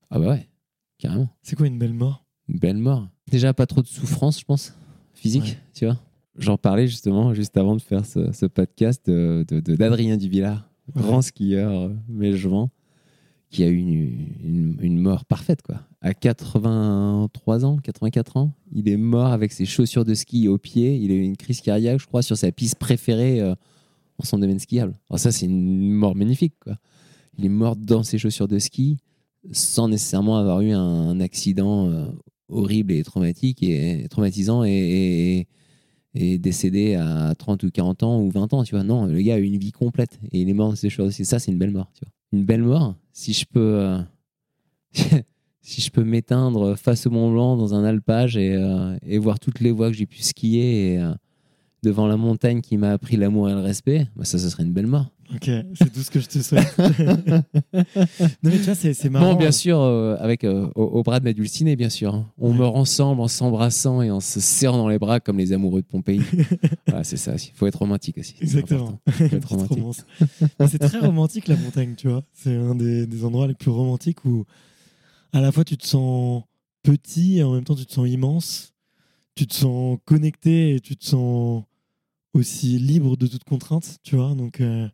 Ah 0.10 0.20
bah 0.20 0.30
ouais, 0.30 0.50
carrément. 0.98 1.30
C'est 1.42 1.56
quoi 1.56 1.68
une 1.68 1.80
belle 1.80 1.94
mort? 1.94 2.26
Une 2.48 2.60
belle 2.60 2.78
mort. 2.78 3.08
Déjà, 3.32 3.54
pas 3.54 3.66
trop 3.66 3.82
de 3.82 3.88
souffrance, 3.88 4.40
je 4.40 4.46
pense, 4.46 4.74
physique, 5.14 5.44
Ouais. 5.44 5.58
tu 5.74 5.86
vois. 5.86 5.98
J'en 6.38 6.58
parlais 6.58 6.88
justement, 6.88 7.34
juste 7.34 7.58
avant 7.58 7.76
de 7.76 7.82
faire 7.82 8.06
ce, 8.06 8.32
ce 8.32 8.46
podcast, 8.46 9.06
de- 9.10 9.46
de- 9.48 9.60
de- 9.60 9.76
d'Adrien 9.76 10.18
Duvillard, 10.18 10.70
Ouais. 10.96 11.02
grand 11.02 11.22
skieur 11.22 11.72
euh, 11.72 11.94
melgevant, 12.08 12.70
qui 13.50 13.64
a 13.64 13.68
eu 13.68 13.78
une, 13.78 14.28
une- 14.44 14.78
une 14.82 15.00
mort 15.00 15.26
parfaite, 15.26 15.62
quoi. 15.62 15.82
À 16.02 16.14
83 16.14 17.66
ans, 17.66 17.78
84 17.78 18.38
ans, 18.38 18.54
il 18.72 18.88
est 18.88 18.96
mort 18.96 19.34
avec 19.34 19.52
ses 19.52 19.66
chaussures 19.66 20.06
de 20.06 20.14
ski 20.14 20.48
au 20.48 20.58
pied. 20.58 20.96
Il 20.96 21.12
a 21.12 21.16
eu 21.16 21.22
une 21.22 21.36
crise 21.36 21.60
cardiaque, 21.60 22.00
je 22.00 22.06
crois, 22.08 22.22
sur 22.22 22.38
sa 22.38 22.52
piste 22.54 22.76
préférée 22.76 23.42
euh, 23.42 23.54
en 24.18 24.24
son 24.24 24.38
domaine 24.38 24.60
skiable. 24.60 24.98
Alors 25.10 25.20
ça, 25.20 25.32
c'est 25.34 25.46
une 25.46 25.92
mort 25.92 26.16
magnifique. 26.16 26.54
Il 27.38 27.46
est 27.46 27.50
mort 27.50 27.76
dans 27.76 28.04
ses 28.04 28.18
chaussures 28.18 28.48
de 28.48 28.60
ski 28.60 28.98
sans 29.52 29.88
nécessairement 29.88 30.38
avoir 30.38 30.62
eu 30.62 30.72
un, 30.72 31.20
accident 31.20 31.90
euh, 31.90 32.06
horrible 32.50 32.94
et 32.94 33.04
traumatique 33.04 33.64
et 33.64 34.08
traumatisant 34.10 34.64
et, 34.66 35.48
et- 36.16 36.38
décédé 36.40 36.96
à 36.96 37.34
30 37.36 37.64
ou 37.64 37.72
40 37.72 38.04
ans 38.04 38.22
ou 38.22 38.30
20 38.30 38.54
ans, 38.54 38.64
tu 38.64 38.76
vois. 38.76 38.84
Non, 38.84 39.06
le 39.06 39.22
gars 39.22 39.36
a 39.36 39.38
eu 39.38 39.44
une 39.44 39.58
vie 39.58 39.72
complète 39.72 40.20
et 40.32 40.42
il 40.42 40.50
est 40.50 40.54
mort 40.54 40.72
de 40.72 40.76
ces 40.76 40.90
choses. 40.90 41.20
Et 41.22 41.24
ça, 41.24 41.40
c'est 41.40 41.52
une 41.52 41.58
belle 41.60 41.72
mort. 41.72 41.92
Une 42.34 42.46
belle 42.46 42.64
mort, 42.64 42.96
si 43.14 43.32
je 43.32 43.46
peux, 43.46 43.80
euh, 43.80 44.00
si 45.70 45.82
je 45.82 45.92
peux 45.92 46.04
m'éteindre 46.04 46.76
face 46.76 47.06
au 47.08 47.10
Mont 47.12 47.32
Blanc 47.32 47.56
dans 47.58 47.74
un 47.74 47.84
alpage 47.84 48.38
et, 48.38 48.54
euh, 48.54 48.98
et 49.06 49.18
voir 49.18 49.40
toutes 49.40 49.60
les 49.60 49.72
voies 49.72 49.90
que 49.90 49.96
j'ai 49.98 50.06
pu 50.06 50.22
skier 50.22 50.94
et, 50.94 51.00
euh, 51.00 51.14
devant 51.84 52.08
la 52.08 52.18
montagne 52.18 52.62
qui 52.62 52.78
m'a 52.78 52.92
appris 52.92 53.16
l'amour 53.18 53.50
et 53.50 53.54
le 53.54 53.60
respect, 53.62 54.08
bah 54.16 54.26
ça, 54.26 54.38
ce 54.40 54.50
serait 54.50 54.64
une 54.64 54.74
belle 54.74 54.88
mort. 54.88 55.08
Ok, 55.34 55.44
c'est 55.76 55.94
tout 55.94 56.00
ce 56.02 56.10
que 56.10 56.20
je 56.20 56.28
te 56.28 56.40
souhaite. 56.40 56.76
non 57.74 57.84
mais 58.44 58.52
tu 58.58 58.64
vois, 58.64 58.76
c'est 58.76 58.94
c'est 58.96 59.10
marrant. 59.10 59.34
Non, 59.34 59.36
bien 59.36 59.52
sûr, 59.52 59.80
euh, 59.80 60.16
avec 60.20 60.44
au, 60.44 60.72
au 60.76 61.04
bras 61.04 61.20
de 61.20 61.26
ma 61.26 61.34
dulcinée, 61.34 61.76
bien 61.76 61.90
sûr. 61.90 62.16
hein. 62.16 62.26
On 62.40 62.52
Ouais. 62.52 62.58
meurt 62.58 62.76
ensemble 62.76 63.22
en 63.22 63.28
s'embrassant 63.28 64.02
et 64.02 64.10
en 64.12 64.20
se 64.20 64.40
serrant 64.40 64.78
dans 64.80 64.88
les 64.90 64.98
bras 65.00 65.20
comme 65.20 65.38
les 65.38 65.54
amoureux 65.54 65.82
de 65.82 65.86
Pompéi. 65.86 66.22
voilà, 66.88 67.04
c'est 67.04 67.18
ça 67.18 67.36
aussi. 67.36 67.52
Il 67.54 67.58
faut 67.58 67.68
être 67.68 67.76
romantique 67.80 68.18
aussi. 68.18 68.34
c'est 68.40 68.44
Exactement. 68.44 69.00
important. 69.06 69.12
Faut 69.12 69.24
être 69.24 69.30
Petite 69.40 69.70
romantique. 69.70 70.06
c'est 70.68 70.80
très 70.80 71.00
romantique 71.00 71.48
la 71.48 71.56
montagne, 71.58 71.94
tu 71.96 72.08
vois. 72.10 72.24
C'est 72.34 72.56
un 72.56 72.74
des, 72.76 73.06
des 73.06 73.24
endroits 73.24 73.48
les 73.48 73.54
plus 73.54 73.70
romantiques 73.72 74.26
où 74.26 74.46
à 75.34 75.42
la 75.42 75.52
fois 75.52 75.64
tu 75.64 75.78
te 75.78 75.86
sens 75.86 76.44
petit 76.84 77.38
et 77.40 77.44
en 77.44 77.54
même 77.54 77.64
temps 77.64 77.76
tu 77.76 77.86
te 77.86 77.94
sens 77.94 78.08
immense. 78.08 78.74
Tu 79.36 79.48
te 79.48 79.54
sens 79.54 79.98
connecté 80.06 80.76
et 80.76 80.80
tu 80.80 80.98
te 80.98 81.06
sens 81.06 81.64
aussi 82.34 82.78
libre 82.78 83.18
de 83.18 83.28
toute 83.28 83.44
contrainte, 83.44 83.98
tu 84.04 84.16
vois. 84.16 84.36
Donc 84.36 84.62
euh, 84.62 84.88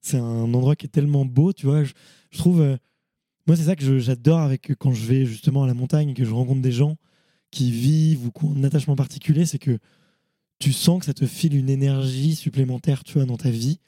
c'est 0.00 0.18
un 0.18 0.54
endroit 0.54 0.76
qui 0.76 0.86
est 0.86 0.90
tellement 0.90 1.24
beau, 1.24 1.52
tu 1.52 1.66
vois. 1.66 1.84
Je, 1.84 1.92
trouve, 2.38 2.60
euh, 2.60 2.76
moi 3.46 3.56
c'est 3.56 3.64
ça 3.64 3.76
que 3.76 3.98
j'adore 3.98 4.40
avec 4.40 4.74
quand 4.78 4.92
je 4.92 5.04
vais 5.06 5.26
justement 5.26 5.64
à 5.64 5.66
la 5.66 5.74
montagne 5.74 6.10
et 6.10 6.14
que 6.14 6.24
je 6.24 6.32
rencontre 6.32 6.62
des 6.62 6.72
gens 6.72 6.96
qui 7.50 7.70
vivent 7.70 8.26
ou 8.26 8.30
qui 8.30 8.44
ont 8.44 8.54
un 8.56 8.64
attachement 8.64 8.96
particulier, 8.96 9.44
c'est 9.44 9.58
que 9.58 9.78
tu 10.58 10.72
sens 10.72 11.00
que 11.00 11.06
ça 11.06 11.14
te 11.14 11.26
file 11.26 11.56
une 11.56 11.70
énergie 11.70 12.36
supplémentaire, 12.36 13.02
tu 13.02 13.14
vois, 13.14 13.24
dans 13.24 13.38
ta 13.38 13.50
vie 13.50 13.80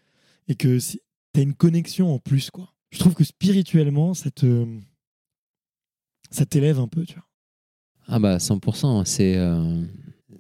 et 0.49 0.55
que 0.55 0.79
tu 0.79 0.99
as 1.37 1.43
une 1.43 1.55
connexion 1.55 2.13
en 2.13 2.19
plus, 2.19 2.51
quoi. 2.51 2.73
Je 2.91 2.99
trouve 2.99 3.15
que 3.15 3.25
spirituellement, 3.25 4.15
ça 4.15 4.31
te 4.31 4.67
ça 6.33 6.47
t'élève 6.47 6.81
un 6.81 6.89
peu, 6.89 7.05
tu 7.05 7.15
vois. 7.15 7.25
Ah 8.09 8.19
bah 8.19 8.39
100%. 8.39 9.05
C'est 9.05 9.37
euh, 9.37 9.83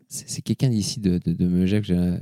c'est 0.08 0.42
quelqu'un 0.42 0.68
d'ici 0.68 1.00
de, 1.00 1.18
de, 1.24 1.36
euh, 1.40 2.18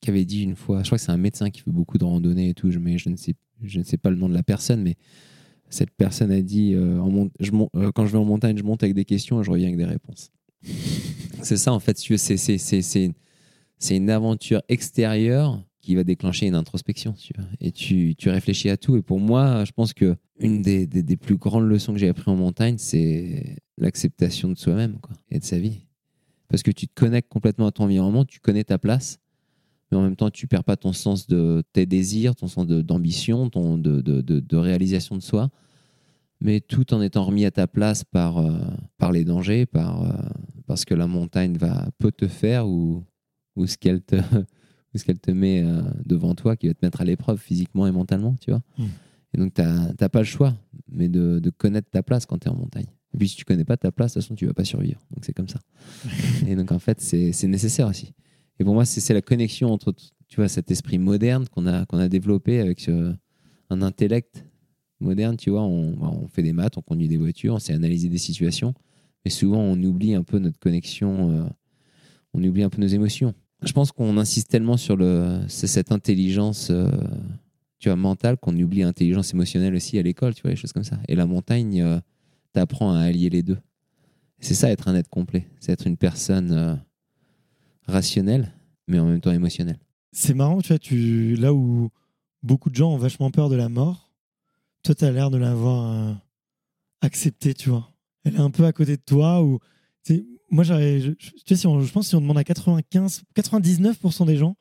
qui 0.00 0.10
avait 0.10 0.24
dit 0.24 0.42
une 0.42 0.56
fois, 0.56 0.82
je 0.82 0.88
crois 0.88 0.98
que 0.98 1.04
c'est 1.04 1.12
un 1.12 1.16
médecin 1.16 1.50
qui 1.50 1.60
fait 1.62 1.70
beaucoup 1.70 1.96
de 1.96 2.04
randonnées 2.04 2.50
et 2.50 2.54
tout, 2.54 2.68
mais 2.80 2.98
je 2.98 3.08
ne 3.08 3.16
sais, 3.16 3.34
je 3.62 3.78
ne 3.78 3.84
sais 3.84 3.96
pas 3.96 4.10
le 4.10 4.16
nom 4.16 4.28
de 4.28 4.34
la 4.34 4.42
personne, 4.42 4.82
mais 4.82 4.96
cette 5.70 5.90
personne 5.90 6.30
a 6.30 6.42
dit 6.42 6.74
euh, 6.74 6.98
en 7.00 7.28
quand 7.92 8.06
je 8.06 8.12
vais 8.12 8.18
en 8.18 8.24
montagne, 8.24 8.58
je 8.58 8.62
monte 8.62 8.82
avec 8.82 8.94
des 8.94 9.04
questions 9.04 9.40
et 9.40 9.44
je 9.44 9.50
reviens 9.50 9.68
avec 9.68 9.78
des 9.78 9.86
réponses. 9.86 10.30
c'est 11.42 11.56
ça 11.56 11.72
en 11.72 11.80
fait, 11.80 11.98
c'est 11.98 13.96
une 13.96 14.10
aventure 14.10 14.62
extérieure 14.68 15.62
qui 15.84 15.94
va 15.94 16.04
déclencher 16.04 16.46
une 16.46 16.54
introspection. 16.54 17.12
Tu 17.12 17.32
vois, 17.36 17.46
et 17.60 17.70
tu, 17.70 18.14
tu 18.16 18.30
réfléchis 18.30 18.70
à 18.70 18.76
tout. 18.76 18.96
Et 18.96 19.02
pour 19.02 19.20
moi, 19.20 19.64
je 19.64 19.72
pense 19.72 19.92
que 19.92 20.16
une 20.40 20.62
des, 20.62 20.86
des- 20.86 21.16
plus 21.16 21.36
grandes 21.36 21.68
leçons 21.68 21.92
que 21.92 21.98
j'ai 21.98 22.08
apprises 22.08 22.28
en 22.28 22.36
montagne, 22.36 22.76
c'est 22.78 23.56
l'acceptation 23.78 24.48
de 24.50 24.56
soi-même 24.58 24.98
quoi, 25.00 25.14
et 25.30 25.38
de 25.38 25.44
sa 25.44 25.58
vie. 25.58 25.86
Parce 26.48 26.62
que 26.62 26.70
tu 26.70 26.88
te 26.88 26.94
connectes 26.94 27.28
complètement 27.28 27.66
à 27.66 27.72
ton 27.72 27.84
environnement, 27.84 28.24
tu 28.24 28.40
connais 28.40 28.64
ta 28.64 28.78
place, 28.78 29.18
mais 29.90 29.98
en 29.98 30.02
même 30.02 30.16
temps, 30.16 30.30
tu 30.30 30.46
perds 30.46 30.64
pas 30.64 30.76
ton 30.76 30.92
sens 30.92 31.26
de 31.26 31.62
tes 31.72 31.86
désirs, 31.86 32.34
ton 32.34 32.46
sens 32.48 32.66
d'ambition, 32.66 33.48
ton 33.50 33.78
de, 33.78 34.00
de, 34.00 34.20
de- 34.20 34.40
de 34.40 34.56
réalisation 34.56 35.16
de 35.16 35.22
soi, 35.22 35.50
mais 36.40 36.60
tout 36.60 36.92
en 36.94 37.00
étant 37.02 37.24
remis 37.24 37.44
à 37.44 37.50
ta 37.50 37.66
place 37.66 38.04
par, 38.04 38.38
euh, 38.38 38.58
par 38.98 39.12
les 39.12 39.24
dangers, 39.24 39.66
par, 39.66 40.02
euh, 40.02 40.12
parce 40.66 40.84
que 40.84 40.94
la 40.94 41.06
montagne 41.06 41.56
va 41.56 41.88
peut 41.98 42.12
te 42.12 42.26
faire 42.26 42.66
ou, 42.68 43.04
ou 43.56 43.66
ce 43.66 43.76
qu'elle 43.78 44.00
te, 44.02 44.16
ou 44.94 44.98
ce 44.98 45.04
qu'elle 45.04 45.18
te 45.18 45.30
met 45.30 45.62
euh, 45.62 45.82
devant 46.04 46.34
toi, 46.34 46.56
qui 46.56 46.68
va 46.68 46.74
te 46.74 46.84
mettre 46.84 47.00
à 47.00 47.04
l'épreuve 47.04 47.38
physiquement 47.38 47.86
et 47.86 47.92
mentalement, 47.92 48.36
tu 48.40 48.50
vois. 48.50 48.62
Mm. 48.78 48.84
Et 49.34 49.38
donc, 49.38 49.54
tu 49.54 49.62
n'as 49.62 50.08
pas 50.08 50.20
le 50.20 50.24
choix, 50.24 50.54
mais 50.88 51.08
de, 51.08 51.40
de 51.40 51.50
connaître 51.50 51.90
ta 51.90 52.02
place 52.02 52.24
quand 52.26 52.38
tu 52.38 52.46
es 52.46 52.50
en 52.50 52.56
montagne. 52.56 52.86
Et 53.12 53.18
puis, 53.18 53.28
si 53.28 53.36
tu 53.36 53.44
connais 53.44 53.64
pas 53.64 53.76
ta 53.76 53.90
place, 53.90 54.12
de 54.12 54.20
toute 54.20 54.22
façon, 54.24 54.34
tu 54.36 54.46
vas 54.46 54.54
pas 54.54 54.64
survivre. 54.64 55.04
Donc, 55.10 55.24
c'est 55.24 55.32
comme 55.32 55.48
ça. 55.48 55.58
et 56.46 56.54
donc, 56.54 56.70
en 56.72 56.78
fait, 56.78 57.00
c'est 57.00 57.32
c'est 57.32 57.48
nécessaire 57.48 57.88
aussi. 57.88 58.12
Et 58.60 58.64
pour 58.64 58.74
moi, 58.74 58.84
c'est 58.84 59.00
c'est 59.00 59.14
la 59.14 59.22
connexion 59.22 59.72
entre 59.72 59.92
tu 60.28 60.36
vois, 60.36 60.48
cet 60.48 60.70
esprit 60.70 60.98
moderne 60.98 61.46
qu'on 61.48 61.66
a, 61.66 61.84
qu'on 61.86 61.98
a 61.98 62.08
développé 62.08 62.60
avec 62.60 62.80
ce- 62.80 63.14
un 63.70 63.82
intellect 63.82 64.44
moderne. 65.00 65.36
Tu 65.36 65.50
vois, 65.50 65.62
on, 65.62 65.96
on 66.00 66.28
fait 66.28 66.42
des 66.42 66.52
maths, 66.52 66.76
on 66.78 66.82
conduit 66.82 67.08
des 67.08 67.16
voitures, 67.18 67.54
on 67.54 67.58
sait 67.58 67.72
analyser 67.72 68.08
des 68.08 68.18
situations. 68.18 68.74
Mais 69.24 69.30
souvent, 69.30 69.58
on 69.60 69.80
oublie 69.82 70.14
un 70.14 70.22
peu 70.22 70.38
notre 70.38 70.58
connexion, 70.58 71.30
euh, 71.30 71.44
on 72.34 72.42
oublie 72.44 72.62
un 72.62 72.68
peu 72.70 72.80
nos 72.80 72.86
émotions. 72.88 73.34
Je 73.64 73.72
pense 73.72 73.92
qu'on 73.92 74.18
insiste 74.18 74.50
tellement 74.50 74.76
sur 74.76 74.98
cette 75.48 75.90
intelligence 75.92 76.68
euh, 76.70 76.90
tu 77.84 77.88
vois, 77.90 77.96
mentale 77.96 78.38
qu'on 78.38 78.58
oublie 78.58 78.80
l'intelligence 78.80 79.34
émotionnelle 79.34 79.74
aussi 79.74 79.98
à 79.98 80.02
l'école, 80.02 80.34
tu 80.34 80.42
vois, 80.42 80.52
des 80.52 80.56
choses 80.56 80.72
comme 80.72 80.84
ça. 80.84 80.98
Et 81.06 81.14
la 81.14 81.26
montagne, 81.26 81.82
euh, 81.82 82.00
t'apprends 82.52 82.94
à 82.94 83.00
allier 83.00 83.28
les 83.28 83.42
deux. 83.42 83.58
C'est 84.38 84.54
ça 84.54 84.70
être 84.70 84.88
un 84.88 84.94
être 84.94 85.10
complet, 85.10 85.46
c'est 85.60 85.72
être 85.72 85.86
une 85.86 85.98
personne 85.98 86.52
euh, 86.52 86.74
rationnelle, 87.86 88.54
mais 88.88 88.98
en 88.98 89.06
même 89.06 89.20
temps 89.20 89.32
émotionnelle. 89.32 89.78
C'est 90.12 90.32
marrant, 90.32 90.62
tu 90.62 90.72
vois, 90.72 91.40
là 91.40 91.52
où 91.52 91.90
beaucoup 92.42 92.70
de 92.70 92.74
gens 92.74 92.92
ont 92.92 92.96
vachement 92.96 93.30
peur 93.30 93.50
de 93.50 93.56
la 93.56 93.68
mort, 93.68 94.10
toi, 94.82 94.94
tu 94.94 95.04
as 95.04 95.10
l'air 95.10 95.30
de 95.30 95.36
l'avoir 95.36 95.92
euh, 95.92 96.14
acceptée, 97.02 97.52
tu 97.52 97.70
vois. 97.70 97.92
Elle 98.24 98.36
est 98.36 98.40
un 98.40 98.50
peu 98.50 98.64
à 98.64 98.72
côté 98.72 98.96
de 98.96 99.02
toi. 99.02 99.42
Ou, 99.42 99.58
moi, 100.50 100.64
je, 100.64 101.10
pense 101.92 102.04
que 102.04 102.08
si 102.08 102.14
on 102.16 102.20
demande 102.20 102.38
à 102.38 102.44
95, 102.44 103.22
99% 103.34 104.26
des 104.26 104.36
gens, 104.36 104.56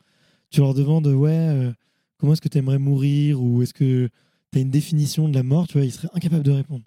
tu 0.50 0.62
leur 0.62 0.74
demandes, 0.74 1.08
ouais, 1.08 1.32
euh, 1.32 1.72
comment 2.18 2.34
est-ce 2.34 2.42
que 2.42 2.50
tu 2.50 2.58
aimerais 2.58 2.80
mourir 2.80 3.42
ou 3.42 3.62
est-ce 3.62 3.74
que 3.74 4.10
tu 4.52 4.60
as 4.60 4.62
une 4.62 4.70
définition 4.70 5.28
de 5.28 5.36
la 5.36 5.44
mort, 5.44 5.68
tu 5.68 5.74
vois, 5.74 5.86
ils 5.86 5.92
seraient 5.92 6.10
incapables 6.14 6.44
de 6.44 6.52
répondre. 6.52 6.84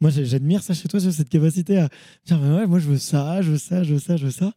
Moi, 0.00 0.10
j'admire 0.10 0.62
ça 0.62 0.74
chez 0.74 0.88
toi, 0.88 1.00
cette 1.00 1.28
capacité 1.28 1.78
à 1.78 1.88
dire, 2.26 2.38
mais 2.38 2.54
ouais, 2.54 2.66
moi, 2.66 2.78
je 2.78 2.88
veux 2.88 2.98
ça, 2.98 3.40
je 3.40 3.52
veux 3.52 3.58
ça, 3.58 3.82
je 3.82 3.94
veux 3.94 4.00
ça, 4.00 4.16
je 4.16 4.26
veux 4.26 4.30
ça. 4.30 4.52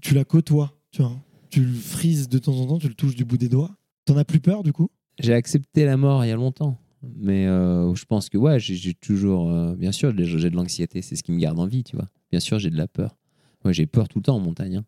Tu 0.00 0.14
la 0.14 0.24
côtoies, 0.24 0.72
tu 0.90 1.02
vois. 1.02 1.12
Tu 1.50 1.62
le 1.62 1.74
frises 1.74 2.28
de 2.28 2.38
temps 2.38 2.56
en 2.56 2.66
temps, 2.66 2.78
tu 2.78 2.88
le 2.88 2.94
touches 2.94 3.14
du 3.14 3.26
bout 3.26 3.36
des 3.36 3.48
doigts. 3.48 3.76
T'en 4.06 4.16
as 4.16 4.24
plus 4.24 4.40
peur, 4.40 4.62
du 4.62 4.72
coup? 4.72 4.90
J'ai 5.20 5.34
accepté 5.34 5.84
la 5.84 5.98
mort 5.98 6.24
il 6.24 6.28
y 6.28 6.30
a 6.30 6.36
longtemps, 6.36 6.78
mais 7.02 7.46
euh, 7.46 7.94
je 7.94 8.04
pense 8.06 8.30
que 8.30 8.38
ouais, 8.38 8.58
j'ai 8.58 8.94
toujours, 8.94 9.50
euh, 9.50 9.74
bien 9.74 9.92
sûr, 9.92 10.14
j'ai 10.16 10.50
de 10.50 10.56
l'anxiété, 10.56 11.02
c'est 11.02 11.16
ce 11.16 11.22
qui 11.22 11.32
me 11.32 11.38
garde 11.38 11.58
en 11.58 11.66
vie, 11.66 11.84
tu 11.84 11.96
vois. 11.96 12.08
Bien 12.32 12.40
sûr, 12.40 12.58
j'ai 12.58 12.70
de 12.70 12.76
la 12.76 12.88
peur. 12.88 13.16
Ouais, 13.64 13.72
j'ai 13.72 13.86
peur 13.86 14.08
tout 14.08 14.18
le 14.18 14.24
temps 14.24 14.36
en 14.36 14.40
montagne, 14.40 14.76
hein. 14.76 14.84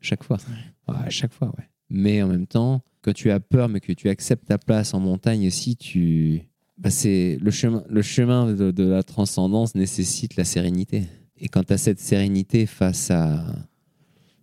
chaque 0.00 0.24
fois. 0.24 0.38
Ouais, 0.88 0.94
à 0.96 1.08
chaque 1.08 1.32
fois, 1.32 1.48
ouais. 1.56 1.70
Mais 1.88 2.20
en 2.22 2.28
même 2.28 2.46
temps, 2.46 2.82
quand 3.02 3.12
tu 3.12 3.30
as 3.30 3.40
peur, 3.40 3.68
mais 3.68 3.80
que 3.80 3.92
tu 3.92 4.08
acceptes 4.08 4.46
ta 4.46 4.58
place 4.58 4.92
en 4.92 5.00
montagne 5.00 5.46
aussi, 5.46 5.76
tu, 5.76 6.42
bah, 6.78 6.90
c'est 6.90 7.38
le 7.40 7.50
chemin, 7.50 7.84
le 7.88 8.02
chemin 8.02 8.52
de, 8.52 8.72
de 8.72 8.84
la 8.84 9.02
transcendance 9.02 9.74
nécessite 9.74 10.36
la 10.36 10.44
sérénité. 10.44 11.04
Et 11.38 11.48
quand 11.48 11.62
tu 11.64 11.72
as 11.72 11.78
cette 11.78 12.00
sérénité 12.00 12.66
face 12.66 13.10
à, 13.10 13.46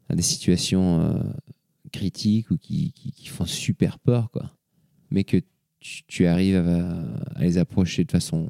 à 0.10 0.16
des 0.16 0.24
situations 0.24 1.02
euh, 1.02 1.24
critiques 1.92 2.50
ou 2.50 2.58
qui, 2.58 2.94
qui, 2.94 3.12
qui 3.12 3.28
font 3.28 3.46
super 3.46 4.00
peur, 4.00 4.32
quoi, 4.32 4.52
mais 5.12 5.24
que 5.24 5.38
tu, 5.80 6.04
tu 6.08 6.26
arrives 6.26 6.58
à, 6.58 6.90
à 7.36 7.42
les 7.42 7.58
approcher 7.58 8.04
de 8.06 8.12
façon 8.12 8.50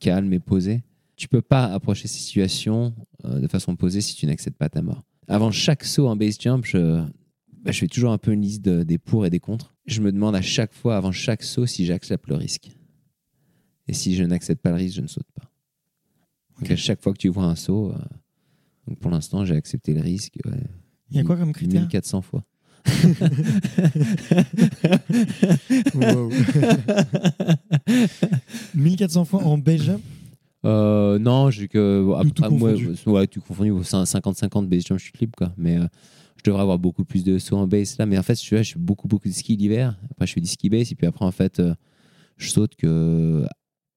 calme 0.00 0.32
et 0.32 0.40
posée, 0.40 0.82
tu 1.18 1.28
peux 1.28 1.42
pas 1.42 1.64
approcher 1.66 2.06
ces 2.08 2.20
situations 2.20 2.94
euh, 3.24 3.40
de 3.40 3.48
façon 3.48 3.74
posée 3.76 4.00
si 4.00 4.14
tu 4.14 4.24
n'acceptes 4.26 4.56
pas 4.56 4.68
ta 4.68 4.80
mort. 4.82 5.02
Avant 5.26 5.50
chaque 5.50 5.84
saut 5.84 6.06
en 6.06 6.16
base 6.16 6.38
jump, 6.40 6.64
je, 6.64 7.02
bah, 7.62 7.72
je 7.72 7.78
fais 7.80 7.88
toujours 7.88 8.12
un 8.12 8.18
peu 8.18 8.32
une 8.32 8.40
liste 8.40 8.62
de- 8.62 8.84
des 8.84 8.98
pour 8.98 9.26
et 9.26 9.30
des 9.30 9.40
contre. 9.40 9.74
Je 9.84 10.00
me 10.00 10.12
demande 10.12 10.36
à 10.36 10.42
chaque 10.42 10.72
fois, 10.72 10.96
avant 10.96 11.12
chaque 11.12 11.42
saut, 11.42 11.66
si 11.66 11.84
j'accepte 11.84 12.28
le 12.28 12.36
risque. 12.36 12.70
Et 13.88 13.94
si 13.94 14.14
je 14.14 14.22
n'accepte 14.22 14.62
pas 14.62 14.70
le 14.70 14.76
risque, 14.76 14.96
je 14.96 15.02
ne 15.02 15.06
saute 15.08 15.26
pas. 15.34 15.50
Donc 16.60 16.70
à 16.70 16.76
chaque 16.76 17.02
fois 17.02 17.12
que 17.12 17.18
tu 17.18 17.28
vois 17.28 17.44
un 17.44 17.56
saut, 17.56 17.90
euh, 17.92 17.98
donc 18.86 18.98
pour 19.00 19.10
l'instant, 19.10 19.44
j'ai 19.44 19.56
accepté 19.56 19.92
le 19.94 20.00
risque 20.00 20.38
ouais, 20.46 20.62
Il 21.10 21.16
y 21.16 21.20
a 21.20 21.24
quoi 21.24 21.36
comme 21.36 21.52
critère 21.52 21.82
1400 21.82 22.22
fois. 22.22 22.44
Wow. 25.94 26.30
1400 28.74 29.24
fois 29.24 29.42
en 29.44 29.58
base 29.58 29.82
jump 29.82 30.00
Euh, 30.64 31.18
non, 31.18 31.50
j'ai 31.50 31.68
que. 31.68 32.12
Après, 32.14 32.30
tout 32.30 32.42
moi, 32.54 32.72
confondu. 32.72 32.96
ouais, 33.06 33.26
tout 33.26 33.40
confondu. 33.40 33.70
50-50 33.70 34.66
base 34.66 34.84
jump, 34.86 34.98
je 34.98 35.04
suis 35.04 35.12
libre, 35.20 35.34
quoi. 35.36 35.52
Mais 35.56 35.76
euh, 35.76 35.86
je 36.36 36.42
devrais 36.44 36.62
avoir 36.62 36.78
beaucoup 36.78 37.04
plus 37.04 37.24
de 37.24 37.38
sauts 37.38 37.56
en 37.56 37.66
base 37.66 37.96
là. 37.98 38.06
Mais 38.06 38.18
en 38.18 38.22
fait, 38.22 38.34
tu 38.34 38.54
vois, 38.54 38.62
je 38.62 38.72
fais 38.72 38.78
beaucoup, 38.78 39.08
beaucoup 39.08 39.28
de 39.28 39.34
ski 39.34 39.56
l'hiver. 39.56 39.96
Après, 40.10 40.26
je 40.26 40.32
fais 40.32 40.40
du 40.40 40.48
ski 40.48 40.68
base. 40.68 40.90
Et 40.92 40.94
puis 40.94 41.06
après, 41.06 41.24
en 41.24 41.30
fait, 41.30 41.60
euh, 41.60 41.74
je 42.36 42.50
saute 42.50 42.74
que 42.76 43.44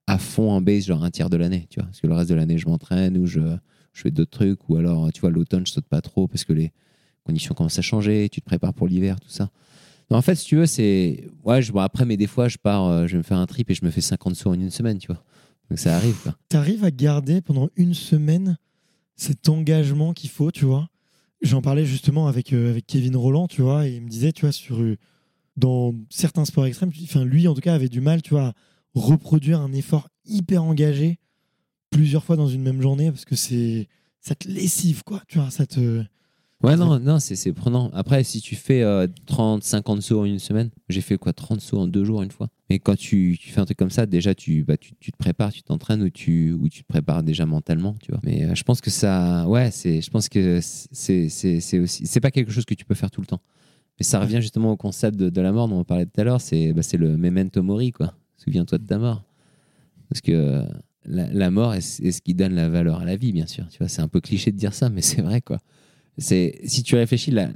à 0.08 0.18
fond 0.18 0.52
en 0.52 0.62
base, 0.62 0.86
genre 0.86 1.04
un 1.04 1.12
tiers 1.12 1.30
de 1.30 1.38
l'année, 1.38 1.68
tu 1.70 1.80
vois. 1.80 1.88
Parce 1.88 2.02
que 2.02 2.08
le 2.08 2.14
reste 2.14 2.30
de 2.30 2.36
l'année, 2.36 2.58
je 2.58 2.68
m'entraîne 2.68 3.18
ou 3.18 3.26
je, 3.26 3.40
je 3.94 4.02
fais 4.02 4.12
d'autres 4.12 4.32
trucs. 4.32 4.70
Ou 4.70 4.76
alors, 4.76 5.12
tu 5.12 5.22
vois, 5.22 5.30
l'automne, 5.30 5.66
je 5.66 5.72
saute 5.72 5.86
pas 5.86 6.02
trop 6.02 6.28
parce 6.28 6.44
que 6.44 6.54
les 6.54 6.72
conditions 7.24 7.56
commencent 7.56 7.80
à 7.80 7.84
changer. 7.84 8.30
Tu 8.30 8.42
te 8.42 8.46
prépares 8.46 8.74
pour 8.74 8.88
l'hiver, 8.88 9.20
tout 9.20 9.30
ça. 9.30 9.50
Non, 10.12 10.18
en 10.18 10.22
fait, 10.22 10.36
si 10.36 10.46
tu 10.46 10.58
veux, 10.58 10.66
c'est. 10.66 11.26
Ouais, 11.46 11.62
je, 11.62 11.72
bon, 11.72 11.80
après, 11.80 12.06
mais 12.06 12.18
des 12.18 12.28
fois, 12.28 12.50
je 12.50 12.58
pars, 12.58 12.86
euh, 12.86 13.08
je 13.08 13.14
vais 13.14 13.20
me 13.20 13.24
faire 13.24 13.38
un 13.38 13.46
trip 13.46 13.72
et 13.72 13.74
je 13.74 13.86
me 13.86 13.90
fais 13.90 14.02
50 14.02 14.36
sauts 14.36 14.50
en 14.50 14.54
une 14.54 14.70
semaine, 14.70 14.98
tu 14.98 15.08
vois. 15.08 15.24
Donc 15.72 15.80
ça 15.80 15.96
arrive, 15.96 16.34
tu 16.50 16.58
arrives 16.58 16.84
à 16.84 16.92
garder 16.92 17.40
pendant 17.40 17.70
une 17.78 17.94
semaine 17.94 18.58
cet 19.16 19.48
engagement 19.48 20.12
qu'il 20.12 20.30
faut, 20.30 20.52
tu 20.52 20.66
vois? 20.66 20.90
J'en 21.42 21.62
parlais 21.62 21.86
justement 21.86 22.28
avec, 22.28 22.52
euh, 22.52 22.72
avec 22.72 22.86
Kevin 22.86 23.16
Roland, 23.16 23.48
tu 23.48 23.62
vois, 23.62 23.88
et 23.88 23.96
il 23.96 24.02
me 24.02 24.10
disait, 24.10 24.34
tu 24.34 24.42
vois, 24.42 24.52
sur, 24.52 24.82
euh, 24.82 24.98
dans 25.56 25.96
certains 26.10 26.44
sports 26.44 26.66
extrêmes, 26.66 26.92
enfin, 27.04 27.24
lui 27.24 27.48
en 27.48 27.54
tout 27.54 27.62
cas 27.62 27.74
avait 27.74 27.88
du 27.88 28.02
mal, 28.02 28.22
tu 28.22 28.32
vois, 28.32 28.48
à 28.48 28.54
reproduire 28.96 29.62
un 29.62 29.72
effort 29.72 30.10
hyper 30.26 30.62
engagé 30.62 31.20
plusieurs 31.90 32.26
fois 32.26 32.36
dans 32.36 32.50
une 32.50 32.64
même 32.64 32.82
journée 32.82 33.10
parce 33.10 33.24
que 33.24 33.38
c'est 33.38 33.88
ça 34.20 34.36
te 34.36 34.50
lessive, 34.50 35.04
quoi, 35.06 35.24
tu 35.30 35.40
vois. 35.40 35.52
Ouais, 36.64 36.76
non, 36.76 37.00
non 37.00 37.20
c'est 37.20 37.54
prenant. 37.54 37.90
Après, 37.94 38.24
si 38.24 38.40
tu 38.40 38.56
fais 38.56 38.84
euh, 38.84 39.08
30, 39.26 39.64
50 39.64 40.02
sauts 40.02 40.22
en 40.22 40.26
une 40.26 40.40
semaine, 40.40 40.70
j'ai 40.90 41.02
fait 41.02 41.18
quoi 41.18 41.34
30 41.34 41.60
sauts 41.60 41.80
en 41.80 41.88
deux 41.88 42.04
jours 42.04 42.22
une 42.22 42.30
fois? 42.30 42.50
Mais 42.70 42.78
quand 42.78 42.96
tu, 42.96 43.36
fais 43.40 43.60
un 43.60 43.66
truc 43.66 43.78
comme 43.78 43.90
ça, 43.90 44.06
déjà, 44.06 44.36
tu, 44.36 44.64
bah, 44.64 44.78
tu, 44.78 44.94
tu 45.00 45.12
te 45.12 45.18
prépares, 45.18 45.52
tu 45.52 45.64
t'entraînes 45.64 46.04
ou 46.04 46.10
tu, 46.10 46.54
ou 46.54 46.70
tu 46.70 46.84
te 46.84 46.88
prépares 46.88 47.24
déjà 47.24 47.46
mentalement, 47.46 47.96
tu 48.02 48.12
vois. 48.12 48.22
Mais 48.24 48.46
euh, 48.46 48.56
je 48.56 48.64
pense 48.64 48.80
que 48.80 48.92
ça, 48.92 49.48
ouais, 49.48 49.72
c'est, 49.72 50.02
je 50.02 50.10
pense 50.12 50.30
que 50.30 50.60
c'est 50.62 51.30
c'est- 51.30 51.80
aussi, 51.80 52.06
c'est 52.06 52.20
pas 52.20 52.32
quelque 52.32 52.52
chose 52.52 52.66
que 52.66 52.76
tu 52.76 52.86
peux 52.86 52.96
faire 52.96 53.12
tout 53.12 53.22
le 53.22 53.28
temps. 53.28 53.42
Mais 54.00 54.04
ça 54.04 54.20
revient 54.20 54.42
justement 54.42 54.72
au 54.72 54.78
concept 54.78 55.18
de, 55.18 55.42
la 55.42 55.52
mort 55.52 55.68
dont 55.68 55.80
on 55.80 55.84
parlait 55.84 56.06
tout 56.06 56.22
à 56.22 56.24
l'heure, 56.24 56.42
c'est 56.42 56.74
bah, 56.74 56.82
le 56.94 57.18
memento 57.18 57.62
mori, 57.64 57.92
quoi. 57.92 58.14
Souviens-toi 58.38 58.78
de 58.78 58.86
ta 58.86 58.98
mort. 59.00 59.24
Parce 60.10 60.22
que 60.22 60.32
euh, 60.32 60.64
la, 61.06 61.28
la 61.32 61.52
mort 61.52 61.74
est, 61.74 62.00
est 62.02 62.12
ce 62.12 62.22
qui 62.22 62.34
donne 62.34 62.54
la 62.54 62.70
valeur 62.70 63.00
à 63.00 63.06
la 63.06 63.16
vie, 63.16 63.32
bien 63.32 63.48
sûr. 63.48 63.68
Tu 63.70 63.80
vois, 63.80 63.88
c'est 63.88 64.02
un 64.02 64.08
peu 64.08 64.22
cliché 64.22 64.52
de 64.52 64.58
dire 64.58 64.74
ça, 64.74 64.90
mais 64.90 65.02
c'est 65.02 65.22
vrai, 65.22 65.42
quoi. 65.42 65.60
C'est 66.22 66.60
si 66.66 66.84
tu 66.84 66.96
réfléchis, 66.96 67.32
la, 67.32 67.50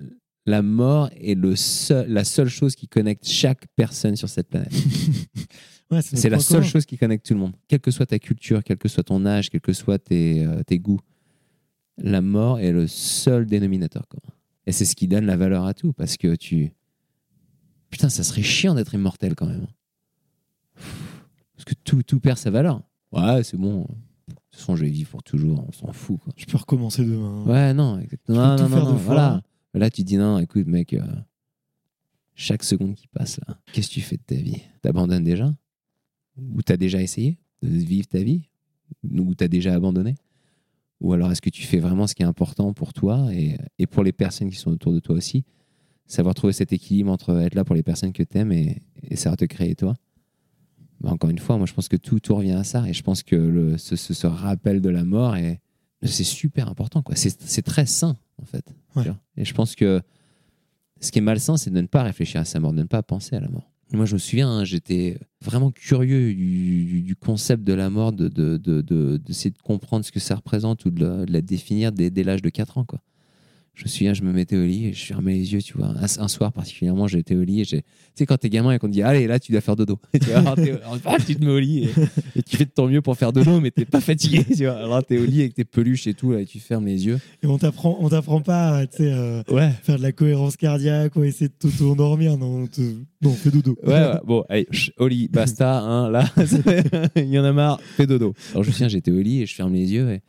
la 0.45 0.61
mort 0.61 1.09
est 1.15 1.35
le 1.35 1.55
seul, 1.55 2.09
la 2.11 2.23
seule 2.23 2.49
chose 2.49 2.75
qui 2.75 2.87
connecte 2.87 3.25
chaque 3.27 3.65
personne 3.75 4.15
sur 4.15 4.29
cette 4.29 4.49
planète. 4.49 4.73
Ouais, 5.91 6.01
C'est 6.01 6.29
la 6.29 6.39
seule 6.39 6.61
commun. 6.61 6.67
chose 6.71 6.85
qui 6.87 6.97
connecte 6.97 7.27
tout 7.27 7.35
le 7.35 7.39
monde. 7.39 7.53
Quelle 7.67 7.79
que 7.79 7.91
soit 7.91 8.07
ta 8.07 8.17
culture, 8.17 8.63
quel 8.63 8.77
que 8.77 8.87
soit 8.87 9.03
ton 9.03 9.23
âge, 9.23 9.51
quels 9.51 9.61
que 9.61 9.71
soient 9.71 9.99
tes, 9.99 10.43
euh, 10.43 10.63
tes 10.63 10.79
goûts, 10.79 10.99
la 11.99 12.21
mort 12.21 12.57
est 12.59 12.71
le 12.71 12.87
seul 12.87 13.45
dénominateur 13.45 14.07
commun. 14.07 14.33
Et 14.65 14.71
c'est 14.71 14.83
ce 14.83 14.95
qui 14.95 15.07
donne 15.07 15.27
la 15.27 15.37
valeur 15.37 15.63
à 15.65 15.75
tout, 15.75 15.93
parce 15.93 16.17
que 16.17 16.35
tu... 16.35 16.73
Putain, 17.91 18.09
ça 18.09 18.23
serait 18.23 18.41
chiant 18.41 18.73
d'être 18.73 18.95
immortel 18.95 19.35
quand 19.35 19.45
même. 19.45 19.67
Parce 21.53 21.65
que 21.65 21.75
tout, 21.83 22.01
tout 22.01 22.19
perd 22.19 22.39
sa 22.39 22.49
valeur. 22.49 22.81
Ouais, 23.11 23.43
c'est 23.43 23.55
bon. 23.57 23.87
De 24.55 24.57
toute 24.57 24.67
façon, 24.67 24.77
je 24.77 24.85
vais 24.85 24.89
vivre 24.89 25.09
pour 25.09 25.21
toujours, 25.21 25.65
on 25.67 25.71
s'en 25.73 25.91
fout. 25.91 26.17
Quoi. 26.21 26.31
Je 26.37 26.45
peux 26.45 26.55
recommencer 26.55 27.03
demain. 27.03 27.43
Ouais, 27.43 27.73
non, 27.73 27.99
exactement. 27.99 28.37
peux 28.37 28.41
Non, 28.41 28.55
tout 28.55 28.63
non, 28.63 28.69
faire 28.69 28.85
non, 28.85 28.95
voilà. 28.95 29.43
Là, 29.73 29.89
tu 29.89 30.03
dis 30.03 30.15
non, 30.15 30.39
écoute, 30.39 30.65
mec, 30.65 30.93
euh, 30.93 31.05
chaque 32.35 32.63
seconde 32.63 32.95
qui 32.95 33.07
passe 33.07 33.37
là, 33.45 33.59
qu'est-ce 33.73 33.89
que 33.89 33.95
tu 33.95 34.01
fais 34.01 34.15
de 34.15 34.21
ta 34.21 34.35
vie? 34.35 34.61
T'abandonnes 34.81 35.25
déjà? 35.25 35.53
Ou 36.37 36.61
t'as 36.61 36.77
déjà 36.77 37.01
essayé 37.01 37.37
de 37.61 37.67
vivre 37.67 38.07
ta 38.07 38.23
vie? 38.23 38.47
Ou 39.03 39.35
t'as 39.35 39.49
déjà 39.49 39.73
abandonné? 39.73 40.15
Ou 41.01 41.11
alors 41.11 41.33
est-ce 41.33 41.41
que 41.41 41.49
tu 41.49 41.63
fais 41.63 41.79
vraiment 41.79 42.07
ce 42.07 42.15
qui 42.15 42.23
est 42.23 42.25
important 42.25 42.71
pour 42.71 42.93
toi 42.93 43.27
et, 43.33 43.57
et 43.77 43.87
pour 43.87 44.05
les 44.05 44.13
personnes 44.13 44.49
qui 44.49 44.55
sont 44.55 44.71
autour 44.71 44.93
de 44.93 44.99
toi 44.99 45.17
aussi? 45.17 45.43
Savoir 46.07 46.33
trouver 46.33 46.53
cet 46.53 46.71
équilibre 46.71 47.11
entre 47.11 47.37
être 47.41 47.55
là 47.55 47.65
pour 47.65 47.75
les 47.75 47.83
personnes 47.83 48.13
que 48.13 48.23
t'aimes 48.23 48.53
et, 48.53 48.81
et 49.03 49.17
savoir 49.17 49.35
te 49.35 49.43
créer 49.45 49.75
toi. 49.75 49.95
Bah, 51.01 51.11
encore 51.11 51.29
une 51.29 51.39
fois, 51.39 51.57
moi 51.57 51.65
je 51.65 51.73
pense 51.73 51.87
que 51.87 51.97
tout, 51.97 52.19
tout 52.19 52.35
revient 52.35 52.51
à 52.53 52.63
ça 52.63 52.87
et 52.87 52.93
je 52.93 53.03
pense 53.03 53.21
que 53.23 53.35
le, 53.35 53.77
ce, 53.77 53.95
ce- 53.95 54.13
ce 54.13 54.27
rappel 54.27 54.81
de 54.81 54.89
la 54.89 55.03
mort 55.03 55.35
est, 55.35 55.59
c'est 56.03 56.23
super 56.23 56.67
important. 56.69 57.01
quoi. 57.01 57.15
C'est 57.15 57.41
c'est 57.41 57.61
très 57.63 57.85
sain, 57.85 58.17
en 58.41 58.45
fait. 58.45 58.65
Ouais. 58.95 59.03
Et 59.37 59.45
je 59.45 59.53
pense 59.53 59.75
que 59.75 60.01
ce 61.01 61.11
qui 61.11 61.19
est 61.19 61.21
malsain, 61.21 61.57
c'est 61.57 61.71
de 61.71 61.81
ne 61.81 61.87
pas 61.87 62.03
réfléchir 62.03 62.41
à 62.41 62.45
sa 62.45 62.59
mort, 62.59 62.73
de 62.73 62.79
ne 62.81 62.87
pas 62.87 63.03
penser 63.03 63.35
à 63.35 63.39
la 63.39 63.49
mort. 63.49 63.71
Moi, 63.93 64.05
je 64.05 64.13
me 64.13 64.19
souviens, 64.19 64.49
hein, 64.49 64.63
j'étais 64.63 65.17
vraiment 65.43 65.69
curieux 65.71 66.33
du, 66.33 67.15
concept 67.19 67.63
de 67.63 67.73
la 67.73 67.89
mort, 67.89 68.11
de, 68.13 68.27
de, 68.27 68.57
de, 68.57 68.81
de- 68.81 69.17
d'essayer 69.17 69.51
de 69.51 69.59
comprendre 69.59 70.03
ce 70.03 70.11
que 70.11 70.19
ça 70.19 70.35
représente 70.35 70.85
ou 70.85 70.91
de 70.91 71.25
la, 71.29 71.41
définir 71.41 71.91
dès, 71.91 72.09
dès 72.09 72.23
l'âge 72.23 72.41
de 72.41 72.49
4 72.49 72.77
ans. 72.79 72.83
Quoi. 72.85 72.99
Je 73.75 73.83
me 73.83 73.89
souviens, 73.89 74.13
je 74.13 74.23
me 74.23 74.31
mettais 74.31 74.55
au 74.55 74.63
lit 74.65 74.85
et 74.85 74.93
je 74.93 75.05
fermais 75.05 75.33
les 75.33 75.51
yeux, 75.51 75.61
tu 75.61 75.77
vois. 75.77 75.87
Un, 75.87 76.05
un 76.23 76.27
soir 76.29 76.53
particulièrement, 76.53 77.07
j'étais 77.07 77.35
au 77.35 77.43
lit 77.43 77.59
et 77.59 77.63
j'ai. 77.65 77.81
Tu 77.81 77.87
sais, 78.15 78.25
quand 78.25 78.37
t'es 78.37 78.49
gamin 78.49 78.71
et 78.71 78.79
qu'on 78.79 78.87
te 78.87 78.93
dit, 78.93 79.01
allez, 79.01 79.27
là, 79.27 79.37
tu 79.37 79.51
dois 79.51 79.59
faire 79.59 79.75
dodo. 79.75 79.99
tu, 80.13 80.29
vois, 80.29 80.37
alors, 80.37 80.55
tu 81.25 81.35
te 81.35 81.43
mets 81.43 81.51
au 81.51 81.59
lit 81.59 81.83
et, 81.83 82.39
et 82.39 82.41
tu 82.41 82.55
fais 82.55 82.63
de 82.63 82.69
ton 82.69 82.87
mieux 82.87 83.01
pour 83.01 83.17
faire 83.17 83.33
dodo, 83.33 83.59
mais 83.59 83.71
t'es 83.71 83.83
pas 83.83 83.99
fatigué, 83.99 84.45
tu 84.45 84.63
vois. 84.63 84.75
Alors, 84.77 85.03
t'es 85.03 85.17
au 85.17 85.25
lit 85.25 85.41
avec 85.41 85.55
tes 85.55 85.65
peluches 85.65 86.07
et 86.07 86.13
tout, 86.13 86.31
là, 86.31 86.39
et 86.39 86.45
tu 86.45 86.59
fermes 86.61 86.85
les 86.85 87.05
yeux. 87.05 87.19
Et 87.43 87.47
on 87.47 87.57
t'apprend, 87.57 87.97
on 87.99 88.07
t'apprend 88.07 88.39
pas 88.39 88.77
à 88.77 88.87
tu 88.87 88.97
sais, 88.97 89.11
euh, 89.11 89.43
Ouais. 89.49 89.71
faire 89.83 89.97
de 89.97 90.03
la 90.03 90.13
cohérence 90.13 90.55
cardiaque 90.55 91.13
ou 91.17 91.23
essayer 91.25 91.49
de 91.49 91.53
t'auto-endormir. 91.59 92.37
Non, 92.37 92.63
on 92.63 92.67
te... 92.67 92.79
non, 93.21 93.33
fais 93.33 93.51
dodo. 93.51 93.77
Ouais, 93.83 93.91
ouais. 93.93 94.19
bon, 94.25 94.45
allez, 94.47 94.67
au 94.97 95.09
lit, 95.09 95.27
basta, 95.27 95.81
hein, 95.81 96.09
là, 96.09 96.23
il 97.17 97.25
y 97.27 97.37
en 97.37 97.43
a 97.43 97.51
marre, 97.51 97.81
fais 97.97 98.07
dodo. 98.07 98.33
Alors, 98.51 98.63
je 98.63 98.69
me 98.69 98.71
souviens, 98.71 98.87
j'étais 98.87 99.11
au 99.11 99.19
lit 99.21 99.41
et 99.41 99.45
je 99.45 99.53
ferme 99.53 99.73
les 99.73 99.91
yeux 99.91 100.11
et, 100.13 100.21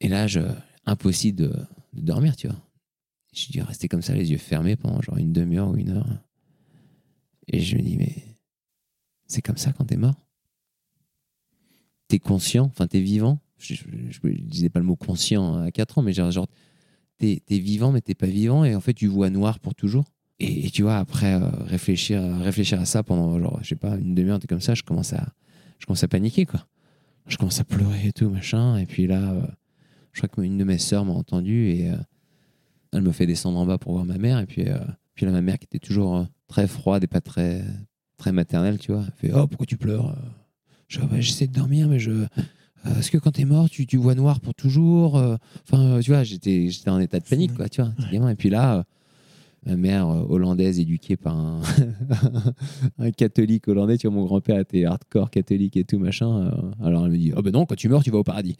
et 0.00 0.08
là, 0.08 0.26
je, 0.26 0.40
impossible 0.88 1.38
de, 1.38 1.52
dormir, 1.92 2.36
tu 2.36 2.48
vois. 2.48 2.56
J'ai 3.32 3.52
dû 3.52 3.62
rester 3.62 3.88
comme 3.88 4.02
ça, 4.02 4.14
les 4.14 4.30
yeux 4.30 4.38
fermés 4.38 4.76
pendant 4.76 5.00
genre 5.02 5.18
une 5.18 5.32
demi-heure 5.32 5.68
ou 5.68 5.76
une 5.76 5.90
heure. 5.90 6.06
Et 7.46 7.60
je 7.60 7.76
me 7.76 7.82
dis, 7.82 7.96
mais 7.96 8.14
c'est 9.26 9.42
comme 9.42 9.56
ça 9.56 9.72
quand 9.72 9.84
t'es 9.84 9.96
mort 9.96 10.26
T'es 12.08 12.18
conscient, 12.18 12.64
enfin, 12.64 12.86
t'es 12.86 13.00
vivant. 13.00 13.38
Je, 13.58 13.74
je 13.74 14.28
disais 14.28 14.70
pas 14.70 14.78
le 14.78 14.86
mot 14.86 14.96
conscient 14.96 15.62
à 15.62 15.70
4 15.70 15.98
ans, 15.98 16.02
mais 16.02 16.12
genre, 16.12 16.30
genre 16.30 16.46
t'es 17.18 17.42
es 17.48 17.58
vivant, 17.58 17.92
mais 17.92 18.00
t'es 18.00 18.14
pas 18.14 18.26
vivant, 18.26 18.64
et 18.64 18.74
en 18.74 18.80
fait, 18.80 18.94
tu 18.94 19.06
vois 19.06 19.30
noir 19.30 19.58
pour 19.60 19.74
toujours. 19.74 20.04
Et, 20.40 20.70
tu 20.70 20.82
vois, 20.82 20.98
après 20.98 21.34
euh, 21.34 21.48
réfléchir, 21.64 22.22
réfléchir 22.40 22.80
à 22.80 22.84
ça 22.84 23.02
pendant, 23.02 23.38
genre, 23.40 23.58
je 23.62 23.68
sais 23.68 23.76
pas, 23.76 23.96
une 23.96 24.14
demi-heure, 24.14 24.38
comme 24.48 24.60
ça, 24.60 24.74
je 24.74 24.84
commence 24.84 25.12
à, 25.12 25.26
je 25.80 25.86
commence 25.86 26.04
à 26.04 26.08
paniquer, 26.08 26.46
quoi. 26.46 26.66
Je 27.26 27.36
commence 27.36 27.60
à 27.60 27.64
pleurer 27.64 28.06
et 28.06 28.12
tout, 28.12 28.30
machin. 28.30 28.78
Et 28.78 28.86
puis 28.86 29.06
là, 29.06 29.32
euh, 29.32 29.46
je 30.20 30.26
crois 30.26 30.42
qu'une 30.42 30.58
de 30.58 30.64
mes 30.64 30.78
sœurs 30.78 31.04
m'a 31.04 31.12
entendu 31.12 31.68
et 31.70 31.90
euh, 31.90 31.96
elle 32.92 33.02
me 33.02 33.12
fait 33.12 33.26
descendre 33.26 33.58
en 33.58 33.66
bas 33.66 33.78
pour 33.78 33.92
voir 33.92 34.04
ma 34.04 34.18
mère. 34.18 34.38
Et 34.40 34.46
puis, 34.46 34.64
euh, 34.68 34.78
puis 35.14 35.26
là, 35.26 35.32
ma 35.32 35.42
mère 35.42 35.58
qui 35.58 35.64
était 35.64 35.78
toujours 35.78 36.16
euh, 36.16 36.24
très 36.48 36.66
froide 36.66 37.04
et 37.04 37.06
pas 37.06 37.20
très, 37.20 37.62
très 38.16 38.32
maternelle, 38.32 38.78
tu 38.78 38.92
vois, 38.92 39.04
elle 39.06 39.30
fait 39.30 39.34
Oh, 39.36 39.46
pourquoi 39.46 39.66
tu 39.66 39.76
pleures 39.76 40.16
Je 40.88 40.98
bah, 41.00 41.20
J'essaie 41.20 41.46
de 41.46 41.52
dormir, 41.52 41.88
mais 41.88 41.98
je. 42.00 42.10
euh, 42.10 42.26
Est-ce 42.98 43.10
que 43.10 43.18
quand 43.18 43.32
t'es 43.32 43.44
mort, 43.44 43.70
tu, 43.70 43.86
tu 43.86 43.96
vois 43.96 44.14
noir 44.14 44.40
pour 44.40 44.54
toujours 44.54 45.14
Enfin, 45.64 46.00
tu 46.02 46.10
vois, 46.10 46.24
j'étais 46.24 46.68
j'étais 46.70 46.90
en 46.90 46.98
état 46.98 47.20
de 47.20 47.24
panique, 47.24 47.54
quoi, 47.54 47.68
tu 47.68 47.80
vois. 47.82 47.92
Et 48.30 48.34
puis 48.34 48.50
là, 48.50 48.84
mère 49.66 50.08
euh, 50.08 50.24
hollandaise 50.28 50.78
éduquée 50.78 51.16
par 51.16 51.36
un, 52.98 53.10
catholique 53.10 53.68
hollandais, 53.68 53.98
tu 53.98 54.06
vois, 54.06 54.16
mon 54.16 54.24
grand-père 54.24 54.58
était 54.58 54.84
hardcore 54.84 55.30
catholique 55.30 55.76
et 55.76 55.84
tout, 55.84 55.98
machin. 55.98 56.46
euh, 56.46 56.86
alors 56.86 57.06
elle 57.06 57.12
me 57.12 57.16
dit, 57.16 57.32
oh 57.36 57.42
ben 57.42 57.52
non, 57.52 57.66
quand 57.66 57.74
tu 57.74 57.88
meurs, 57.88 58.02
tu 58.02 58.10
vas 58.10 58.18
au 58.18 58.24
paradis. 58.24 58.56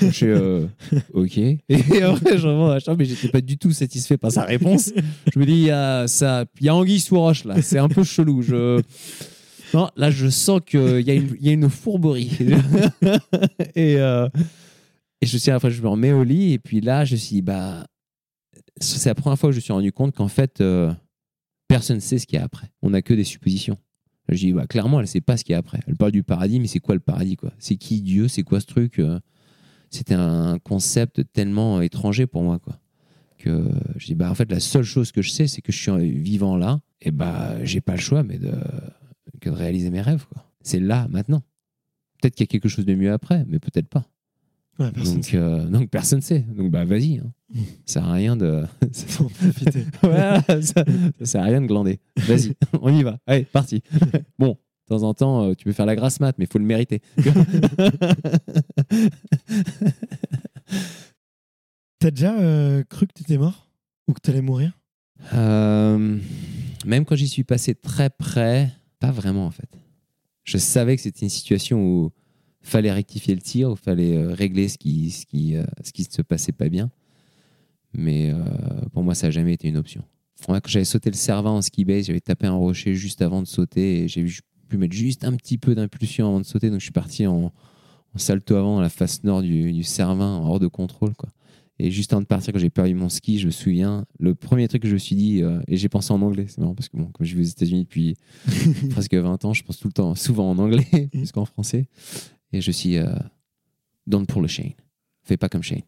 je 0.00 0.10
suis, 0.10 0.26
euh, 0.26 0.66
ok. 1.14 1.38
Et 1.38 1.58
après, 2.02 2.38
je 2.38 2.46
remonte 2.46 2.70
à 2.70 2.74
la 2.74 2.80
chambre, 2.80 2.98
mais 2.98 3.04
j'étais 3.04 3.28
pas 3.28 3.40
du 3.40 3.58
tout 3.58 3.72
satisfait 3.72 4.16
par 4.16 4.32
sa 4.32 4.42
réponse. 4.42 4.92
Je 5.32 5.38
me 5.38 5.46
dis, 5.46 5.52
il 5.52 5.64
y 5.64 5.70
a, 5.70 6.06
ça, 6.06 6.44
il 6.60 6.66
y 6.66 6.68
a 6.68 6.74
anguille 6.74 7.00
sous 7.00 7.18
roche, 7.18 7.44
là. 7.44 7.60
C'est 7.62 7.78
un 7.78 7.88
peu 7.88 8.04
chelou. 8.04 8.42
Je... 8.42 8.80
Non, 9.72 9.88
là, 9.96 10.10
je 10.10 10.28
sens 10.28 10.60
qu'il 10.66 11.00
y, 11.00 11.10
a 11.10 11.14
une- 11.14 11.36
y 11.40 11.48
a 11.48 11.52
une 11.52 11.70
fourberie. 11.70 12.36
et, 13.76 13.96
je 15.22 15.36
suis 15.38 15.50
me 15.52 15.88
remets 15.88 16.12
au 16.12 16.24
lit, 16.24 16.54
et 16.54 16.58
puis 16.58 16.80
là, 16.80 17.04
je 17.04 17.14
me 17.14 17.18
suis 17.18 17.40
bah, 17.40 17.86
c'est 18.80 19.08
la 19.08 19.14
première 19.14 19.38
fois 19.38 19.50
que 19.50 19.52
je 19.52 19.58
me 19.58 19.62
suis 19.62 19.72
rendu 19.72 19.92
compte 19.92 20.14
qu'en 20.14 20.28
fait, 20.28 20.60
euh, 20.60 20.92
personne 21.68 21.96
ne 21.96 22.00
sait 22.00 22.18
ce 22.18 22.26
qu'il 22.26 22.38
y 22.38 22.42
a 22.42 22.44
après. 22.44 22.70
On 22.82 22.90
n'a 22.90 23.02
que 23.02 23.14
des 23.14 23.24
suppositions. 23.24 23.78
Je 24.28 24.36
dis, 24.36 24.52
bah, 24.52 24.66
clairement, 24.66 25.00
elle 25.00 25.08
sait 25.08 25.20
pas 25.20 25.36
ce 25.36 25.44
qu'il 25.44 25.52
y 25.52 25.56
a 25.56 25.58
après. 25.58 25.80
Elle 25.86 25.96
parle 25.96 26.12
du 26.12 26.22
paradis, 26.22 26.60
mais 26.60 26.66
c'est 26.66 26.78
quoi 26.78 26.94
le 26.94 27.00
paradis 27.00 27.36
C'est 27.58 27.76
qui 27.76 28.00
Dieu? 28.00 28.28
C'est 28.28 28.42
quoi 28.42 28.60
ce 28.60 28.66
truc 28.66 28.98
euh? 28.98 29.18
C'était 29.90 30.14
un 30.14 30.58
concept 30.60 31.22
tellement 31.32 31.80
étranger 31.80 32.26
pour 32.26 32.42
moi. 32.42 32.60
Que 33.38 33.68
je 33.96 34.06
dis, 34.06 34.14
bah, 34.14 34.30
en 34.30 34.34
fait, 34.34 34.50
la 34.50 34.60
seule 34.60 34.84
chose 34.84 35.10
que 35.10 35.20
je 35.20 35.30
sais, 35.30 35.46
c'est 35.48 35.62
que 35.62 35.72
je 35.72 35.78
suis 35.78 36.12
vivant 36.12 36.56
là. 36.56 36.80
Et 37.00 37.10
bah, 37.10 37.64
j'ai 37.64 37.80
pas 37.80 37.94
le 37.94 38.00
choix 38.00 38.22
mais 38.22 38.38
de, 38.38 38.52
que 39.40 39.50
de 39.50 39.54
réaliser 39.54 39.90
mes 39.90 40.00
rêves. 40.00 40.26
C'est 40.62 40.78
là, 40.78 41.08
maintenant. 41.10 41.42
Peut-être 42.20 42.34
qu'il 42.34 42.44
y 42.44 42.48
a 42.48 42.52
quelque 42.52 42.68
chose 42.68 42.84
de 42.84 42.94
mieux 42.94 43.12
après, 43.12 43.44
mais 43.48 43.58
peut-être 43.58 43.88
pas. 43.88 44.06
Ouais, 44.80 44.90
Donc, 44.92 45.34
euh, 45.34 45.66
donc 45.66 45.90
personne 45.90 46.22
sait. 46.22 46.40
Donc 46.40 46.70
bah 46.70 46.86
vas-y. 46.86 47.18
Hein. 47.18 47.30
Mm. 47.52 47.60
Ça 47.84 48.00
sert 48.00 48.04
à 48.08 48.12
rien 48.12 48.34
de. 48.36 48.64
Profiter. 49.14 49.84
Ouais, 50.02 50.62
ça, 50.62 50.84
ça 51.18 51.24
sert 51.24 51.42
à 51.42 51.44
rien 51.44 51.60
de 51.60 51.66
glander. 51.66 52.00
Vas-y, 52.16 52.54
on 52.80 52.88
y 52.88 53.02
va. 53.02 53.18
Allez, 53.26 53.44
parti. 53.44 53.82
Bon, 54.38 54.56
de 54.88 54.96
temps 54.96 55.02
en 55.02 55.12
temps, 55.12 55.44
euh, 55.44 55.54
tu 55.54 55.64
peux 55.64 55.72
faire 55.72 55.86
la 55.86 55.96
grasse 55.96 56.18
mat, 56.20 56.34
mais 56.38 56.46
il 56.46 56.48
faut 56.50 56.58
le 56.58 56.64
mériter. 56.64 57.02
T'as 61.98 62.10
déjà 62.10 62.34
euh, 62.40 62.82
cru 62.84 63.06
que 63.06 63.12
t'étais 63.12 63.36
mort? 63.36 63.68
Ou 64.08 64.14
que 64.14 64.20
t'allais 64.20 64.40
mourir? 64.40 64.72
Euh, 65.34 66.18
même 66.86 67.04
quand 67.04 67.14
j'y 67.14 67.28
suis 67.28 67.44
passé 67.44 67.74
très 67.74 68.08
près, 68.08 68.70
pas 68.98 69.10
vraiment 69.10 69.44
en 69.44 69.50
fait. 69.50 69.68
Je 70.44 70.56
savais 70.56 70.96
que 70.96 71.02
c'était 71.02 71.20
une 71.20 71.30
situation 71.30 71.82
où 71.84 72.10
fallait 72.62 72.92
rectifier 72.92 73.34
le 73.34 73.40
tir, 73.40 73.76
fallait 73.78 74.16
euh, 74.16 74.32
régler 74.32 74.68
ce 74.68 74.78
qui, 74.78 75.10
ce 75.10 75.26
qui, 75.26 75.56
euh, 75.56 75.64
ce 75.82 75.92
qui 75.92 76.04
se 76.04 76.22
passait 76.22 76.52
pas 76.52 76.68
bien. 76.68 76.90
Mais 77.92 78.30
euh, 78.30 78.38
pour 78.92 79.02
moi, 79.02 79.14
ça 79.14 79.26
n'a 79.26 79.30
jamais 79.30 79.54
été 79.54 79.68
une 79.68 79.76
option. 79.76 80.04
Quand 80.46 80.58
j'avais 80.66 80.84
sauté 80.84 81.10
le 81.10 81.16
Cervin 81.16 81.50
en 81.50 81.62
ski 81.62 81.84
base, 81.84 82.06
j'avais 82.06 82.20
tapé 82.20 82.46
un 82.46 82.54
rocher 82.54 82.94
juste 82.94 83.20
avant 83.20 83.42
de 83.42 83.46
sauter 83.46 84.04
et 84.04 84.08
j'ai 84.08 84.24
pu 84.68 84.78
mettre 84.78 84.94
juste 84.94 85.24
un 85.24 85.34
petit 85.34 85.58
peu 85.58 85.74
d'impulsion 85.74 86.28
avant 86.28 86.40
de 86.40 86.46
sauter. 86.46 86.70
Donc 86.70 86.80
je 86.80 86.84
suis 86.84 86.92
parti 86.92 87.26
en, 87.26 87.52
salto 88.16 88.56
avant 88.56 88.76
dans 88.76 88.80
la 88.80 88.88
face 88.88 89.22
nord 89.22 89.42
du, 89.42 89.72
du 89.72 89.82
Cervin, 89.82 90.40
hors 90.42 90.58
de 90.58 90.66
contrôle. 90.66 91.14
Quoi. 91.14 91.28
Et 91.78 91.90
juste 91.90 92.12
avant 92.12 92.22
de 92.22 92.26
partir, 92.26 92.54
quand 92.54 92.58
j'ai 92.58 92.70
perdu 92.70 92.94
mon 92.94 93.10
ski, 93.10 93.38
je 93.38 93.46
me 93.46 93.50
souviens, 93.50 94.06
le 94.18 94.34
premier 94.34 94.66
truc 94.66 94.82
que 94.82 94.88
je 94.88 94.94
me 94.94 94.98
suis 94.98 95.16
dit, 95.16 95.42
et 95.68 95.76
j'ai 95.76 95.88
pensé 95.88 96.12
en 96.12 96.22
anglais, 96.22 96.46
c'est 96.48 96.58
marrant 96.58 96.74
parce 96.74 96.88
que 96.88 96.96
bon, 96.96 97.06
comme 97.06 97.26
je 97.26 97.36
vis 97.36 97.42
aux 97.42 97.52
États-Unis 97.52 97.84
depuis 97.84 98.16
presque 98.90 99.14
20 99.14 99.44
ans, 99.44 99.52
je 99.52 99.62
pense 99.62 99.78
tout 99.78 99.88
le 99.88 99.92
temps, 99.92 100.14
souvent 100.14 100.50
en 100.50 100.58
anglais, 100.58 100.86
plus 101.12 101.32
qu'en 101.32 101.44
français. 101.44 101.86
Et 102.52 102.60
je 102.60 102.70
suis 102.70 102.96
euh, 102.98 103.06
don't 104.06 104.26
pull 104.26 104.44
a 104.44 104.48
Shane. 104.48 104.72
Fais 105.22 105.36
pas 105.36 105.48
comme 105.48 105.62
Shane. 105.62 105.82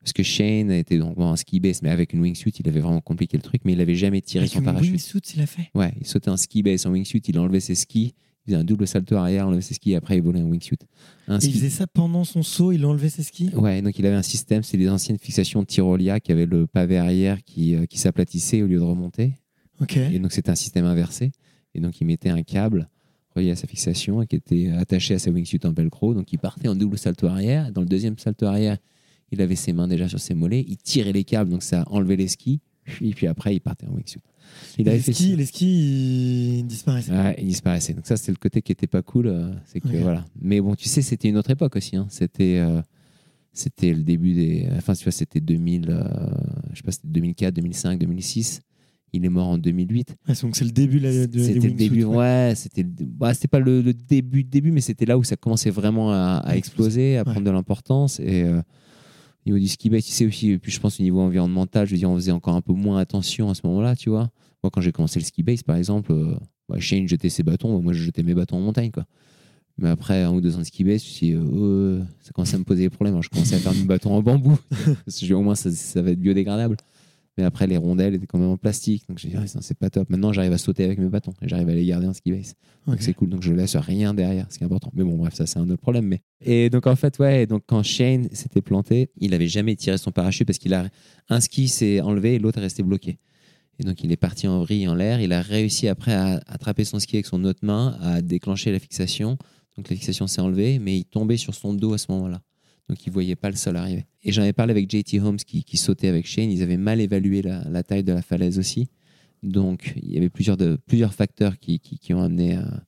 Parce 0.00 0.12
que 0.12 0.22
Shane 0.22 0.70
était 0.70 0.98
donc 0.98 1.16
bon, 1.16 1.24
en 1.24 1.36
ski 1.36 1.60
base, 1.60 1.80
mais 1.82 1.88
avec 1.88 2.12
une 2.12 2.20
wingsuit, 2.20 2.50
il 2.50 2.68
avait 2.68 2.80
vraiment 2.80 3.00
compliqué 3.00 3.38
le 3.38 3.42
truc, 3.42 3.62
mais 3.64 3.72
il 3.72 3.80
avait 3.80 3.94
jamais 3.94 4.20
tiré 4.20 4.42
Avec 4.42 4.52
son 4.52 4.58
une 4.58 4.66
parachute. 4.66 4.90
wingsuit, 4.92 5.20
il 5.34 5.40
a 5.40 5.46
fait. 5.46 5.70
Ouais, 5.74 5.94
il 5.98 6.06
sautait 6.06 6.28
en 6.28 6.36
ski 6.36 6.62
base, 6.62 6.84
en 6.84 6.90
wingsuit, 6.90 7.22
il 7.26 7.38
enlevait 7.38 7.60
ses 7.60 7.74
skis, 7.74 8.12
il 8.46 8.50
faisait 8.50 8.56
un 8.58 8.64
double 8.64 8.86
salto 8.86 9.16
arrière, 9.16 9.48
enlevait 9.48 9.62
ses 9.62 9.72
skis, 9.72 9.92
et 9.92 9.96
après 9.96 10.18
il 10.18 10.22
volait 10.22 10.42
en 10.42 10.50
wingsuit. 10.50 10.76
Un 11.26 11.38
il 11.38 11.52
faisait 11.54 11.70
ça 11.70 11.86
pendant 11.86 12.24
son 12.24 12.42
saut, 12.42 12.72
il 12.72 12.84
enlevait 12.84 13.08
ses 13.08 13.22
skis? 13.22 13.48
Ouais, 13.54 13.80
donc 13.80 13.98
il 13.98 14.04
avait 14.04 14.14
un 14.16 14.20
système, 14.22 14.62
c'est 14.62 14.76
les 14.76 14.90
anciennes 14.90 15.18
fixations 15.18 15.64
Tyrolia 15.64 16.20
qui 16.20 16.32
avaient 16.32 16.44
le 16.44 16.66
pavé 16.66 16.98
arrière 16.98 17.42
qui, 17.42 17.74
euh, 17.74 17.86
qui 17.86 17.96
s'aplatissait 17.96 18.60
au 18.60 18.66
lieu 18.66 18.76
de 18.76 18.82
remonter. 18.84 19.32
Ok. 19.80 19.96
Et 19.96 20.18
donc 20.18 20.32
c'était 20.32 20.50
un 20.50 20.54
système 20.54 20.84
inversé. 20.84 21.32
Et 21.74 21.80
donc 21.80 21.98
il 22.02 22.06
mettait 22.06 22.28
un 22.28 22.42
câble 22.42 22.90
relié 23.34 23.50
à 23.50 23.56
sa 23.56 23.66
fixation 23.66 24.22
et 24.22 24.26
qui 24.26 24.36
était 24.36 24.68
attaché 24.70 25.14
à 25.14 25.18
sa 25.18 25.30
wingsuit 25.30 25.60
en 25.64 25.72
velcro. 25.72 26.14
Donc 26.14 26.32
il 26.32 26.38
partait 26.38 26.68
en 26.68 26.74
double 26.76 26.98
salto 26.98 27.26
arrière. 27.26 27.70
Dans 27.72 27.80
le 27.80 27.86
deuxième 27.86 28.18
salto 28.18 28.46
arrière, 28.46 28.78
il 29.32 29.40
avait 29.42 29.56
ses 29.56 29.72
mains 29.72 29.88
déjà 29.88 30.08
sur 30.08 30.20
ses 30.20 30.34
mollets. 30.34 30.64
Il 30.68 30.76
tirait 30.76 31.12
les 31.12 31.24
câbles, 31.24 31.50
donc 31.50 31.62
ça 31.62 31.84
enlevait 31.88 32.16
les 32.16 32.28
skis. 32.28 32.60
Et 33.00 33.10
puis 33.10 33.26
après, 33.26 33.54
il 33.56 33.60
partait 33.60 33.86
en 33.86 33.94
wingsuit. 33.94 34.20
Il 34.78 34.84
les, 34.84 35.00
skis, 35.00 35.36
les 35.36 35.46
skis, 35.46 36.58
ils 36.58 36.66
disparaissaient. 36.66 37.12
Ouais, 37.12 37.34
il 37.38 37.46
disparaissait. 37.48 37.94
Donc 37.94 38.06
ça, 38.06 38.16
c'était 38.16 38.32
le 38.32 38.36
côté 38.38 38.60
qui 38.62 38.72
était 38.72 38.86
pas 38.86 39.02
cool. 39.02 39.26
euh, 39.28 39.50
C'est 39.64 39.80
que 39.80 39.88
voilà. 39.96 40.24
Mais 40.40 40.60
bon, 40.60 40.74
tu 40.74 40.88
sais, 40.88 41.00
c'était 41.02 41.28
une 41.28 41.36
autre 41.38 41.50
époque 41.50 41.74
aussi. 41.76 41.96
hein. 41.96 42.06
C'était, 42.10 42.58
euh, 42.58 42.82
c'était 43.52 43.94
le 43.94 44.02
début 44.02 44.34
des. 44.34 44.68
Enfin, 44.76 44.92
tu 44.94 45.04
vois, 45.04 45.12
c'était 45.12 45.40
2000. 45.40 45.88
euh, 45.88 46.04
je 46.72 46.76
sais 46.76 46.82
pas, 46.82 46.92
c'était 46.92 47.08
2004, 47.08 47.54
2005, 47.54 47.98
2006. 47.98 48.60
Il 49.16 49.24
est 49.24 49.28
mort 49.28 49.46
en 49.46 49.58
2008. 49.58 50.16
Ouais, 50.28 50.34
donc 50.42 50.56
c'est 50.56 50.64
le 50.64 50.72
début 50.72 50.98
de 50.98 51.04
la- 51.04 51.26
de, 51.28 51.38
C'était 51.38 51.68
le 51.68 51.74
début. 51.74 52.02
ouais. 52.04 52.16
Ouais, 52.16 52.52
c'était. 52.56 52.82
le- 52.82 52.88
bah, 53.06 53.32
c'était 53.32 53.46
pas 53.48 53.60
le, 53.60 53.80
le 53.80 53.94
début, 53.94 54.42
début, 54.42 54.72
mais 54.72 54.80
c'était 54.80 55.06
là 55.06 55.16
où 55.16 55.22
ça 55.22 55.36
commençait 55.36 55.70
vraiment 55.70 56.10
à, 56.12 56.42
exploser, 56.56 57.16
à 57.16 57.20
Ouais. 57.20 57.24
prendre 57.30 57.46
de 57.46 57.50
l'importance. 57.52 58.18
Et 58.18 58.42
euh, 58.42 58.58
au 58.58 59.50
niveau 59.50 59.58
du 59.60 59.68
ski 59.68 59.88
base, 59.88 60.04
tu 60.04 60.10
sais 60.10 60.26
aussi. 60.26 60.50
Et 60.50 60.58
puis 60.58 60.72
je 60.72 60.80
pense 60.80 60.98
au 60.98 61.02
niveau 61.04 61.20
environnemental, 61.20 61.86
je 61.86 61.92
veux 61.92 61.98
dire, 61.98 62.10
on 62.10 62.16
faisait 62.16 62.32
encore 62.32 62.56
un 62.56 62.60
peu 62.60 62.72
moins 62.72 62.98
attention 62.98 63.50
à 63.50 63.54
ce 63.54 63.60
moment-là, 63.68 63.94
tu 63.94 64.10
vois. 64.10 64.30
Moi, 64.64 64.70
quand 64.72 64.80
j'ai 64.80 64.90
commencé 64.92 65.20
le 65.20 65.24
ski 65.24 65.42
base, 65.44 65.62
par 65.62 65.76
exemple, 65.76 66.10
euh, 66.12 66.34
bah, 66.68 66.80
Shane 66.80 67.06
jetait 67.06 67.28
ses 67.28 67.42
bâtons, 67.44 67.80
moi 67.82 67.92
je 67.92 68.02
jetais 68.02 68.22
mes 68.24 68.34
bâtons 68.34 68.56
en 68.56 68.60
montagne, 68.60 68.90
quoi. 68.90 69.04
Mais 69.76 69.88
après 69.90 70.22
un 70.22 70.32
ou 70.32 70.40
deux 70.40 70.54
ans 70.56 70.60
de 70.60 70.64
ski 70.64 70.84
base, 70.84 71.02
je 71.02 71.06
me 71.08 71.12
suis 71.12 71.26
dit, 71.28 71.32
euh, 71.34 72.00
ça 72.20 72.30
commençait 72.32 72.54
à 72.56 72.58
me 72.58 72.64
poser 72.64 72.82
des 72.84 72.90
problèmes. 72.90 73.14
Alors, 73.14 73.22
je 73.22 73.28
commençais 73.28 73.56
à 73.56 73.58
faire 73.58 73.72
du 73.74 73.84
bâton 73.84 74.12
en 74.14 74.22
bambou. 74.22 74.56
Parce 75.04 75.18
que 75.20 75.26
j'ai- 75.26 75.34
au 75.34 75.42
moins, 75.42 75.54
ça, 75.56 75.70
ça 75.72 76.00
va 76.00 76.10
être 76.12 76.20
biodégradable. 76.20 76.76
Mais 77.36 77.44
après, 77.44 77.66
les 77.66 77.76
rondelles 77.76 78.14
étaient 78.14 78.26
quand 78.26 78.38
même 78.38 78.50
en 78.50 78.56
plastique. 78.56 79.04
Donc 79.08 79.18
j'ai 79.18 79.28
dit, 79.28 79.36
ah, 79.36 79.46
ça, 79.46 79.60
c'est 79.60 79.76
pas 79.76 79.90
top. 79.90 80.08
Maintenant, 80.08 80.32
j'arrive 80.32 80.52
à 80.52 80.58
sauter 80.58 80.84
avec 80.84 80.98
mes 80.98 81.08
bâtons 81.08 81.34
et 81.42 81.48
j'arrive 81.48 81.68
à 81.68 81.74
les 81.74 81.84
garder 81.84 82.06
en 82.06 82.12
ski 82.12 82.30
base. 82.30 82.54
Donc 82.86 83.02
c'est 83.02 83.12
cool. 83.14 83.28
Donc 83.28 83.42
je 83.42 83.52
laisse 83.52 83.76
rien 83.76 84.14
derrière, 84.14 84.46
ce 84.50 84.58
qui 84.58 84.64
est 84.64 84.66
important. 84.66 84.92
Mais 84.94 85.02
bon, 85.02 85.16
bref, 85.16 85.34
ça, 85.34 85.46
c'est 85.46 85.58
un 85.58 85.68
autre 85.68 85.82
problème. 85.82 86.06
Mais... 86.06 86.20
Et 86.40 86.70
donc, 86.70 86.86
en 86.86 86.94
fait, 86.94 87.18
ouais, 87.18 87.46
donc 87.46 87.64
quand 87.66 87.82
Shane 87.82 88.28
s'était 88.32 88.62
planté, 88.62 89.10
il 89.16 89.34
avait 89.34 89.48
jamais 89.48 89.74
tiré 89.74 89.98
son 89.98 90.12
parachute 90.12 90.46
parce 90.46 90.58
qu'il 90.58 90.74
a 90.74 90.88
un 91.28 91.40
ski 91.40 91.68
s'est 91.68 92.00
enlevé 92.00 92.34
et 92.34 92.38
l'autre 92.38 92.58
est 92.58 92.62
resté 92.62 92.82
bloqué. 92.82 93.18
Et 93.80 93.84
donc, 93.84 94.04
il 94.04 94.12
est 94.12 94.16
parti 94.16 94.46
en 94.46 94.60
vrille 94.60 94.86
en 94.86 94.94
l'air. 94.94 95.20
Il 95.20 95.32
a 95.32 95.42
réussi 95.42 95.88
après 95.88 96.12
à 96.12 96.40
attraper 96.46 96.84
son 96.84 97.00
ski 97.00 97.16
avec 97.16 97.26
son 97.26 97.42
autre 97.44 97.60
main, 97.62 97.98
à 98.00 98.22
déclencher 98.22 98.70
la 98.70 98.78
fixation. 98.78 99.36
Donc, 99.76 99.90
la 99.90 99.96
fixation 99.96 100.28
s'est 100.28 100.40
enlevée, 100.40 100.78
mais 100.78 100.98
il 100.98 101.04
tombait 101.04 101.36
sur 101.36 101.54
son 101.54 101.74
dos 101.74 101.94
à 101.94 101.98
ce 101.98 102.06
moment-là. 102.12 102.40
Donc, 102.88 103.06
il 103.06 103.10
voyait 103.12 103.36
pas 103.36 103.48
le 103.50 103.56
sol 103.56 103.76
arriver. 103.76 104.04
Et 104.22 104.32
j'en 104.32 104.42
ai 104.42 104.52
parlé 104.52 104.70
avec 104.72 104.90
JT 104.90 105.20
Holmes 105.20 105.36
qui, 105.38 105.64
qui 105.64 105.76
sautait 105.76 106.08
avec 106.08 106.26
Shane. 106.26 106.50
Ils 106.50 106.62
avaient 106.62 106.76
mal 106.76 107.00
évalué 107.00 107.40
la, 107.42 107.62
la 107.68 107.82
taille 107.82 108.04
de 108.04 108.12
la 108.12 108.22
falaise 108.22 108.58
aussi. 108.58 108.88
Donc, 109.42 109.94
il 110.02 110.12
y 110.12 110.16
avait 110.18 110.28
plusieurs, 110.30 110.56
de, 110.56 110.78
plusieurs 110.86 111.14
facteurs 111.14 111.58
qui, 111.58 111.78
qui, 111.80 111.98
qui 111.98 112.12
ont 112.14 112.22
amené 112.22 112.56
à, 112.56 112.82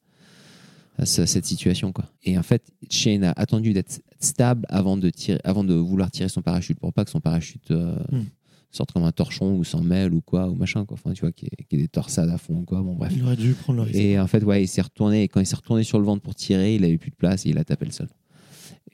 à 0.98 1.06
ce- 1.06 1.26
cette 1.26 1.44
situation. 1.46 1.92
Quoi. 1.92 2.10
Et 2.24 2.36
en 2.38 2.42
fait, 2.42 2.70
Shane 2.90 3.24
a 3.24 3.32
attendu 3.36 3.72
d'être 3.72 4.02
stable 4.20 4.66
avant 4.68 4.96
de, 4.96 5.08
tirer, 5.10 5.40
avant 5.44 5.64
de 5.64 5.74
vouloir 5.74 6.10
tirer 6.10 6.28
son 6.28 6.42
parachute 6.42 6.78
pour 6.78 6.92
pas 6.92 7.04
que 7.04 7.10
son 7.10 7.20
parachute 7.20 7.70
euh, 7.70 7.96
Hmm. 8.12 8.24
sorte 8.70 8.92
comme 8.92 9.04
un 9.04 9.12
torchon 9.12 9.56
ou 9.56 9.64
s'en 9.64 9.82
mêle 9.82 10.12
ou 10.12 10.20
quoi, 10.20 10.48
ou 10.50 10.54
machin. 10.54 10.84
Quoi. 10.84 10.98
Enfin, 11.02 11.12
tu 11.14 11.22
vois, 11.22 11.32
qu'il 11.32 11.48
y, 11.48 11.74
y 11.74 11.78
ait 11.78 11.82
des 11.82 11.88
torsades 11.88 12.28
à 12.30 12.36
fond. 12.38 12.64
Quoi. 12.64 12.82
Bon, 12.82 12.94
bref. 12.94 13.12
Il 13.16 13.22
aurait 13.24 13.36
dû 13.36 13.52
prendre 13.54 13.78
le 13.78 13.84
risque. 13.84 13.98
Et 13.98 14.18
en 14.20 14.26
fait, 14.26 14.42
ouais, 14.44 14.62
il 14.62 14.68
s'est 14.68 14.82
retourné. 14.82 15.22
Et 15.24 15.28
quand 15.28 15.40
il 15.40 15.46
s'est 15.46 15.56
retourné 15.56 15.82
sur 15.84 15.98
le 15.98 16.04
ventre 16.04 16.22
pour 16.22 16.34
tirer, 16.34 16.74
il 16.74 16.84
avait 16.84 16.98
plus 16.98 17.10
de 17.10 17.16
place 17.16 17.46
et 17.46 17.50
il 17.50 17.58
a 17.58 17.64
tapé 17.64 17.86
le 17.86 17.92
sol. 17.92 18.08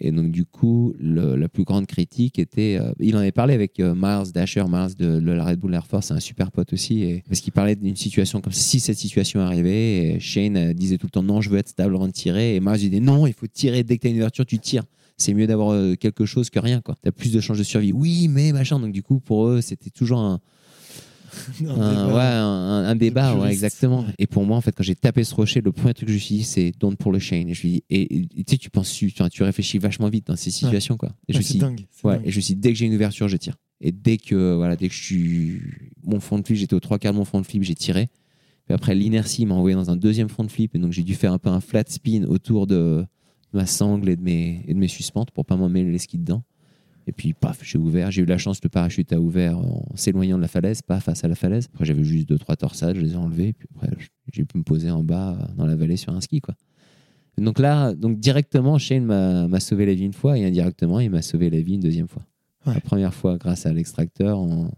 Et 0.04 0.10
donc, 0.10 0.32
du 0.32 0.44
coup, 0.44 0.94
la 1.00 1.48
plus 1.48 1.62
grande 1.62 1.86
critique 1.86 2.40
était. 2.40 2.76
euh, 2.80 2.92
il 2.98 3.14
en 3.16 3.20
avait 3.20 3.30
parlé 3.30 3.54
avec 3.54 3.78
euh, 3.78 3.94
Miles 3.94 4.32
Dasher, 4.32 4.64
Miles 4.68 4.96
de, 4.98 5.30
la 5.30 5.44
Red 5.44 5.60
Bull 5.60 5.72
Air 5.74 5.86
Force, 5.86 6.10
un 6.10 6.18
super 6.18 6.50
pote 6.50 6.72
aussi. 6.72 7.22
Parce 7.28 7.40
qu'il 7.40 7.52
parlait 7.52 7.76
d'une 7.76 7.94
situation 7.94 8.40
comme 8.40 8.52
si 8.52 8.80
cette 8.80 8.98
situation 8.98 9.40
arrivait. 9.40 10.14
Et 10.14 10.20
Shane 10.20 10.56
euh, 10.56 10.72
disait 10.72 10.98
tout 10.98 11.06
le 11.06 11.12
temps 11.12 11.22
non, 11.22 11.40
je 11.40 11.50
veux 11.50 11.58
être 11.58 11.68
stable 11.68 11.94
avant 11.94 12.08
de 12.08 12.12
tirer. 12.12 12.56
Et 12.56 12.60
Miles 12.60 12.78
disait 12.78 12.98
non, 12.98 13.28
il 13.28 13.32
faut 13.32 13.46
tirer. 13.46 13.84
Dès 13.84 13.96
que 13.96 14.02
tu 14.02 14.08
as 14.08 14.10
une 14.10 14.16
ouverture, 14.16 14.44
tu 14.44 14.58
tires. 14.58 14.82
C'est 15.16 15.34
mieux 15.34 15.46
d'avoir 15.46 15.96
quelque 15.98 16.26
chose 16.26 16.50
que 16.50 16.58
rien. 16.58 16.82
Tu 16.84 17.08
as 17.08 17.12
plus 17.12 17.32
de 17.32 17.38
chances 17.38 17.58
de 17.58 17.62
survie. 17.62 17.92
Oui, 17.92 18.26
mais 18.26 18.50
machin. 18.50 18.80
Donc, 18.80 18.90
du 18.90 19.04
coup, 19.04 19.20
pour 19.20 19.46
eux, 19.46 19.60
c'était 19.60 19.90
toujours 19.90 20.18
un, 20.18 20.40
Un 21.66 21.80
un, 21.80 21.90
débat. 21.90 22.14
ouais, 22.14 22.20
un, 22.22 22.84
un 22.84 22.94
débat, 22.96 23.32
ouais, 23.32 23.40
puriste. 23.40 23.52
exactement. 23.52 24.04
Et 24.18 24.26
pour 24.26 24.44
moi, 24.44 24.56
en 24.56 24.60
fait, 24.60 24.72
quand 24.72 24.82
j'ai 24.82 24.94
tapé 24.94 25.24
ce 25.24 25.34
rocher, 25.34 25.60
le 25.60 25.72
premier 25.72 25.94
truc 25.94 26.06
que 26.06 26.12
je 26.12 26.18
me 26.18 26.20
suis 26.20 26.36
dit, 26.36 26.44
c'est 26.44 26.72
don't 26.78 26.96
pour 26.96 27.12
le 27.12 27.18
Shane. 27.18 27.48
Et 27.48 27.54
je 27.54 27.62
lui 27.62 27.70
dis, 27.70 27.84
et, 27.90 28.06
tu 28.08 28.44
sais, 28.48 28.58
tu 28.58 28.70
penses, 28.70 28.92
tu, 28.92 29.12
tu 29.12 29.42
réfléchis 29.42 29.78
vachement 29.78 30.08
vite 30.08 30.26
dans 30.26 30.36
ces 30.36 30.50
situations, 30.50 30.96
quoi. 30.96 31.10
Et 31.28 31.32
je 31.32 31.38
me 31.38 31.42
suis 31.42 31.58
dingue. 31.58 31.86
c'est 31.90 32.06
ouais, 32.06 32.16
dingue. 32.16 32.26
et 32.26 32.30
je 32.30 32.36
me 32.36 32.40
suis 32.42 32.54
dit, 32.54 32.60
dès 32.60 32.72
que 32.72 32.78
j'ai 32.78 32.86
une 32.86 32.94
ouverture, 32.94 33.28
je 33.28 33.36
tire. 33.36 33.56
Et 33.80 33.92
dès 33.92 34.16
que, 34.16 34.54
voilà, 34.54 34.76
dès 34.76 34.88
que 34.88 34.94
je 34.94 35.02
suis, 35.02 35.60
mon 36.04 36.20
front 36.20 36.38
de 36.38 36.46
flip, 36.46 36.56
j'étais 36.56 36.74
aux 36.74 36.80
trois 36.80 36.98
quarts 36.98 37.12
de 37.12 37.18
mon 37.18 37.24
front 37.24 37.40
de 37.40 37.46
flip, 37.46 37.62
j'ai 37.62 37.74
tiré. 37.74 38.08
Puis 38.66 38.74
après, 38.74 38.94
l'inertie 38.94 39.44
m'a 39.44 39.54
envoyé 39.54 39.74
dans 39.74 39.90
un 39.90 39.96
deuxième 39.96 40.28
front 40.28 40.44
de 40.44 40.50
flip, 40.50 40.74
et 40.74 40.78
donc 40.78 40.92
j'ai 40.92 41.02
dû 41.02 41.14
faire 41.14 41.32
un 41.32 41.38
peu 41.38 41.48
un 41.48 41.60
flat 41.60 41.84
spin 41.88 42.24
autour 42.24 42.66
de 42.66 43.04
ma 43.52 43.66
sangle 43.66 44.08
et 44.08 44.16
de 44.16 44.22
mes, 44.22 44.64
et 44.66 44.74
de 44.74 44.78
mes 44.78 44.88
suspentes 44.88 45.30
pour 45.30 45.44
pas 45.44 45.56
m'emmêler 45.56 45.90
les 45.90 45.98
skis 45.98 46.18
dedans. 46.18 46.42
Et 47.06 47.12
puis, 47.12 47.32
paf, 47.32 47.60
j'ai 47.64 47.78
ouvert. 47.78 48.10
J'ai 48.10 48.22
eu 48.22 48.26
la 48.26 48.38
chance, 48.38 48.60
le 48.62 48.68
parachute 48.68 49.12
a 49.12 49.20
ouvert 49.20 49.58
en 49.58 49.84
s'éloignant 49.94 50.36
de 50.36 50.42
la 50.42 50.48
falaise, 50.48 50.82
pas 50.82 51.00
face 51.00 51.24
à 51.24 51.28
la 51.28 51.34
falaise. 51.34 51.68
Après, 51.72 51.84
j'avais 51.84 52.04
juste 52.04 52.28
deux, 52.28 52.38
trois 52.38 52.56
torsades, 52.56 52.96
je 52.96 53.00
les 53.00 53.12
ai 53.12 53.16
enlevées. 53.16 53.48
Et 53.48 53.52
puis 53.52 53.68
après, 53.74 53.90
j'ai 54.32 54.44
pu 54.44 54.58
me 54.58 54.62
poser 54.62 54.90
en 54.90 55.02
bas 55.02 55.48
dans 55.56 55.66
la 55.66 55.76
vallée 55.76 55.96
sur 55.96 56.12
un 56.12 56.20
ski, 56.20 56.40
quoi. 56.40 56.54
Donc 57.38 57.58
là, 57.58 57.94
donc 57.94 58.18
directement, 58.20 58.78
Shane 58.78 59.04
m'a 59.04 59.60
sauvé 59.60 59.86
la 59.86 59.94
vie 59.94 60.04
une 60.04 60.12
fois 60.12 60.38
et 60.38 60.44
indirectement, 60.44 61.00
il 61.00 61.10
m'a 61.10 61.22
sauvé 61.22 61.48
la 61.48 61.60
vie 61.60 61.74
une 61.74 61.80
deuxième 61.80 62.08
fois. 62.08 62.22
Ouais. 62.66 62.74
La 62.74 62.80
première 62.80 63.14
fois 63.14 63.38
grâce 63.38 63.64
à 63.64 63.72
l'extracteur 63.72 64.38
en, 64.38 64.70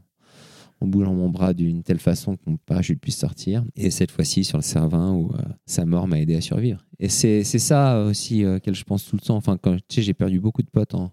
en 0.80 0.86
bougeant 0.86 1.14
mon 1.14 1.28
bras 1.28 1.52
d'une 1.52 1.82
telle 1.82 1.98
façon 1.98 2.36
que 2.36 2.42
mon 2.46 2.56
parachute 2.56 3.00
puisse 3.00 3.18
sortir. 3.18 3.64
Et 3.76 3.90
cette 3.90 4.10
fois-ci 4.10 4.44
sur 4.44 4.58
le 4.58 4.62
Cervin 4.62 5.12
où 5.12 5.32
euh, 5.34 5.42
sa 5.66 5.84
mort 5.84 6.06
m'a 6.06 6.20
aidé 6.20 6.36
à 6.36 6.40
survivre. 6.40 6.84
Et 7.00 7.08
c'est 7.08 7.42
ça 7.44 8.04
aussi 8.04 8.44
euh, 8.44 8.56
auquel 8.56 8.74
je 8.74 8.84
pense 8.84 9.04
tout 9.04 9.16
le 9.16 9.20
temps. 9.20 9.36
Enfin, 9.36 9.58
quand 9.60 9.76
tu 9.76 9.96
sais, 9.96 10.02
j'ai 10.02 10.14
perdu 10.14 10.40
beaucoup 10.40 10.62
de 10.62 10.70
potes 10.70 10.94
en, 10.94 11.12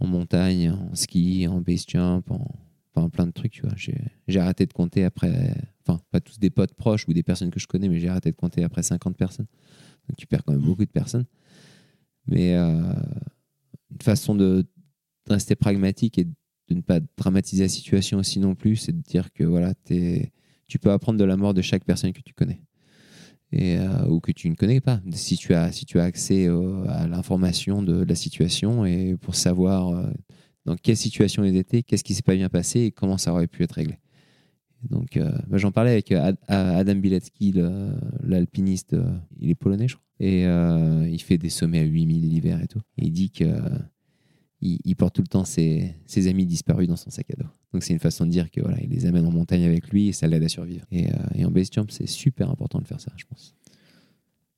en 0.00 0.06
montagne, 0.06 0.70
en 0.70 0.94
ski, 0.94 1.46
en 1.48 1.60
base 1.60 1.84
jump, 1.86 2.30
en, 2.30 2.46
enfin, 2.94 3.08
plein 3.08 3.26
de 3.26 3.32
trucs, 3.32 3.52
tu 3.52 3.62
vois. 3.62 3.74
J'ai 3.76 4.40
arrêté 4.40 4.66
de 4.66 4.72
compter 4.72 5.04
après, 5.04 5.54
enfin, 5.86 6.00
pas 6.10 6.20
tous 6.20 6.38
des 6.38 6.50
potes 6.50 6.74
proches 6.74 7.06
ou 7.08 7.12
des 7.12 7.22
personnes 7.22 7.50
que 7.50 7.60
je 7.60 7.66
connais, 7.66 7.88
mais 7.88 7.98
j'ai 7.98 8.08
arrêté 8.08 8.30
de 8.30 8.36
compter 8.36 8.62
après 8.64 8.82
50 8.82 9.16
personnes. 9.16 9.46
Donc 10.08 10.16
tu 10.16 10.26
perds 10.26 10.44
quand 10.44 10.52
même 10.52 10.62
beaucoup 10.62 10.84
de 10.84 10.90
personnes. 10.90 11.26
Mais 12.26 12.54
euh, 12.54 12.92
une 13.90 14.02
façon 14.02 14.34
de, 14.34 14.66
rester 15.28 15.56
pragmatique 15.56 16.18
et 16.18 16.24
de 16.24 16.74
ne 16.74 16.80
pas 16.80 17.00
dramatiser 17.16 17.64
la 17.64 17.68
situation 17.68 18.18
aussi 18.18 18.38
non 18.40 18.54
plus, 18.54 18.76
c'est 18.76 18.92
de 18.92 19.02
dire 19.02 19.32
que 19.32 19.44
voilà, 19.44 19.74
tu 19.84 20.78
peux 20.78 20.90
apprendre 20.90 21.18
de 21.18 21.24
la 21.24 21.36
mort 21.36 21.54
de 21.54 21.62
chaque 21.62 21.84
personne 21.84 22.12
que 22.12 22.22
tu 22.22 22.32
connais. 22.32 22.62
Euh, 23.54 24.06
ou 24.06 24.20
que 24.20 24.30
tu 24.30 24.50
ne 24.50 24.54
connais 24.54 24.80
pas. 24.80 25.00
Si 25.12 25.38
tu 25.38 25.54
as, 25.54 25.72
si 25.72 25.86
tu 25.86 25.98
as 25.98 26.04
accès 26.04 26.46
euh, 26.46 26.84
à 26.88 27.06
l'information 27.08 27.82
de, 27.82 28.04
la 28.04 28.14
situation 28.14 28.84
et 28.84 29.16
pour 29.16 29.34
savoir 29.34 29.88
euh, 29.88 30.10
dans 30.66 30.76
quelle 30.76 30.98
situation 30.98 31.44
ils 31.44 31.56
étaient, 31.56 31.82
qu'est-ce 31.82 32.04
qui 32.04 32.12
s'est 32.12 32.22
pas 32.22 32.34
bien 32.34 32.50
passé 32.50 32.80
et 32.80 32.90
comment 32.90 33.16
ça 33.16 33.32
aurait 33.32 33.46
pu 33.46 33.62
être 33.62 33.72
réglé. 33.72 33.98
Donc, 34.90 35.18
bah, 35.48 35.58
j'en 35.58 35.72
parlais 35.72 35.90
avec 35.90 36.12
Ad- 36.12 36.36
Adam 36.46 36.94
Bilecki, 36.94 37.50
le- 37.50 37.94
l'alpiniste, 38.22 38.94
il 39.40 39.50
est 39.50 39.56
polonais, 39.56 39.88
je 39.88 39.96
crois. 39.96 40.04
Et 40.20 40.42
il 40.42 41.18
fait 41.20 41.36
des 41.36 41.48
sommets 41.48 41.80
à 41.80 41.82
8000 41.82 42.28
l'hiver 42.28 42.62
et 42.62 42.68
tout. 42.68 42.80
Et 42.96 43.06
il 43.06 43.12
dit 43.12 43.30
que 43.30 43.44
il, 44.60 44.78
il 44.84 44.94
porte 44.96 45.14
tout 45.14 45.22
le 45.22 45.28
temps 45.28 45.44
ses, 45.44 45.94
ses 46.06 46.26
amis 46.28 46.46
disparus 46.46 46.88
dans 46.88 46.96
son 46.96 47.10
sac 47.10 47.30
à 47.30 47.36
dos. 47.42 47.48
Donc, 47.72 47.82
c'est 47.84 47.92
une 47.92 47.98
façon 47.98 48.26
de 48.26 48.30
dire 48.30 48.50
que 48.50 48.60
voilà, 48.60 48.78
il 48.82 48.90
les 48.90 49.06
amène 49.06 49.26
en 49.26 49.30
montagne 49.30 49.64
avec 49.64 49.88
lui 49.90 50.08
et 50.08 50.12
ça 50.12 50.26
l'aide 50.26 50.42
à 50.42 50.48
survivre. 50.48 50.84
Et, 50.90 51.08
euh, 51.08 51.16
et 51.34 51.44
en 51.44 51.50
base 51.50 51.68
jump, 51.72 51.90
c'est 51.90 52.06
super 52.08 52.50
important 52.50 52.78
de 52.80 52.86
faire 52.86 53.00
ça, 53.00 53.12
je 53.16 53.24
pense. 53.24 53.54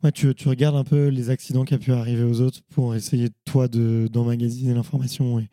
Ouais, 0.02 0.12
tu, 0.12 0.34
tu 0.34 0.48
regardes 0.48 0.76
un 0.76 0.84
peu 0.84 1.08
les 1.08 1.28
accidents 1.28 1.64
qui 1.64 1.74
ont 1.74 1.78
pu 1.78 1.92
arriver 1.92 2.22
aux 2.22 2.40
autres 2.40 2.60
pour 2.70 2.94
essayer, 2.94 3.28
toi, 3.44 3.68
de- 3.68 4.08
d'emmagasiner 4.10 4.72
l'information 4.72 5.38
et, 5.40 5.48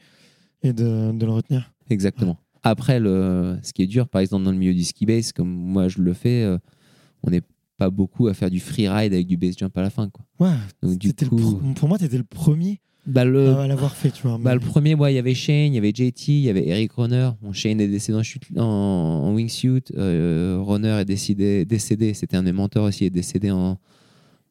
et 0.63 0.71
de, 0.71 1.11
de 1.11 1.25
le 1.25 1.31
retenir? 1.31 1.73
Exactement. 1.89 2.37
Après, 2.63 2.99
le, 2.99 3.57
ce 3.63 3.73
qui 3.73 3.81
est 3.81 3.87
dur, 3.87 4.07
par 4.07 4.21
exemple, 4.21 4.45
dans 4.45 4.51
le 4.51 4.57
milieu 4.57 4.73
du 4.73 4.83
ski 4.83 5.05
base, 5.05 5.31
comme 5.33 5.49
moi 5.49 5.87
je 5.89 6.01
le 6.01 6.13
fais, 6.13 6.43
euh, 6.43 6.57
on 7.23 7.29
n'est 7.29 7.41
pas 7.77 7.89
beaucoup 7.89 8.27
à 8.27 8.33
faire 8.33 8.49
du 8.49 8.59
freeride 8.59 9.13
avec 9.13 9.27
du 9.27 9.35
base 9.37 9.57
jump 9.57 9.77
à 9.77 9.81
la 9.81 9.89
fin. 9.89 10.09
Quoi. 10.09 10.25
Ouais, 10.39 10.55
Donc, 10.81 10.97
du 10.97 11.09
le 11.09 11.27
coup, 11.29 11.61
pour 11.75 11.87
moi, 11.89 11.97
tu 11.97 12.05
étais 12.05 12.17
le 12.17 12.23
premier 12.23 12.79
bah, 13.07 13.25
le, 13.25 13.55
à 13.55 13.67
l'avoir 13.67 13.95
fait, 13.95 14.11
tu 14.11 14.27
vois. 14.27 14.37
bah, 14.37 14.53
le 14.53 14.59
premier, 14.59 14.93
ouais, 14.93 15.13
il 15.13 15.15
y 15.15 15.19
avait 15.19 15.33
Shane, 15.33 15.73
il 15.73 15.75
y 15.75 15.77
avait 15.77 15.91
JT, 15.93 16.31
il 16.33 16.39
y 16.41 16.49
avait 16.49 16.67
Eric 16.67 16.91
Runner. 16.93 17.29
Bon, 17.41 17.53
Shane 17.53 17.79
est 17.81 17.87
décédé 17.87 18.17
en, 18.17 18.23
chute, 18.23 18.43
en, 18.57 18.63
en 18.63 19.33
wingsuit. 19.33 19.83
euh, 19.95 20.59
Runner 20.61 20.99
est 20.99 21.05
décidé, 21.05 21.65
décédé. 21.65 22.13
C'était 22.13 22.35
un 22.37 22.41
de 22.41 22.47
mes 22.47 22.53
mentors 22.53 22.85
aussi, 22.85 23.05
est 23.05 23.09
décédé 23.09 23.49
en, 23.51 23.79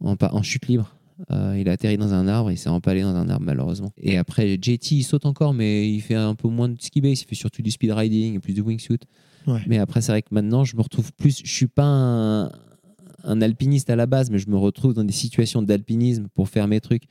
en, 0.01 0.43
chute 0.43 0.67
libre. 0.69 0.97
Euh, 1.31 1.57
il 1.59 1.69
a 1.69 1.73
atterri 1.73 1.97
dans 1.97 2.13
un 2.13 2.29
arbre, 2.29 2.51
il 2.51 2.59
s'est 2.59 2.69
empalé 2.69 3.03
dans 3.03 3.15
un 3.15 3.29
arbre 3.29 3.45
malheureusement. 3.47 3.93
Et 3.99 4.19
après, 4.19 4.59
JT, 4.61 4.97
il 4.97 5.03
saute 5.03 5.27
encore, 5.27 5.55
mais 5.55 5.89
il 5.91 6.01
fait 6.01 6.15
un 6.15 6.35
peu 6.35 6.49
moins 6.49 6.69
de 6.69 6.81
ski 6.81 7.01
base, 7.01 7.23
il 7.23 7.27
fait 7.27 7.35
surtout 7.35 7.63
du 7.63 7.71
speed 7.71 7.91
riding 7.91 8.37
et 8.37 8.39
plus 8.39 8.53
de 8.55 8.63
wingsuit. 8.63 8.99
Ouais. 9.47 9.61
Mais 9.67 9.79
après, 9.79 10.01
c'est 10.01 10.13
vrai 10.13 10.23
que 10.23 10.29
maintenant, 10.33 10.65
je 10.65 10.77
me 10.77 10.83
retrouve 10.83 11.13
plus. 11.13 11.41
Je 11.45 11.51
suis 11.51 11.69
pas 11.69 11.85
un, 11.85 12.51
un 13.25 13.43
alpiniste 13.43 13.91
à 13.91 13.97
la 13.97 14.07
base, 14.07 14.31
mais 14.31 14.39
je 14.39 14.49
me 14.51 14.57
retrouve 14.57 14.95
dans 14.95 15.05
des 15.05 15.13
situations 15.13 15.63
d'alpinisme 15.63 16.29
pour 16.35 16.49
faire 16.49 16.69
mes 16.69 16.81
trucs. 16.81 17.05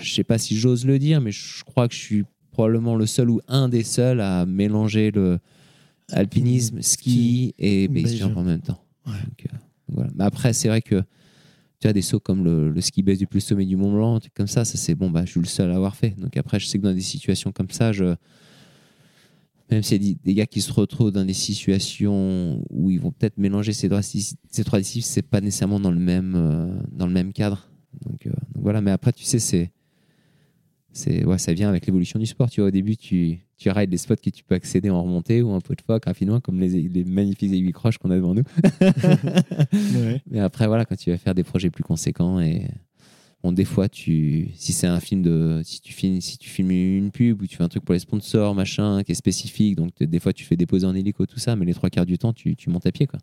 Je 0.00 0.14
sais 0.14 0.24
pas 0.24 0.38
si 0.38 0.56
j'ose 0.56 0.84
le 0.86 0.98
dire, 0.98 1.20
mais 1.20 1.32
je 1.32 1.64
crois 1.64 1.88
que 1.88 1.94
je 1.94 2.00
suis 2.00 2.24
probablement 2.50 2.96
le 2.96 3.06
seul 3.06 3.30
ou 3.30 3.40
un 3.48 3.68
des 3.68 3.82
seuls 3.82 4.20
à 4.20 4.46
mélanger 4.46 5.10
le 5.10 5.38
alpinisme, 6.10 6.82
ski 6.82 7.54
et 7.58 7.88
base 7.88 8.02
base 8.04 8.14
jump 8.16 8.36
en 8.36 8.44
même 8.44 8.60
temps. 8.60 8.84
Ouais. 9.06 9.12
Donc, 9.12 9.46
euh, 9.52 9.56
voilà. 9.88 10.10
Mais 10.14 10.24
après, 10.24 10.52
c'est 10.52 10.68
vrai 10.68 10.82
que 10.82 11.02
tu 11.80 11.88
as 11.88 11.92
des 11.92 12.02
sauts 12.02 12.20
comme 12.20 12.44
le, 12.44 12.70
le 12.70 12.80
ski 12.80 13.02
base 13.02 13.18
du 13.18 13.26
plus 13.26 13.40
sommet 13.40 13.66
du 13.66 13.76
Mont 13.76 13.92
Blanc, 13.92 14.20
comme 14.34 14.46
ça, 14.46 14.64
ça 14.64 14.76
c'est 14.78 14.94
bon, 14.94 15.10
bah, 15.10 15.24
je 15.24 15.32
suis 15.32 15.40
le 15.40 15.46
seul 15.46 15.70
à 15.70 15.76
avoir 15.76 15.96
fait. 15.96 16.10
Donc 16.18 16.36
après, 16.36 16.60
je 16.60 16.66
sais 16.66 16.78
que 16.78 16.84
dans 16.84 16.94
des 16.94 17.00
situations 17.00 17.52
comme 17.52 17.70
ça, 17.70 17.92
je, 17.92 18.14
même 19.70 19.82
s'il 19.82 20.02
y 20.02 20.12
a 20.12 20.14
des- 20.22 20.34
gars 20.34 20.46
qui 20.46 20.60
se 20.60 20.72
retrouvent 20.72 21.10
dans 21.10 21.24
des 21.24 21.32
situations 21.34 22.62
où 22.70 22.90
ils 22.90 23.00
vont 23.00 23.10
peut-être 23.10 23.38
mélanger 23.38 23.72
ces 23.72 23.88
trois, 23.88 24.00
dis- 24.02 24.36
ces 24.50 24.62
trois 24.64 24.78
disciplines, 24.78 25.02
c'est 25.10 25.22
pas 25.22 25.40
nécessairement 25.40 25.80
dans 25.80 25.90
le 25.90 25.98
même, 25.98 26.34
euh, 26.36 26.78
dans 26.92 27.06
le 27.06 27.12
même 27.12 27.32
cadre. 27.32 27.68
Donc, 28.04 28.26
euh, 28.26 28.30
donc 28.30 28.62
voilà, 28.62 28.80
mais 28.80 28.90
après, 28.90 29.12
tu 29.12 29.24
sais, 29.24 29.38
c'est. 29.38 29.70
c'est 30.92 31.24
ouais, 31.24 31.38
ça 31.38 31.52
vient 31.52 31.68
avec 31.68 31.86
l'évolution 31.86 32.18
du 32.18 32.26
sport. 32.26 32.50
Tu 32.50 32.60
vois, 32.60 32.68
au 32.68 32.72
début, 32.72 32.96
tu, 32.96 33.38
tu 33.56 33.70
rides 33.70 33.90
des 33.90 33.96
spots 33.96 34.16
que 34.16 34.30
tu 34.30 34.44
peux 34.44 34.54
accéder 34.54 34.90
en 34.90 35.02
remontée 35.02 35.42
ou 35.42 35.50
en 35.50 35.60
pot 35.60 35.74
de 35.74 35.82
phoque 35.82 36.04
rapidement, 36.04 36.40
comme 36.40 36.60
les, 36.60 36.68
les 36.68 37.04
magnifiques 37.04 37.52
aiguilles 37.52 37.72
croches 37.72 37.98
qu'on 37.98 38.10
a 38.10 38.16
devant 38.16 38.34
nous. 38.34 38.44
Ouais. 39.72 40.22
Mais 40.30 40.40
après, 40.40 40.66
voilà, 40.66 40.84
quand 40.84 40.96
tu 40.96 41.10
vas 41.10 41.18
faire 41.18 41.34
des 41.34 41.44
projets 41.44 41.70
plus 41.70 41.82
conséquents 41.82 42.40
et 42.40 42.68
bon, 43.42 43.52
des 43.52 43.64
fois, 43.64 43.88
tu, 43.88 44.50
si 44.54 44.72
c'est 44.72 44.86
un 44.86 45.00
film 45.00 45.22
de, 45.22 45.60
si 45.64 45.80
tu 45.80 45.92
filmes, 45.92 46.20
si 46.20 46.38
tu 46.38 46.48
filmes 46.48 46.70
une 46.70 47.10
pub 47.10 47.42
ou 47.42 47.46
tu 47.46 47.56
fais 47.56 47.62
un 47.62 47.68
truc 47.68 47.84
pour 47.84 47.92
les 47.92 47.98
sponsors, 47.98 48.54
machin, 48.54 49.02
qui 49.02 49.12
est 49.12 49.16
spécifique, 49.16 49.76
donc 49.76 49.90
des 50.00 50.18
fois, 50.18 50.32
tu 50.32 50.44
fais 50.44 50.56
déposer 50.56 50.86
en 50.86 50.94
hélico, 50.94 51.26
tout 51.26 51.38
ça, 51.38 51.54
mais 51.56 51.64
les 51.64 51.74
trois 51.74 51.90
quarts 51.90 52.06
du 52.06 52.18
temps, 52.18 52.32
tu, 52.32 52.56
tu 52.56 52.70
montes 52.70 52.86
à 52.86 52.92
pied, 52.92 53.06
quoi. 53.06 53.20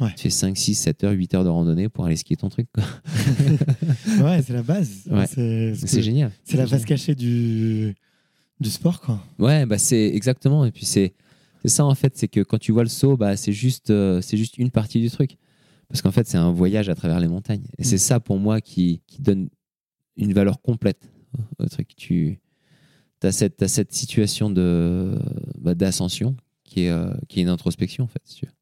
Ouais. 0.00 0.10
Tu 0.16 0.22
fais 0.22 0.30
5, 0.30 0.56
6, 0.56 0.74
7 0.74 1.04
heures, 1.04 1.12
8 1.12 1.34
heures 1.34 1.44
de 1.44 1.48
randonnée 1.48 1.88
pour 1.88 2.04
aller 2.04 2.16
skier 2.16 2.36
ton 2.36 2.48
truc, 2.48 2.68
quoi. 2.72 2.84
Ouais, 4.24 4.42
c'est 4.42 4.52
la 4.52 4.62
base. 4.62 5.02
Ouais. 5.10 5.26
C'est 5.26 6.02
génial. 6.02 6.30
C'est 6.44 6.56
la 6.56 6.66
face 6.66 6.84
cachée 6.84 7.14
du, 7.14 7.94
du 8.60 8.70
sport, 8.70 9.00
quoi. 9.00 9.22
Ouais, 9.38 9.66
bah 9.66 9.78
c'est 9.78 10.06
exactement. 10.14 10.64
Et 10.64 10.70
puis 10.70 10.84
c'est 10.84 11.14
ça 11.64 11.84
en 11.84 11.94
fait, 11.94 12.16
c'est 12.16 12.28
que 12.28 12.40
quand 12.40 12.58
tu 12.58 12.72
vois 12.72 12.84
le 12.84 12.88
saut, 12.88 13.16
bah 13.16 13.36
c'est 13.36 13.52
juste 13.52 13.90
euh, 13.90 14.20
c'est 14.20 14.36
juste 14.36 14.58
une 14.58 14.70
partie 14.70 15.00
du 15.00 15.10
truc. 15.10 15.36
Parce 15.88 16.02
qu'en 16.02 16.10
fait, 16.10 16.26
c'est 16.26 16.36
un 16.36 16.52
voyage 16.52 16.88
à 16.88 16.94
travers 16.94 17.18
les 17.18 17.28
montagnes. 17.28 17.64
Et 17.78 17.84
c'est 17.84 17.98
ça 17.98 18.20
pour 18.20 18.38
moi 18.38 18.60
qui, 18.60 19.00
qui 19.06 19.22
donne 19.22 19.48
une 20.16 20.34
valeur 20.34 20.60
complète 20.60 21.10
au 21.58 21.66
truc. 21.66 21.96
Tu 21.96 22.40
as 23.22 23.32
cette, 23.32 23.66
cette 23.66 23.92
situation 23.92 24.50
bah, 25.58 25.74
d'ascension 25.74 26.36
qui 26.62 26.82
est 26.82 26.90
euh, 26.90 27.12
qui 27.28 27.40
est 27.40 27.42
une 27.42 27.48
introspection 27.48 28.04
en 28.04 28.08
fait. 28.08 28.20
si 28.24 28.36
tu 28.36 28.46
veux. 28.46 28.52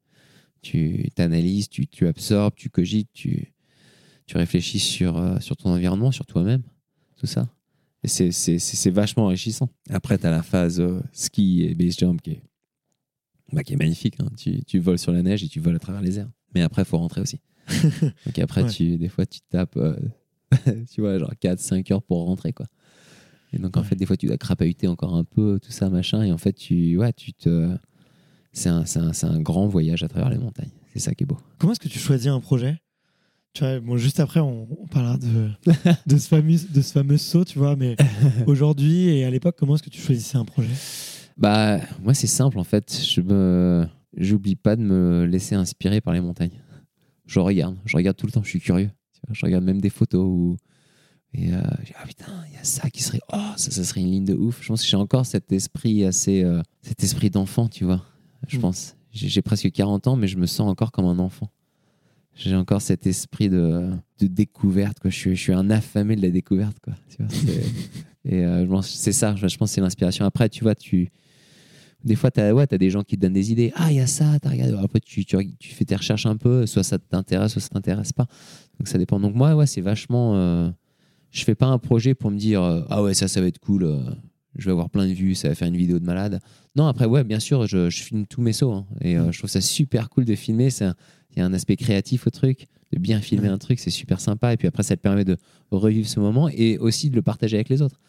Tu 0.71 1.09
t'analyses, 1.15 1.69
tu, 1.69 1.87
tu 1.87 2.07
absorbes, 2.07 2.53
tu 2.55 2.69
cogites, 2.69 3.09
tu 3.13 3.53
tu 4.25 4.35
réfléchis 4.37 4.79
sur 4.79 5.17
euh, 5.17 5.39
sur 5.39 5.55
ton 5.55 5.69
environnement, 5.69 6.11
sur 6.11 6.25
toi-même, 6.25 6.61
tout 7.15 7.25
ça. 7.27 7.47
Et 8.03 8.09
c'est- 8.09 8.31
c'est 8.33 8.59
c'est- 8.59 8.75
c'est 8.75 8.89
vachement 8.91 9.23
enrichissant. 9.25 9.69
Après, 9.89 10.17
tu 10.17 10.25
as 10.25 10.31
la 10.31 10.43
phase 10.43 10.81
euh, 10.81 10.99
ski 11.13 11.63
et 11.63 11.73
base 11.73 11.97
jump 11.97 12.21
qui 12.21 12.31
est, 12.31 12.41
bah, 13.53 13.63
qui 13.63 13.73
est 13.73 13.77
magnifique. 13.77 14.15
hein. 14.19 14.27
Tu, 14.37 14.61
tu 14.65 14.79
voles 14.79 14.99
sur 14.99 15.13
la 15.13 15.21
neige 15.21 15.41
et 15.43 15.47
tu 15.47 15.61
voles 15.61 15.77
à 15.77 15.79
travers 15.79 16.01
les 16.01 16.19
airs. 16.19 16.29
Mais 16.53 16.61
après, 16.61 16.81
il 16.81 16.85
faut 16.85 16.97
rentrer 16.97 17.21
aussi. 17.21 17.39
Donc 18.25 18.37
après, 18.39 18.63
Ouais. 18.63 18.69
tu, 18.69 18.97
des 18.97 19.07
fois, 19.07 19.25
tu 19.25 19.39
tapes, 19.49 19.77
euh, 19.77 19.95
tu 20.91 20.99
vois, 20.99 21.17
genre 21.17 21.33
4-5 21.39 21.89
heures 21.93 22.03
pour 22.03 22.25
rentrer. 22.25 22.51
quoi. 22.51 22.65
Et 23.53 23.57
donc, 23.59 23.77
en 23.77 23.83
fait, 23.83 23.95
des 23.95 24.05
fois, 24.05 24.17
tu 24.17 24.25
dois 24.25 24.37
crapahuter 24.37 24.87
encore 24.87 25.15
un 25.15 25.23
peu, 25.23 25.59
tout 25.61 25.71
ça, 25.71 25.89
machin. 25.89 26.23
Et 26.23 26.33
en 26.33 26.37
fait, 26.37 26.51
tu, 26.53 26.97
ouais, 26.97 27.13
tu 27.13 27.31
te... 27.31 27.73
c'est 28.57 28.69
un, 28.69 28.83
un, 28.95 29.11
un 29.29 29.39
grand 29.39 29.67
voyage 29.67 30.03
à 30.03 30.07
travers 30.07 30.29
les 30.29 30.37
montagnes. 30.37 30.71
C'est 30.93 30.99
ça 30.99 31.13
qui 31.13 31.23
est 31.23 31.27
beau. 31.27 31.37
Comment 31.59 31.73
est-ce 31.73 31.79
que 31.79 31.87
tu 31.87 31.99
choisis 31.99 32.27
un 32.27 32.39
projet? 32.39 32.77
Tu 33.53 33.63
vois, 33.63 33.79
bon, 33.79 33.97
juste 33.97 34.19
après, 34.19 34.39
on, 34.39 34.67
on 34.81 34.87
parlera 34.87 35.17
de, 35.17 35.49
de, 36.05 36.17
ce 36.17 36.27
fameux, 36.27 36.57
de 36.73 36.81
ce 36.81 36.91
fameux 36.91 37.17
saut, 37.17 37.45
tu 37.45 37.59
vois, 37.59 37.75
mais 37.75 37.95
aujourd'hui 38.47 39.09
et 39.09 39.25
à 39.25 39.29
l'époque, 39.29 39.55
comment 39.57 39.75
est-ce 39.75 39.83
que 39.83 39.89
tu 39.89 40.01
choisissais 40.01 40.37
un 40.37 40.45
projet? 40.45 40.73
Bah, 41.37 41.79
moi, 42.01 42.13
c'est 42.13 42.27
simple 42.27 42.59
en 42.59 42.63
fait. 42.63 42.99
Je 43.07 43.21
me, 43.21 43.85
j'oublie 44.15 44.55
pas 44.55 44.75
de 44.75 44.81
me 44.81 45.25
laisser 45.25 45.55
inspirer 45.55 46.01
par 46.01 46.13
les 46.13 46.21
montagnes. 46.21 46.61
Je 47.25 47.39
regarde, 47.39 47.77
je 47.85 47.95
regarde 47.95 48.17
tout 48.17 48.25
le 48.25 48.31
temps. 48.31 48.43
Je 48.43 48.49
suis 48.49 48.59
curieux. 48.59 48.89
Tu 49.13 49.19
vois, 49.25 49.33
je 49.33 49.45
regarde 49.45 49.63
même 49.63 49.81
des 49.81 49.89
photos 49.89 50.25
où 50.25 50.57
et 51.33 51.53
euh, 51.53 51.61
ah 51.99 52.07
putain, 52.07 52.31
il 52.47 52.55
y 52.55 52.57
a 52.57 52.63
ça 52.63 52.89
qui 52.89 53.03
serait, 53.03 53.19
oh, 53.31 53.37
ça, 53.57 53.69
ça 53.69 53.83
serait 53.83 54.01
une 54.01 54.11
ligne 54.11 54.25
de 54.25 54.33
ouf. 54.33 54.59
Je 54.61 54.69
pense 54.69 54.81
que 54.81 54.87
j'ai 54.87 54.97
encore 54.97 55.25
cet 55.25 55.51
esprit 55.51 56.05
assez, 56.05 56.43
euh, 56.43 56.61
cet 56.81 57.03
esprit 57.03 57.29
d'enfant, 57.29 57.67
tu 57.67 57.83
vois. 57.83 58.03
Je 58.47 58.57
Mm. 58.57 58.61
pense. 58.61 58.95
J'ai 59.11 59.41
presque 59.41 59.71
40 59.71 60.07
ans, 60.07 60.15
mais 60.15 60.27
je 60.27 60.37
me 60.37 60.45
sens 60.45 60.69
encore 60.69 60.91
comme 60.91 61.05
un 61.05 61.17
enfant. 61.19 61.49
J'ai 62.35 62.55
encore 62.55 62.81
cet 62.83 63.07
esprit 63.07 63.49
de, 63.49 63.89
de 64.19 64.27
découverte. 64.27 64.99
Quoi. 64.99 65.09
Je, 65.09 65.15
suis, 65.15 65.35
je 65.35 65.41
suis 65.41 65.53
un 65.53 65.69
affamé 65.71 66.15
de 66.15 66.21
la 66.21 66.29
découverte. 66.29 66.77
Quoi. 66.83 66.93
Tu 67.09 67.23
vois, 67.23 67.31
et 68.25 68.45
euh, 68.45 68.81
c'est 68.83 69.11
ça, 69.13 69.35
je 69.35 69.47
je 69.47 69.57
pense 69.57 69.71
que 69.71 69.75
c'est 69.75 69.81
l'inspiration. 69.81 70.23
Après, 70.23 70.47
tu 70.49 70.63
vois, 70.63 70.75
tu, 70.75 71.09
des 72.03 72.15
fois, 72.15 72.29
tu 72.29 72.39
as, 72.39 72.53
ouais, 72.53 72.71
as 72.71 72.77
des 72.77 72.91
gens 72.91 73.01
qui 73.01 73.15
te 73.15 73.21
donnent 73.21 73.33
des 73.33 73.51
idées. 73.51 73.71
Ah, 73.75 73.91
il 73.91 73.95
y 73.97 73.99
a 73.99 74.05
ça, 74.07 74.37
tu 74.39 74.47
regardé. 74.47 74.75
Après, 74.83 74.99
tu, 74.99 75.25
tu, 75.25 75.35
tu 75.57 75.73
fais 75.73 75.85
tes 75.85 75.95
recherches 75.95 76.27
un 76.27 76.37
peu. 76.37 76.67
Soit 76.67 76.83
ça 76.83 76.99
t'intéresse, 76.99 77.53
soit 77.53 77.61
ça 77.61 77.69
t'intéresse 77.69 78.13
pas. 78.13 78.27
Donc, 78.79 78.87
ça 78.87 78.99
dépend. 78.99 79.19
Donc, 79.19 79.33
moi, 79.33 79.55
ouais, 79.55 79.65
c'est 79.65 79.81
vachement. 79.81 80.35
euh, 80.35 80.69
je 81.31 81.43
fais 81.43 81.55
pas 81.55 81.65
un 81.67 81.79
projet 81.79 82.13
pour 82.13 82.29
me 82.29 82.37
dire 82.37 82.61
euh, 82.61 82.83
Ah 82.89 83.01
ouais, 83.01 83.15
ça, 83.15 83.27
ça 83.27 83.41
va 83.41 83.47
être 83.47 83.59
cool. 83.59 83.83
euh, 83.83 83.99
je 84.55 84.65
vais 84.65 84.71
avoir 84.71 84.89
plein 84.91 85.07
de 85.07 85.13
vues, 85.13 85.33
ça 85.35 85.49
va 85.49 85.55
faire 85.55 85.67
une 85.67 85.77
vidéo 85.77 85.97
de 85.99 86.05
malade. 86.05 86.39
Non, 86.77 86.85
après, 86.87 87.05
ouais, 87.05 87.23
bien 87.23 87.39
sûr, 87.39 87.65
je, 87.67 87.89
je 87.89 88.03
filme 88.03 88.25
tous 88.27 88.41
mes 88.41 88.53
sauts. 88.53 88.71
hein. 88.71 88.85
et 89.01 89.17
euh, 89.17 89.31
je 89.31 89.39
trouve 89.39 89.49
ça 89.49 89.61
super 89.61 90.09
cool 90.09 90.25
de 90.25 90.35
filmer. 90.35 90.69
Il 90.79 91.39
y 91.39 91.41
a 91.41 91.45
un 91.45 91.53
aspect 91.53 91.75
créatif 91.75 92.27
au 92.27 92.29
truc. 92.29 92.67
De 92.93 92.99
bien 92.99 93.19
filmer 93.19 93.49
un 93.49 93.57
truc, 93.57 93.79
c'est 93.79 93.89
super 93.89 94.21
sympa. 94.21 94.53
Et 94.53 94.57
puis 94.57 94.67
après, 94.67 94.83
ça 94.83 94.95
te 94.95 95.01
permet 95.01 95.25
de 95.25 95.35
revivre 95.71 96.07
ce 96.07 96.19
moment 96.21 96.47
et 96.49 96.77
aussi 96.77 97.09
de 97.09 97.15
le 97.15 97.21
partager 97.21 97.57
avec 97.57 97.67
les 97.69 97.81
autres. 97.81 97.99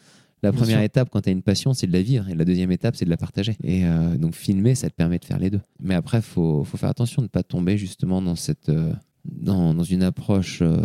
La 0.42 0.52
Bien 0.52 0.60
première 0.60 0.76
sûr. 0.76 0.84
étape, 0.84 1.08
quand 1.10 1.22
tu 1.22 1.30
as 1.30 1.32
une 1.32 1.42
passion, 1.42 1.74
c'est 1.74 1.88
de 1.88 1.92
la 1.92 2.00
vivre. 2.02 2.28
Et 2.28 2.34
la 2.36 2.44
deuxième 2.44 2.70
étape, 2.70 2.94
c'est 2.94 3.04
de 3.04 3.10
la 3.10 3.16
partager. 3.16 3.56
Et 3.64 3.84
euh, 3.86 4.16
donc, 4.16 4.34
filmer, 4.36 4.76
ça 4.76 4.88
te 4.88 4.94
permet 4.94 5.18
de 5.18 5.24
faire 5.24 5.40
les 5.40 5.50
deux. 5.50 5.60
Mais 5.80 5.94
après, 5.96 6.18
il 6.18 6.22
faut, 6.22 6.62
faut 6.62 6.76
faire 6.76 6.90
attention 6.90 7.22
de 7.22 7.24
ne 7.26 7.28
pas 7.30 7.42
tomber 7.42 7.76
justement 7.76 8.22
dans, 8.22 8.36
cette, 8.36 8.68
euh, 8.68 8.92
dans, 9.24 9.74
dans 9.74 9.82
une 9.82 10.04
approche 10.04 10.60
euh, 10.62 10.78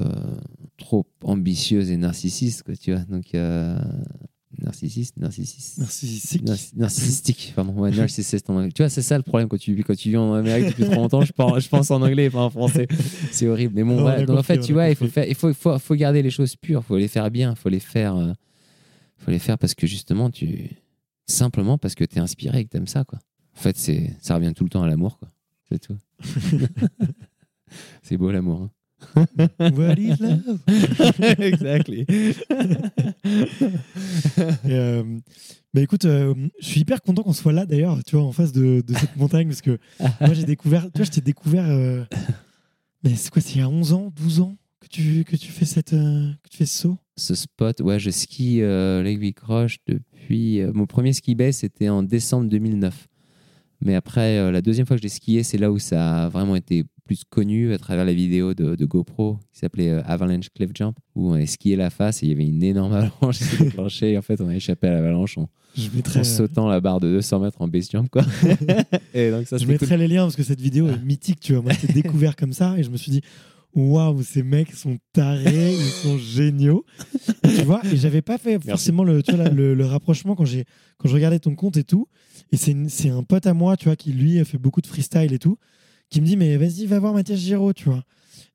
trop 0.78 1.06
ambitieuse 1.24 1.92
et 1.92 1.98
narcissiste. 1.98 2.64
Quoi, 2.64 2.76
tu 2.76 2.94
vois 2.94 3.02
donc, 3.02 3.36
narcissiste, 4.64 5.18
narcissiste. 5.18 5.78
Narcissique. 5.80 6.44
Narci- 6.44 6.72
narcissistique, 6.76 7.54
pardon. 7.56 7.74
Ouais, 7.74 7.92
narcissiste 7.92 8.50
en 8.50 8.56
anglais. 8.58 8.72
Tu 8.74 8.82
vois, 8.82 8.90
c'est 8.90 9.02
ça 9.02 9.18
le 9.18 9.24
problème 9.24 9.48
quand 9.50 9.58
tu, 9.58 9.76
quand 9.84 9.96
tu 9.96 10.10
vis 10.10 10.18
en 10.18 10.34
Amérique 10.34 10.68
depuis 10.70 10.84
trop 10.86 10.96
longtemps. 10.96 11.22
Je 11.22 11.32
pense, 11.34 11.64
je 11.64 11.70
pense 11.70 11.92
en 11.92 12.02
anglais 12.02 12.26
et 12.26 12.30
pas 12.30 12.40
en 12.42 12.50
français. 12.50 12.88
C'est 13.32 13.48
horrible. 13.48 13.74
Mais 13.76 13.84
bon, 13.84 14.02
voilà. 14.02 14.32
en 14.34 14.44
fait, 14.44 14.60
tu 14.60 14.74
vois, 14.74 14.90
il 14.90 14.96
faut, 14.96 15.08
faire, 15.08 15.28
il 15.28 15.36
faut, 15.36 15.54
faut, 15.54 15.78
faut 15.80 15.96
garder 15.96 16.22
les 16.24 16.30
choses 16.32 16.56
pures. 16.56 16.82
Il 16.84 16.88
faut 16.88 16.98
les 16.98 17.08
faire 17.08 17.30
bien. 17.30 17.52
Il 17.52 17.56
faut 17.58 17.70
les 17.70 17.80
faire. 17.80 18.16
euh, 18.16 18.34
faut 19.18 19.32
les 19.32 19.40
faire 19.40 19.58
parce 19.58 19.74
que 19.74 19.86
justement, 19.88 20.30
tu. 20.30 20.70
Simplement 21.26 21.78
parce 21.78 21.96
que 21.96 22.04
tu 22.04 22.18
es 22.18 22.20
inspiré 22.20 22.60
et 22.60 22.66
que 22.66 22.70
tu 22.72 22.78
aimes 22.78 22.88
ça, 22.88 23.04
quoi. 23.06 23.20
En 23.58 23.60
fait, 23.62 23.78
c'est, 23.78 24.12
ça 24.22 24.36
revient 24.36 24.52
tout 24.54 24.64
le 24.66 24.70
temps 24.70 24.84
à 24.84 24.88
l'amour, 24.88 25.18
quoi. 25.18 25.30
C'est 25.72 25.80
tout. 25.80 25.98
c'est 28.02 28.18
beau 28.18 28.32
l'amour. 28.32 28.62
hein. 28.64 28.72
What 29.60 29.98
is 29.98 30.20
love? 30.20 30.60
Exactly. 31.40 32.06
Et, 34.66 34.72
euh, 34.72 35.04
bah 35.74 35.82
écoute, 35.82 36.06
euh, 36.06 36.34
je 36.60 36.66
suis 36.66 36.82
hyper 36.82 37.02
content 37.02 37.24
qu'on 37.24 37.34
soit 37.34 37.54
là 37.54 37.66
d'ailleurs, 37.66 38.04
tu 38.04 38.16
vois, 38.16 38.26
en 38.26 38.32
face 38.32 38.52
de, 38.52 38.84
de 38.86 38.94
cette 38.94 39.16
montagne, 39.16 39.48
parce 39.48 39.62
que 39.62 39.78
moi 40.22 40.34
j'ai 40.34 40.44
découvert, 40.44 40.84
tu 40.84 40.98
vois, 40.98 41.06
je 41.06 41.12
t'ai 41.12 41.22
découvert, 41.22 41.66
euh, 41.68 42.04
mais 43.04 43.16
c'est 43.16 43.32
quoi, 43.32 43.42
c'est 43.42 43.56
il 43.56 43.60
y 43.60 43.62
a 43.62 43.70
11 43.70 43.94
ans, 43.94 44.12
12 44.16 44.42
ans 44.42 44.56
que 44.80 44.88
tu, 44.88 45.24
que 45.24 45.36
tu 45.36 45.52
fais 45.52 45.66
cette, 45.66 45.92
que 45.92 46.50
tu 46.50 46.58
fais 46.58 46.66
ce 46.66 46.80
saut? 46.80 46.98
Ce 47.16 47.36
spot, 47.36 47.82
ouais, 47.82 48.00
je 48.00 48.10
skie 48.10 48.62
Lake 48.62 49.20
Vicroche 49.20 49.78
depuis. 49.88 50.62
mon 50.74 50.86
premier 50.86 51.14
ski 51.14 51.36
base, 51.36 51.58
c'était 51.58 51.90
en 51.90 52.04
décembre 52.04 52.50
2009. 52.50 53.08
Mais 53.82 53.96
après, 53.96 54.52
la 54.52 54.62
deuxième 54.62 54.88
fois 54.88 54.96
que 54.96 55.02
j'ai 55.02 55.10
skié, 55.10 55.44
c'est 55.44 55.58
là 55.58 55.72
où 55.72 55.78
ça 55.78 56.26
a 56.26 56.30
vraiment 56.30 56.56
été 56.56 56.86
plus 57.06 57.24
connu 57.24 57.74
à 57.74 57.78
travers 57.78 58.06
la 58.06 58.14
vidéo 58.14 58.54
de, 58.54 58.76
de 58.76 58.86
GoPro 58.86 59.38
qui 59.52 59.60
s'appelait 59.60 59.90
euh, 59.90 60.02
Avalanche 60.06 60.50
Cliff 60.56 60.72
Jump, 60.74 60.98
où 61.16 61.32
on 61.32 61.34
avait 61.34 61.46
skié 61.46 61.76
la 61.76 61.90
face 61.90 62.24
et 62.24 62.28
il 62.28 62.30
y 62.30 62.32
avait 62.34 62.46
une 62.46 62.64
énorme 62.64 62.94
avalanche 62.94 63.38
qui 63.38 63.44
s'est 63.44 63.64
déclenchée. 63.64 64.12
Et 64.12 64.18
en 64.18 64.22
fait, 64.22 64.40
on 64.42 64.48
a 64.48 64.56
échappé 64.56 64.88
à 64.88 64.92
l'avalanche 64.92 65.38
en, 65.38 65.50
sautant 66.24 66.68
la 66.68 66.80
barre 66.80 67.00
de 67.00 67.10
200 67.10 67.40
mètres 67.40 67.62
en 67.62 67.68
base 67.68 67.90
jump, 67.90 68.10
quoi. 68.10 68.24
et 69.14 69.32
donc, 69.32 69.48
ça, 69.48 69.58
je 69.58 69.66
mettrai 69.66 69.98
les 69.98 70.08
liens 70.08 70.24
parce 70.24 70.36
que 70.36 70.44
cette 70.44 70.62
vidéo 70.62 70.88
est 70.88 71.04
mythique, 71.04 71.40
tu 71.40 71.54
vois. 71.54 71.62
Moi, 71.62 71.74
je 71.74 71.92
découvert 71.92 72.36
comme 72.36 72.54
ça 72.54 72.78
et 72.78 72.84
je 72.84 72.90
me 72.90 72.98
suis 72.98 73.12
dit, 73.12 73.22
waouh, 73.76 74.22
ces 74.24 74.44
mecs 74.44 74.72
sont 74.74 74.98
tarés, 75.12 75.74
ils 75.74 75.82
sont 75.82 76.18
géniaux. 76.18 76.86
Et 77.44 77.56
tu 77.56 77.64
vois, 77.64 77.82
et 77.92 77.98
j'avais 77.98 78.22
pas 78.22 78.38
fait 78.38 78.64
forcément 78.64 79.04
le, 79.04 79.24
tu 79.24 79.34
vois, 79.34 79.44
là, 79.44 79.50
le, 79.50 79.74
le 79.74 79.86
rapprochement 79.86 80.36
quand, 80.36 80.46
quand 80.98 81.10
je 81.10 81.14
regardais 81.14 81.40
ton 81.40 81.56
compte 81.56 81.78
et 81.78 81.84
tout. 81.84 82.08
Et 82.52 82.58
c'est 82.58 83.10
un 83.10 83.24
pote 83.24 83.48
à 83.48 83.54
moi, 83.54 83.78
tu 83.78 83.86
vois, 83.86 83.96
qui 83.96 84.14
lui 84.14 84.40
a 84.40 84.46
fait 84.46 84.58
beaucoup 84.58 84.82
de 84.82 84.88
freestyle 84.88 85.34
et 85.34 85.40
tout, 85.40 85.58
qui 86.14 86.22
me 86.22 86.26
dit, 86.26 86.38
mais 86.38 86.56
vas-y, 86.58 86.86
va 86.86 87.00
voir 87.00 87.14
Mathias 87.14 87.40
Giraud, 87.40 87.74
tu 87.74 87.86
vois. 87.86 88.04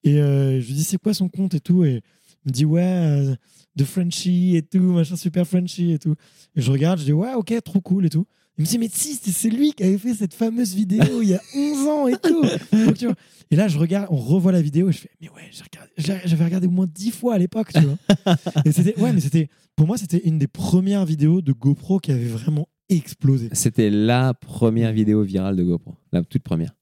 Et 0.04 0.20
euh, 0.20 0.61
je 0.61 0.66
lui 0.66 0.74
dis, 0.74 0.84
c'est 0.84 0.98
quoi 0.98 1.12
son 1.14 1.28
compte 1.28 1.54
et 1.54 1.61
tout? 1.61 1.84
Et 1.84 2.02
il 2.44 2.48
me 2.48 2.52
dit, 2.52 2.64
ouais, 2.64 2.82
euh, 2.82 3.34
de 3.76 3.84
Frenchy 3.84 4.56
et 4.56 4.62
tout, 4.62 4.78
machin, 4.80 5.16
super 5.16 5.46
Frenchy 5.46 5.92
et 5.92 5.98
tout. 5.98 6.14
Et 6.56 6.61
je 6.62 6.70
regarde, 6.70 6.98
je 7.00 7.04
dis, 7.04 7.12
ouais, 7.12 7.34
ok, 7.34 7.52
trop 7.64 7.80
cool 7.80 8.06
et 8.06 8.11
tout. 8.11 8.26
Il 8.56 8.62
me 8.62 8.66
dit, 8.66 8.78
mais 8.78 8.88
si, 8.92 9.14
c'est- 9.14 9.30
c'est 9.30 9.50
lui 9.50 9.72
qui 9.72 9.84
avait 9.84 9.98
fait 9.98 10.14
cette 10.14 10.34
fameuse 10.34 10.74
vidéo 10.74 11.22
il 11.22 11.28
y 11.28 11.34
a 11.34 11.40
11 11.54 11.86
ans 11.86 12.09
et 12.09 12.16
tout. 12.16 12.42
Donc, 12.72 12.96
tu 12.96 13.06
vois. 13.06 13.14
Et 13.50 13.56
là, 13.56 13.68
je 13.68 13.78
regarde, 13.78 14.09
on 14.11 14.16
revoit 14.16 14.50
la 14.52 14.61
vidéo 14.62 14.88
et 14.88 14.92
je 14.92 14.98
fais, 14.98 15.11
mais 15.20 15.28
ouais, 15.30 15.42
j'ai 15.52 15.62
regardé- 15.62 16.22
j'avais 16.28 16.44
regardé 16.44 16.66
au 16.66 16.70
moins 16.70 16.86
10 16.92 17.11
fois 17.12 17.34
à 17.34 17.38
l'époque, 17.38 17.72
tu 17.72 17.80
vois. 17.80 17.96
et 18.64 18.72
c'était, 18.72 18.98
ouais, 19.00 19.12
mais 19.12 19.20
c'était, 19.20 19.48
pour 19.76 19.86
moi, 19.86 19.96
c'était 19.96 20.18
une 20.24 20.38
des 20.38 20.48
premières 20.48 21.04
vidéos 21.04 21.40
de 21.40 21.52
GoPro 21.52 21.98
qui 22.00 22.11
avait 22.12 22.24
vraiment 22.26 22.68
explosé. 22.88 23.48
C'était 23.52 23.90
la 23.90 24.34
première 24.34 24.92
vidéo 24.92 25.22
virale 25.22 25.54
de 25.56 25.62
GoPro, 25.62 25.94
la 26.12 26.22
toute 26.22 26.42
première. 26.42 26.74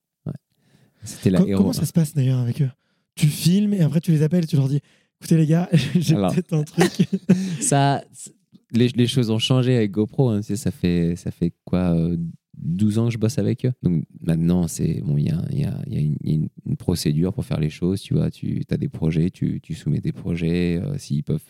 Ouais. 1.07 1.17
C'était 1.17 1.31
la 1.31 1.41
Co- 1.41 1.47
héros. 1.47 1.59
comment 1.61 1.73
ça 1.73 1.87
se 1.87 1.93
passe 1.93 2.15
d'ailleurs 2.15 2.39
avec 2.41 2.61
eux? 2.63 2.71
Tu 3.15 3.27
filmes 3.27 3.73
et 3.75 3.81
après 3.81 4.01
tu 4.01 4.11
les 4.13 4.23
appelles 4.23 4.45
et 4.45 4.47
tu 4.47 4.57
leur 4.57 4.69
dis, 4.69 4.81
écoutez 5.21 5.37
les 5.37 5.47
gars, 5.47 5.69
j'ai 5.95 6.15
peut-être 6.15 6.53
un 6.53 6.65
truc. 6.65 7.09
ça, 7.61 8.05
les, 8.73 8.89
les 8.89 9.07
choses 9.07 9.31
ont 9.31 9.39
changé 9.39 9.77
avec 9.77 9.91
GoPro. 9.93 10.31
hein. 10.31 10.43
Ça 10.43 10.71
fait, 10.71 11.17
ça 11.17 11.31
fait 11.31 11.53
quoi 11.65 11.95
euh, 11.97 12.17
12 12.59 12.99
ans 12.99 13.07
que 13.07 13.13
je 13.13 13.19
bosse 13.19 13.39
avec 13.39 13.65
eux? 13.65 13.73
Donc 13.83 14.05
maintenant, 14.21 14.69
c'est 14.69 15.01
bon, 15.03 15.17
il 15.17 15.27
y 15.27 15.31
a, 15.31 15.43
il 15.51 15.61
y 15.61 15.65
a- 15.65 15.83
il 15.87 15.95
y 15.95 15.97
a 15.97 16.01
une, 16.01 16.17
il 16.23 16.31
y 16.31 16.33
a 16.33 16.37
une- 16.37 16.49
une 16.67 16.77
procédure 16.77 17.33
pour 17.33 17.45
faire 17.45 17.61
les 17.61 17.71
choses. 17.71 18.01
Tu 18.03 18.15
vois, 18.15 18.31
tu 18.31 18.63
as 18.71 18.77
des 18.77 18.89
projets, 18.89 19.31
tu, 19.31 19.61
tu 19.63 19.75
soumets 19.75 20.01
des 20.01 20.13
projets. 20.13 20.79
euh, 20.83 20.99
S'ils 20.99 21.23
peuvent, 21.25 21.41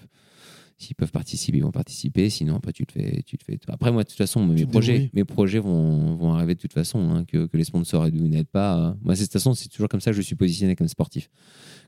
s'ils 0.79 0.95
peuvent 0.95 1.11
participer, 1.13 1.59
ils 1.59 1.65
vont 1.65 1.71
participer. 1.71 2.29
Sinon, 2.31 2.57
après, 2.57 2.73
tu 2.73 2.85
te 2.87 2.93
fais, 2.93 3.23
tu 3.25 3.39
te 3.39 3.45
fais. 3.45 3.59
Après, 3.69 3.91
moi, 3.93 4.03
de 4.03 4.09
toute 4.09 4.19
façon, 4.19 4.45
mes 4.47 4.55
projets, 4.67 5.11
mes 5.15 5.25
projets 5.25 5.59
vont, 5.59 6.17
vont 6.17 6.33
arriver 6.35 6.55
de 6.55 6.61
toute 6.61 6.73
façon. 6.73 6.99
hein, 7.11 7.25
que, 7.25 7.47
que 7.47 7.57
les 7.57 7.65
sponsors 7.65 8.07
aident 8.07 8.21
ou 8.21 8.29
n'aident 8.29 8.47
pas. 8.49 8.79
euh. 8.91 8.95
Moi, 9.03 9.15
de 9.15 9.21
toute 9.21 9.33
façon, 9.33 9.55
c'est 9.55 9.69
toujours 9.69 9.89
comme 9.89 10.01
ça 10.01 10.11
que 10.11 10.17
je 10.17 10.23
suis 10.23 10.35
positionné 10.37 10.77
comme 10.77 10.89
sportif. 10.89 11.31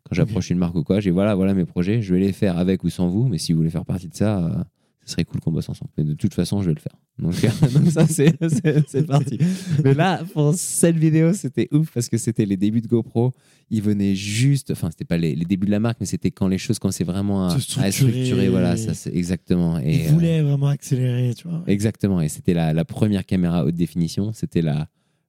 Quand 0.04 0.14
j'approche 0.14 0.50
une 0.50 0.58
marque 0.58 0.74
ou 0.76 0.84
quoi, 0.84 1.00
j'ai 1.00 1.10
voilà, 1.10 1.34
voilà 1.34 1.52
mes 1.54 1.64
projets. 1.66 2.00
Je 2.00 2.14
vais 2.14 2.20
les 2.20 2.32
faire 2.32 2.56
avec 2.56 2.82
ou 2.84 2.88
sans 2.90 3.08
vous. 3.08 3.28
Mais 3.28 3.38
si 3.38 3.52
vous 3.52 3.58
voulez 3.58 3.70
faire 3.70 3.84
partie 3.84 4.08
de 4.08 4.14
ça. 4.14 4.66
Ce 5.08 5.14
serait 5.14 5.24
cool 5.24 5.40
qu'on 5.40 5.50
bosse 5.50 5.68
ensemble. 5.70 5.90
Mais 5.96 6.04
de 6.04 6.12
toute 6.12 6.34
façon, 6.34 6.60
je 6.60 6.68
vais 6.68 6.74
le 6.74 6.80
faire. 6.80 6.94
Donc, 7.18 7.34
donc 7.72 7.90
ça, 7.90 8.06
c'est, 8.06 9.06
parti. 9.06 9.38
Mais 9.82 9.94
là, 9.94 10.22
pour 10.34 10.54
cette 10.54 10.96
vidéo, 10.96 11.32
c'était 11.32 11.66
ouf 11.72 11.90
parce 11.92 12.10
que 12.10 12.18
c'était 12.18 12.44
les 12.44 12.58
débuts 12.58 12.82
de 12.82 12.86
GoPro. 12.86 13.32
Ils 13.70 13.82
venaient 13.82 14.14
juste, 14.14 14.70
enfin, 14.70 14.90
c'était 14.90 15.06
pas 15.06 15.16
les, 15.16 15.34
les 15.34 15.46
débuts 15.46 15.66
de 15.66 15.70
la 15.70 15.80
marque, 15.80 15.96
mais 16.00 16.06
c'était 16.06 16.30
quand 16.30 16.46
les 16.46 16.58
choses 16.58 16.78
commençaient 16.78 17.04
vraiment 17.04 17.48
à, 17.48 17.58
Se 17.58 17.80
à 17.80 17.90
structurer. 17.90 18.48
Voilà, 18.48 18.76
ça, 18.76 18.92
c'est 18.92 19.14
exactement. 19.14 19.78
Et, 19.78 20.04
Ils 20.04 20.08
voulaient 20.10 20.42
vraiment 20.42 20.68
accélérer, 20.68 21.32
tu 21.34 21.48
vois. 21.48 21.64
exactement. 21.66 22.20
Et 22.20 22.28
c'était 22.28 22.54
la, 22.54 22.74
la 22.74 22.84
première 22.84 23.24
caméra 23.24 23.64
haute 23.64 23.74
définition. 23.74 24.32
C'était 24.34 24.62
la, 24.62 24.88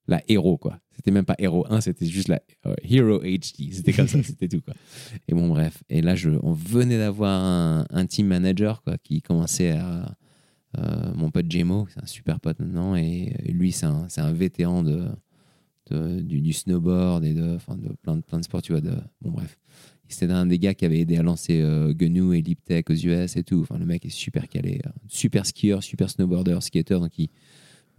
la 0.09 0.21
Hero, 0.27 0.57
quoi. 0.57 0.79
C'était 0.95 1.11
même 1.11 1.25
pas 1.25 1.35
Hero 1.37 1.65
1, 1.69 1.81
c'était 1.81 2.05
juste 2.05 2.27
la 2.27 2.41
euh, 2.65 2.75
Hero 2.83 3.19
HD. 3.19 3.71
C'était 3.71 3.93
comme 3.93 4.07
ça, 4.07 4.21
c'était 4.21 4.47
tout, 4.49 4.61
quoi. 4.61 4.73
Et 5.27 5.33
bon, 5.33 5.47
bref. 5.47 5.81
Et 5.89 6.01
là, 6.01 6.15
je, 6.15 6.29
on 6.43 6.51
venait 6.51 6.97
d'avoir 6.97 7.85
un, 7.89 8.05
team 8.05 8.27
manager, 8.27 8.81
quoi, 8.81 8.97
qui 8.97 9.21
commençait 9.21 9.71
à. 9.71 10.17
euh, 10.77 11.13
mon 11.15 11.31
pote 11.31 11.49
Jemo, 11.49 11.87
c'est 11.93 12.03
un 12.03 12.05
super 12.05 12.39
pote 12.39 12.59
maintenant, 12.59 12.95
et, 12.95 13.33
lui, 13.47 13.71
c'est 13.71 13.85
un, 13.85 14.07
un 14.17 14.33
vétéran 14.33 14.83
de, 14.83 15.07
du, 16.21 16.53
snowboard 16.53 17.23
et 17.23 17.33
de, 17.33 17.53
de 17.53 17.93
plein, 18.01 18.17
de 18.17 18.21
plein 18.21 18.39
de 18.39 18.43
sports, 18.43 18.61
tu 18.61 18.73
vois. 18.73 18.81
De, 18.81 18.91
bon, 19.21 19.31
bref. 19.31 19.57
C'était 20.09 20.33
un 20.33 20.47
des 20.47 20.57
gars 20.57 20.73
qui 20.73 20.85
avait 20.85 20.99
aidé 20.99 21.17
à 21.17 21.23
lancer 21.23 21.61
euh, 21.61 21.93
GNU 21.93 22.35
et 22.35 22.41
Liptech 22.41 22.89
aux 22.89 22.95
US 22.95 23.37
et 23.37 23.43
tout. 23.43 23.61
Enfin, 23.61 23.77
le 23.77 23.85
mec 23.85 24.05
est 24.05 24.09
super 24.09 24.49
calé, 24.49 24.81
euh, 24.85 24.89
super 25.07 25.45
skieur, 25.45 25.83
super 25.83 26.09
snowboarder, 26.09 26.57
skater. 26.61 26.99
Donc, 26.99 27.17
il- 27.19 27.29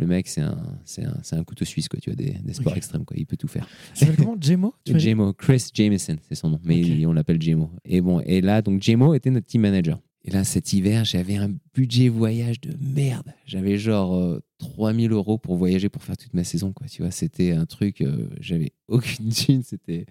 le 0.01 0.07
mec, 0.07 0.27
c'est 0.27 0.41
un, 0.41 0.59
c'est 0.85 1.05
un, 1.05 1.17
c'est 1.23 1.37
un 1.37 1.45
couteau 1.45 1.65
suisse, 1.65 1.89
quoi, 1.89 2.01
tu 2.01 2.11
vois, 2.11 2.17
des, 2.17 2.33
des 2.43 2.53
sports 2.55 2.77
extrêmes, 2.77 3.05
quoi. 3.05 3.17
Il 3.17 3.27
peut 3.27 3.37
tout 3.37 3.47
faire. 3.49 3.69
S'appelle 3.95 4.17
comment? 4.17 4.37
Jemo 4.41 4.75
tu 4.85 4.99
Jemo, 4.99 5.33
Chris 5.33 5.69
Jameson, 5.73 6.17
c'est 6.29 6.35
son 6.35 6.51
nom, 6.51 6.61
mais 6.65 6.81
il- 6.81 7.07
on 7.07 7.13
l'appelle 7.13 7.41
Jemo. 7.41 7.71
Et 7.85 8.01
bon, 8.01 8.21
et 8.21 8.41
là, 8.41 8.63
donc 8.63 8.83
Jemo 8.83 9.15
était 9.15 9.31
notre 9.31 9.47
team 9.47 9.61
manager. 9.63 10.01
Et 10.25 10.31
là, 10.31 10.45
cet 10.45 10.73
hiver, 10.75 11.05
j'avais 11.07 11.37
un 11.37 11.51
budget 11.73 12.09
voyage 12.11 12.61
de 12.61 12.75
merde. 12.79 13.33
J'avais 13.47 13.79
genre 13.79 14.15
euh, 14.17 14.43
3000 14.59 15.13
euros 15.13 15.39
pour 15.39 15.57
voyager 15.57 15.89
pour 15.89 16.03
faire 16.03 16.17
toute 16.19 16.35
ma 16.35 16.45
saison, 16.45 16.73
quoi. 16.75 16.87
Tu 16.89 17.01
vois, 17.01 17.11
c'était 17.11 17.53
un 17.53 17.65
truc, 17.65 18.03
euh, 18.03 18.29
j'avais 18.39 18.73
aucune 18.89 19.29
thune. 19.31 19.63
C'était, 19.63 20.05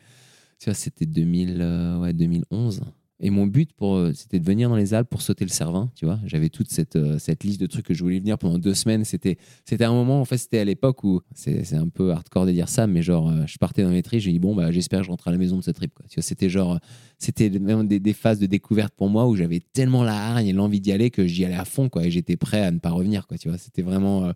tu 0.59 0.65
vois, 0.65 0.73
c'était 0.73 1.05
2000, 1.05 1.57
euh, 1.61 1.99
ouais, 1.99 2.13
2011. 2.13 2.81
Et 3.21 3.29
mon 3.31 3.47
but, 3.47 3.71
euh, 3.81 4.13
c'était 4.13 4.39
de 4.39 4.45
venir 4.45 4.69
dans 4.69 4.77
les 4.77 4.93
Alpes 4.93 5.09
pour 5.09 5.21
sauter 5.21 5.43
le 5.43 5.49
Cervin, 5.49 5.91
tu 5.95 6.05
vois. 6.05 6.19
J'avais 6.25 6.47
toute 6.49 6.69
cette, 6.69 6.95
euh, 6.95 7.19
cette 7.19 7.43
liste 7.43 7.59
de 7.59 7.65
trucs 7.65 7.85
que 7.85 7.93
je 7.93 8.01
voulais 8.01 8.19
venir 8.19 8.37
pendant 8.37 8.57
deux 8.57 8.73
semaines. 8.73 9.03
C'était, 9.03 9.37
c'était 9.65 9.83
un 9.83 9.91
moment, 9.91 10.21
en 10.21 10.25
fait, 10.25 10.37
c'était 10.37 10.59
à 10.59 10.65
l'époque 10.65 11.03
où, 11.03 11.21
c'est, 11.33 11.73
un 11.73 11.89
peu 11.89 12.11
hardcore 12.11 12.45
de 12.45 12.51
dire 12.51 12.69
ça, 12.69 12.87
mais 12.87 13.01
genre, 13.01 13.29
euh, 13.29 13.43
je 13.45 13.57
partais 13.57 13.83
dans 13.83 13.89
mes 13.89 14.03
tris, 14.03 14.21
j'ai 14.21 14.31
dit, 14.31 14.39
bon, 14.39 14.55
bah, 14.55 14.71
j'espère 14.71 14.99
que 14.99 15.05
je 15.05 15.11
rentre 15.11 15.27
à 15.27 15.31
la 15.31 15.37
maison 15.37 15.57
de 15.57 15.63
ce 15.63 15.71
trip. 15.71 15.91
Tu 16.07 16.15
vois, 16.15 16.23
c'était 16.23 16.49
genre, 16.49 16.79
c'était 17.19 17.49
même 17.49 17.85
des, 17.85 17.99
des 17.99 18.13
phases 18.13 18.39
de 18.39 18.45
découverte 18.45 18.93
pour 18.95 19.09
moi 19.09 19.27
où 19.27 19.35
j'avais 19.35 19.59
tellement 19.59 20.03
la 20.03 20.15
hargne 20.15 20.47
et 20.47 20.53
l'envie 20.53 20.79
d'y 20.79 20.93
aller 20.93 21.11
que 21.11 21.27
j'y 21.27 21.43
allais 21.43 21.55
à 21.55 21.65
fond, 21.65 21.89
quoi. 21.89 22.05
Et 22.05 22.11
j'étais 22.11 22.37
prêt 22.37 22.61
à 22.61 22.71
ne 22.71 22.79
pas 22.79 22.91
revenir, 22.91 23.27
quoi. 23.27 23.37
Tu 23.37 23.49
vois, 23.49 23.57
c'était 23.57 23.81
vraiment, 23.81 24.23
euh, 24.23 24.31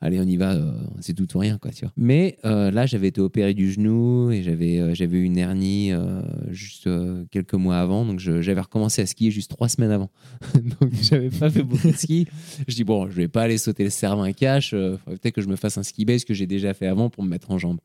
allez, 0.00 0.20
on 0.20 0.24
y 0.24 0.36
va, 0.36 0.52
euh, 0.52 0.72
c'est 1.00 1.12
tout 1.12 1.26
ou 1.36 1.40
rien, 1.40 1.58
quoi. 1.58 1.72
Tu 1.72 1.84
vois. 1.84 1.92
Mais 1.96 2.38
euh, 2.44 2.70
là, 2.70 2.86
j'avais 2.86 3.08
été 3.08 3.20
opéré 3.20 3.52
du 3.52 3.72
genou 3.72 4.30
et 4.30 4.44
j'avais, 4.44 4.94
j'avais 4.94 5.18
eu 5.18 5.24
une 5.24 5.38
hernie 5.38 5.90
juste 6.50 6.88
quelques 7.32 7.54
mois 7.54 7.78
avant, 7.78 8.04
donc 8.04 8.20
j'avais 8.20 8.60
recommencé 8.60 9.02
à 9.02 9.06
skier 9.06 9.32
juste 9.32 9.50
trois 9.50 9.68
semaines 9.68 9.90
avant. 9.90 10.10
donc 10.54 10.92
j'avais 11.02 11.30
pas 11.30 11.50
fait 11.50 11.64
beaucoup 11.64 11.88
de 11.88 11.96
ski. 11.96 12.28
Je 12.68 12.76
dis 12.76 12.84
bon, 12.84 13.10
je 13.10 13.16
vais 13.16 13.28
pas 13.28 13.42
aller 13.42 13.58
sauter 13.58 13.82
le 13.82 13.90
Cervin 13.90 14.32
cash. 14.32 14.70
peut-être 14.70 15.34
que 15.34 15.42
je 15.42 15.48
me 15.48 15.56
fasse 15.56 15.78
un 15.78 15.82
ski 15.82 16.04
base 16.04 16.24
que 16.24 16.32
j'ai 16.32 16.46
déjà 16.46 16.74
fait 16.74 16.86
avant 16.86 17.10
pour 17.10 17.24
me 17.24 17.28
mettre 17.28 17.50
en 17.50 17.58
jambes. 17.58 17.80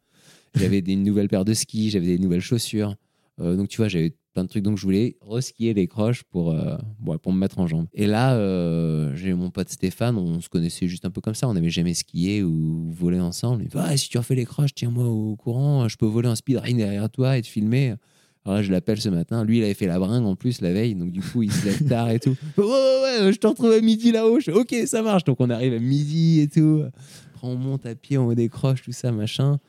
J'avais 0.53 0.83
des 0.83 0.95
nouvelles 0.95 1.29
paires 1.29 1.45
de 1.45 1.53
skis, 1.55 1.89
j'avais 1.89 2.05
des 2.05 2.19
nouvelles 2.19 2.41
chaussures. 2.41 2.95
Euh, 3.41 3.55
donc 3.55 3.67
tu 3.67 3.77
vois, 3.77 3.87
j'avais 3.87 4.13
plein 4.35 4.43
de 4.43 4.49
trucs. 4.49 4.63
Donc 4.63 4.77
je 4.77 4.83
voulais 4.83 5.15
reskier 5.27 5.73
les 5.73 5.87
croches 5.87 6.23
pour, 6.23 6.51
euh, 6.51 6.77
pour 7.23 7.33
me 7.33 7.39
mettre 7.39 7.57
en 7.57 7.65
jambes. 7.67 7.87
Et 7.93 8.05
là, 8.05 8.35
euh, 8.35 9.15
j'ai 9.15 9.33
mon 9.33 9.49
pote 9.49 9.69
Stéphane, 9.69 10.17
on 10.17 10.41
se 10.41 10.49
connaissait 10.49 10.87
juste 10.87 11.05
un 11.05 11.09
peu 11.09 11.21
comme 11.21 11.33
ça. 11.33 11.47
On 11.47 11.53
n'avait 11.53 11.69
jamais 11.69 11.93
skié 11.93 12.43
ou 12.43 12.91
volé 12.91 13.19
ensemble. 13.19 13.63
Il 13.63 13.65
me 13.65 13.69
dit 13.71 13.77
Ah, 13.79 13.97
si 13.97 14.09
tu 14.09 14.17
refais 14.17 14.35
les 14.35 14.45
croches, 14.45 14.75
tiens-moi 14.75 15.07
au 15.07 15.35
courant. 15.35 15.87
Je 15.87 15.97
peux 15.97 16.05
voler 16.05 16.27
en 16.27 16.35
speedrun 16.35 16.75
derrière 16.75 17.09
toi 17.09 17.37
et 17.37 17.41
te 17.41 17.47
filmer. 17.47 17.95
Alors 18.45 18.61
je 18.61 18.71
l'appelle 18.71 19.01
ce 19.01 19.09
matin. 19.09 19.43
Lui, 19.43 19.57
il 19.57 19.63
avait 19.63 19.73
fait 19.73 19.87
la 19.87 19.97
bringue 19.97 20.25
en 20.25 20.35
plus 20.35 20.61
la 20.61 20.73
veille. 20.73 20.93
Donc 20.95 21.11
du 21.11 21.21
coup, 21.21 21.41
il 21.41 21.51
se 21.51 21.65
lève 21.65 21.87
tard 21.87 22.11
et 22.11 22.19
tout. 22.19 22.35
Ouais, 22.57 22.63
ouais, 22.63 23.33
je 23.33 23.39
te 23.39 23.47
retrouve 23.47 23.71
à 23.71 23.81
midi 23.81 24.11
là-haut. 24.11 24.39
Je 24.39 24.51
Ok, 24.51 24.75
ça 24.85 25.01
marche. 25.01 25.23
Donc 25.23 25.37
on 25.39 25.49
arrive 25.49 25.73
à 25.73 25.79
midi 25.79 26.41
et 26.41 26.47
tout. 26.47 26.83
Après, 27.33 27.47
on 27.47 27.55
monte 27.55 27.85
à 27.85 27.95
pied 27.95 28.17
des 28.35 28.49
croches, 28.49 28.83
tout 28.83 28.91
ça, 28.91 29.11
machin. 29.11 29.59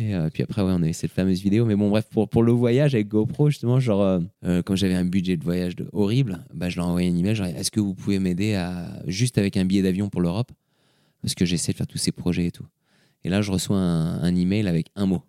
Et 0.00 0.14
euh, 0.14 0.30
puis 0.32 0.42
après, 0.42 0.62
ouais, 0.62 0.72
on 0.74 0.82
a 0.82 0.88
eu 0.88 0.94
cette 0.94 1.10
fameuse 1.10 1.42
vidéo. 1.42 1.66
Mais 1.66 1.76
bon, 1.76 1.90
bref, 1.90 2.06
pour, 2.08 2.42
le 2.42 2.52
voyage 2.52 2.94
avec 2.94 3.08
GoPro, 3.08 3.50
justement, 3.50 3.78
genre, 3.80 4.00
euh, 4.00 4.18
euh, 4.46 4.62
quand 4.62 4.74
j'avais 4.74 4.94
un 4.94 5.04
budget 5.04 5.36
de 5.36 5.44
voyage 5.44 5.74
horrible, 5.92 6.42
bah, 6.54 6.70
je 6.70 6.76
leur 6.76 6.86
ai 6.86 6.88
envoyé 6.88 7.10
un 7.10 7.16
email. 7.16 7.34
Genre, 7.34 7.48
est-ce 7.48 7.70
que 7.70 7.80
vous 7.80 7.94
pouvez 7.94 8.18
m'aider 8.18 8.54
à 8.54 9.02
juste 9.06 9.36
avec 9.36 9.58
un 9.58 9.66
billet 9.66 9.82
d'avion 9.82 10.08
pour 10.08 10.22
l'Europe? 10.22 10.52
Parce 11.20 11.34
que 11.34 11.44
j'essaie 11.44 11.72
de 11.72 11.76
faire 11.76 11.86
tous 11.86 11.98
ces 11.98 12.12
projets 12.12 12.46
et 12.46 12.50
tout. 12.50 12.64
Et 13.24 13.28
là, 13.28 13.42
je 13.42 13.52
reçois 13.52 13.76
un, 13.76 14.22
un 14.22 14.34
email 14.34 14.66
avec 14.68 14.86
un 14.96 15.04
mot. 15.04 15.22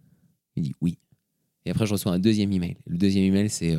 Il 0.55 0.63
dit 0.63 0.73
oui. 0.79 0.97
Et 1.65 1.71
après, 1.71 1.85
je 1.85 1.91
reçois 1.91 2.13
un 2.13 2.19
deuxième 2.19 2.53
email. 2.53 2.77
Le 2.87 2.97
deuxième 2.97 3.25
email, 3.25 3.49
c'est 3.49 3.75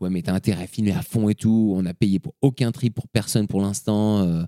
ouais, 0.00 0.10
mais 0.10 0.22
t'as 0.22 0.34
intérêt 0.34 0.64
à 0.64 0.66
filmer 0.66 0.90
à 0.90 1.02
fond 1.02 1.28
et 1.28 1.36
tout. 1.36 1.72
On 1.76 1.86
a 1.86 1.94
payé 1.94 2.18
pour 2.18 2.34
aucun 2.42 2.72
trip 2.72 2.94
pour 2.94 3.06
personne 3.06 3.46
pour 3.46 3.60
l'instant. 3.60 4.44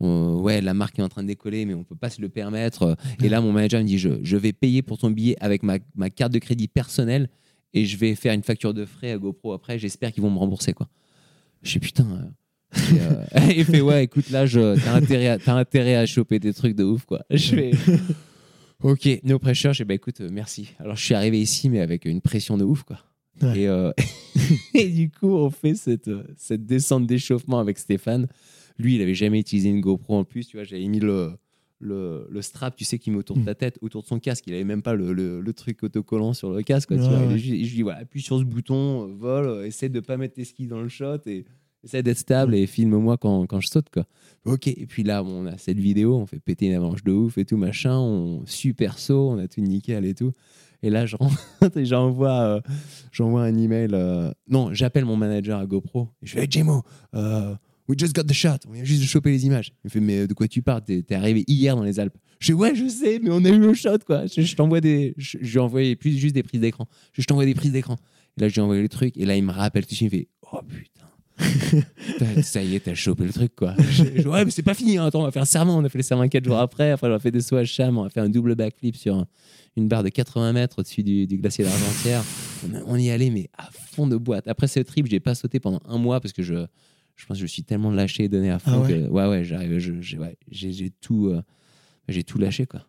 On- 0.00 0.40
ouais, 0.40 0.60
la 0.60 0.74
marque 0.74 0.98
est 0.98 1.02
en 1.02 1.08
train 1.08 1.22
de 1.22 1.28
décoller, 1.28 1.64
mais 1.64 1.74
on 1.74 1.82
peut 1.84 1.96
pas 1.96 2.10
se 2.10 2.20
le 2.20 2.28
permettre. 2.28 2.96
Et 3.22 3.28
là, 3.28 3.40
mon 3.40 3.52
manager 3.52 3.80
me 3.80 3.86
dit 3.86 3.98
je, 3.98 4.10
je 4.22 4.36
vais 4.36 4.52
payer 4.52 4.82
pour 4.82 4.98
ton 4.98 5.10
billet 5.10 5.36
avec 5.40 5.62
ma, 5.62 5.78
ma 5.94 6.10
carte 6.10 6.32
de 6.32 6.38
crédit 6.38 6.68
personnelle 6.68 7.28
et 7.72 7.84
je 7.86 7.96
vais 7.96 8.14
faire 8.14 8.32
une 8.34 8.42
facture 8.42 8.74
de 8.74 8.84
frais 8.84 9.12
à 9.12 9.18
GoPro 9.18 9.52
après. 9.52 9.78
J'espère 9.78 10.12
qu'ils 10.12 10.22
vont 10.22 10.30
me 10.30 10.38
rembourser. 10.38 10.72
quoi. 10.74 10.88
Je 11.62 11.70
suis 11.70 11.80
putain. 11.80 12.06
euh, 12.10 12.78
et, 12.94 13.00
euh, 13.00 13.52
il 13.56 13.64
fait 13.64 13.80
ouais, 13.80 14.04
écoute, 14.04 14.28
là, 14.30 14.44
je- 14.44 14.78
t'as 14.84 14.94
intérêt, 14.94 15.28
à- 15.28 15.38
t'as 15.38 15.54
intérêt 15.54 15.96
à 15.96 16.04
choper 16.04 16.38
des 16.38 16.52
trucs 16.52 16.74
de 16.76 16.84
ouf. 16.84 17.04
quoi. 17.06 17.24
Je 17.30 17.54
fais. 17.54 17.70
Ok, 18.82 19.08
no 19.24 19.38
pressure. 19.38 19.72
J'ai 19.72 19.84
bah 19.86 19.94
écoute, 19.94 20.20
euh, 20.20 20.28
merci. 20.30 20.74
Alors 20.78 20.96
je 20.96 21.02
suis 21.04 21.14
arrivé 21.14 21.40
ici, 21.40 21.70
mais 21.70 21.80
avec 21.80 22.04
une 22.04 22.20
pression 22.20 22.58
de 22.58 22.64
ouf, 22.64 22.82
quoi. 22.82 22.98
Ouais. 23.40 23.60
Et, 23.60 23.68
euh, 23.68 23.90
et 24.74 24.88
du 24.90 25.10
coup, 25.10 25.34
on 25.34 25.48
fait 25.50 25.74
cette, 25.74 26.08
euh, 26.08 26.24
cette 26.36 26.66
descente 26.66 27.06
d'échauffement 27.06 27.58
avec 27.58 27.78
Stéphane. 27.78 28.26
Lui, 28.78 28.96
il 28.96 29.02
avait 29.02 29.14
jamais 29.14 29.40
utilisé 29.40 29.68
une 29.68 29.80
GoPro 29.80 30.16
en 30.16 30.24
plus. 30.24 30.46
Tu 30.46 30.56
vois, 30.56 30.64
j'avais 30.64 30.86
mis 30.86 31.00
le, 31.00 31.32
le, 31.78 32.26
le 32.30 32.42
strap, 32.42 32.76
tu 32.76 32.84
sais, 32.84 32.98
qui 32.98 33.10
met 33.10 33.16
autour 33.18 33.36
de 33.36 33.44
ta 33.44 33.54
tête, 33.54 33.78
autour 33.82 34.02
de 34.02 34.06
son 34.06 34.18
casque. 34.18 34.44
Il 34.46 34.54
avait 34.54 34.64
même 34.64 34.82
pas 34.82 34.94
le, 34.94 35.12
le, 35.12 35.40
le 35.40 35.52
truc 35.52 35.82
autocollant 35.82 36.32
sur 36.32 36.50
le 36.50 36.62
casque. 36.62 36.88
quoi, 36.88 36.96
tu 36.98 37.02
vois. 37.08 37.26
Ouais. 37.26 37.38
je 37.38 37.50
lui 37.52 37.62
dis 37.66 37.82
voilà, 37.82 38.00
appuie 38.00 38.22
sur 38.22 38.38
ce 38.38 38.44
bouton, 38.44 39.06
vole, 39.16 39.64
essaie 39.66 39.88
de 39.88 40.00
pas 40.00 40.16
mettre 40.16 40.34
tes 40.34 40.44
skis 40.44 40.66
dans 40.66 40.80
le 40.80 40.88
shot 40.88 41.18
et 41.26 41.44
essaie 41.84 42.02
d'être 42.02 42.18
stable 42.18 42.54
et 42.54 42.66
filme-moi 42.66 43.16
quand, 43.16 43.46
quand 43.46 43.60
je 43.60 43.68
saute, 43.68 43.90
quoi. 43.90 44.06
Ok, 44.44 44.66
et 44.68 44.86
puis 44.86 45.02
là, 45.04 45.22
bon, 45.22 45.44
on 45.44 45.46
a 45.46 45.56
cette 45.58 45.78
vidéo, 45.78 46.16
on 46.16 46.26
fait 46.26 46.40
péter 46.40 46.66
une 46.66 46.74
avalanche 46.74 47.04
de 47.04 47.12
ouf 47.12 47.38
et 47.38 47.44
tout, 47.44 47.56
machin, 47.56 47.96
on 47.98 48.44
super 48.46 48.98
saut, 48.98 49.30
on 49.30 49.38
a 49.38 49.46
tout 49.46 49.60
nickel 49.60 50.04
et 50.04 50.14
tout. 50.14 50.32
Et 50.82 50.90
là, 50.90 51.06
je 51.06 51.16
rentre 51.20 51.38
et 51.76 51.84
j'envoie, 51.84 52.40
euh, 52.40 52.60
j'envoie 53.12 53.42
un 53.42 53.56
email. 53.56 53.90
euh, 53.92 54.30
non, 54.48 54.72
j'appelle 54.74 55.04
mon 55.04 55.16
manager 55.16 55.58
à 55.58 55.66
GoPro. 55.66 56.08
Et 56.22 56.26
je 56.26 56.32
fais, 56.34 56.42
hey, 56.42 56.50
Jemo, 56.50 56.82
euh, 57.14 57.54
we 57.88 57.98
just 57.98 58.14
got 58.14 58.24
the 58.24 58.32
shot. 58.32 58.58
On 58.68 58.72
vient 58.72 58.84
juste 58.84 59.02
de 59.02 59.06
choper 59.06 59.30
les 59.30 59.46
images. 59.46 59.72
Il 59.84 59.88
me 59.88 59.90
fait, 59.90 60.00
mais 60.00 60.26
de 60.26 60.34
quoi 60.34 60.48
tu 60.48 60.62
parles? 60.62 60.82
T'es 60.84 61.04
arrivé 61.14 61.44
hier 61.46 61.76
dans 61.76 61.82
les 61.84 61.98
Alpes. 62.00 62.16
Je 62.40 62.48
fais, 62.48 62.52
ouais, 62.52 62.74
je 62.74 62.86
sais, 62.88 63.18
mais 63.22 63.30
on 63.30 63.44
a 63.44 63.48
eu 63.48 63.58
le 63.58 63.72
shot, 63.74 63.98
quoi. 64.06 64.26
Je, 64.26 64.42
je 64.42 64.56
t'envoie 64.56 64.80
des. 64.80 65.14
Je, 65.16 65.38
je 65.40 65.50
lui 65.52 65.56
ai 65.56 65.60
envoyé 65.60 65.96
plus 65.96 66.16
juste 66.18 66.34
des 66.34 66.42
prises 66.42 66.60
d'écran. 66.60 66.86
Je, 67.12 67.22
je 67.22 67.26
t'envoie 67.26 67.46
des 67.46 67.54
prises 67.54 67.72
d'écran. 67.72 67.96
Et 68.36 68.42
là, 68.42 68.48
je 68.48 68.54
lui 68.54 68.60
ai 68.60 68.62
envoyé 68.62 68.82
le 68.82 68.88
truc. 68.88 69.16
Et 69.16 69.24
là, 69.24 69.36
il 69.36 69.42
me 69.42 69.52
rappelle 69.52 69.84
tout 69.86 69.90
de 69.90 69.94
suite. 69.96 70.12
Il 70.12 70.18
me 70.18 70.20
fait, 70.22 70.28
oh 70.52 70.60
putain. 70.68 70.92
Ça 72.42 72.62
y 72.62 72.74
est, 72.74 72.80
t'as 72.80 72.94
chopé 72.94 73.24
le 73.24 73.32
truc, 73.32 73.54
quoi. 73.56 73.74
Je- 73.90 74.26
ouais, 74.28 74.44
mais 74.44 74.50
c'est 74.50 74.62
pas 74.62 74.74
fini. 74.74 74.96
hein. 74.98 75.06
Attends, 75.06 75.20
on 75.20 75.24
va 75.24 75.30
faire 75.30 75.42
le 75.42 75.46
serment. 75.46 75.76
On 75.76 75.84
a 75.84 75.88
fait 75.88 75.98
le 75.98 76.02
serment 76.02 76.28
4 76.28 76.44
jours 76.44 76.58
après. 76.58 76.90
Après, 76.92 77.08
on 77.08 77.14
a 77.14 77.18
fait 77.18 77.30
des 77.30 77.40
sauts 77.40 77.56
à 77.56 77.64
Cham. 77.64 77.98
On 77.98 78.04
a 78.04 78.10
fait 78.10 78.20
un 78.20 78.28
double 78.28 78.54
backflip 78.54 78.96
sur 78.96 79.16
un- 79.16 79.26
une 79.76 79.88
barre 79.88 80.02
de 80.02 80.08
80 80.08 80.52
mètres 80.54 80.78
au-dessus 80.78 81.02
du, 81.02 81.26
du 81.26 81.36
glacier 81.36 81.64
d'Argentière. 81.64 82.22
On, 82.86 82.94
on 82.94 82.96
y 82.96 83.10
allait, 83.10 83.30
mais 83.30 83.48
à 83.58 83.68
fond 83.70 84.06
de 84.06 84.16
boîte. 84.16 84.48
Après 84.48 84.66
ce 84.68 84.80
trip, 84.80 85.06
j'ai 85.06 85.20
pas 85.20 85.34
sauté 85.34 85.60
pendant 85.60 85.80
un 85.86 85.98
mois 85.98 86.20
parce 86.20 86.32
que 86.32 86.42
je, 86.42 86.66
je 87.16 87.26
pense 87.26 87.38
que 87.38 87.42
je 87.42 87.46
suis 87.46 87.64
tellement 87.64 87.90
lâché 87.90 88.24
et 88.24 88.28
donné 88.28 88.50
à 88.50 88.58
fond 88.58 88.70
Ah 88.74 88.80
ouais 88.80 88.88
que 88.88 89.08
ouais, 89.08 89.26
ouais, 89.28 89.44
j'arrive, 89.44 89.78
j'ai 89.78 90.18
ouais, 90.18 90.36
tout, 91.00 91.28
euh, 91.28 91.42
j'ai 92.08 92.24
tout 92.24 92.38
lâché, 92.38 92.66
quoi. 92.66 92.86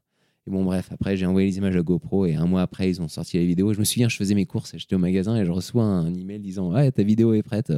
Et 0.47 0.49
bon, 0.49 0.63
bref, 0.63 0.89
après, 0.91 1.17
j'ai 1.17 1.25
envoyé 1.25 1.47
les 1.47 1.57
images 1.57 1.75
à 1.75 1.81
GoPro 1.81 2.25
et 2.25 2.35
un 2.35 2.45
mois 2.45 2.61
après, 2.61 2.89
ils 2.89 3.01
ont 3.01 3.09
sorti 3.09 3.37
la 3.37 3.43
vidéo. 3.43 3.73
Je 3.73 3.79
me 3.79 3.83
souviens, 3.83 4.07
je 4.07 4.15
faisais 4.15 4.33
mes 4.33 4.45
courses, 4.45 4.77
j'étais 4.77 4.95
au 4.95 4.99
magasin 4.99 5.35
et 5.35 5.45
je 5.45 5.51
reçois 5.51 5.83
un 5.83 6.13
email 6.13 6.39
disant 6.39 6.71
Ouais, 6.71 6.89
ta 6.91 7.03
vidéo 7.03 7.33
est 7.33 7.43
prête. 7.43 7.73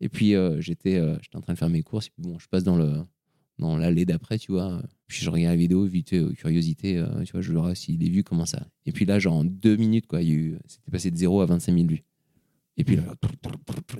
Et 0.00 0.08
puis, 0.08 0.34
euh, 0.34 0.60
j'étais 0.60 0.96
euh, 0.96 1.16
en 1.34 1.40
train 1.40 1.52
de 1.52 1.58
faire 1.58 1.68
mes 1.70 1.82
courses. 1.82 2.08
Et 2.08 2.10
puis, 2.10 2.22
bon, 2.22 2.38
je 2.38 2.48
passe 2.48 2.64
dans 2.64 2.76
le 2.76 2.92
dans 3.58 3.78
l'allée 3.78 4.04
d'après, 4.04 4.36
tu 4.36 4.52
vois. 4.52 4.82
Puis, 5.06 5.24
je 5.24 5.30
regarde 5.30 5.52
la 5.52 5.56
vidéo, 5.56 5.84
vite, 5.84 6.12
euh, 6.12 6.32
curiosité, 6.34 7.02
tu 7.24 7.32
vois, 7.32 7.40
je 7.40 7.52
verrai 7.52 7.74
s'il 7.74 8.04
est 8.04 8.10
vu, 8.10 8.22
comment 8.24 8.44
ça. 8.44 8.66
Et 8.84 8.92
puis 8.92 9.06
là, 9.06 9.18
genre, 9.18 9.34
en 9.34 9.44
deux 9.44 9.76
minutes, 9.76 10.06
quoi, 10.06 10.20
c'était 10.20 10.90
passé 10.90 11.10
de 11.10 11.16
0 11.16 11.40
à 11.40 11.46
25 11.46 11.72
000 11.72 11.86
vues. 11.86 12.04
Et 12.78 12.84
puis 12.84 12.96
là, 12.96 13.02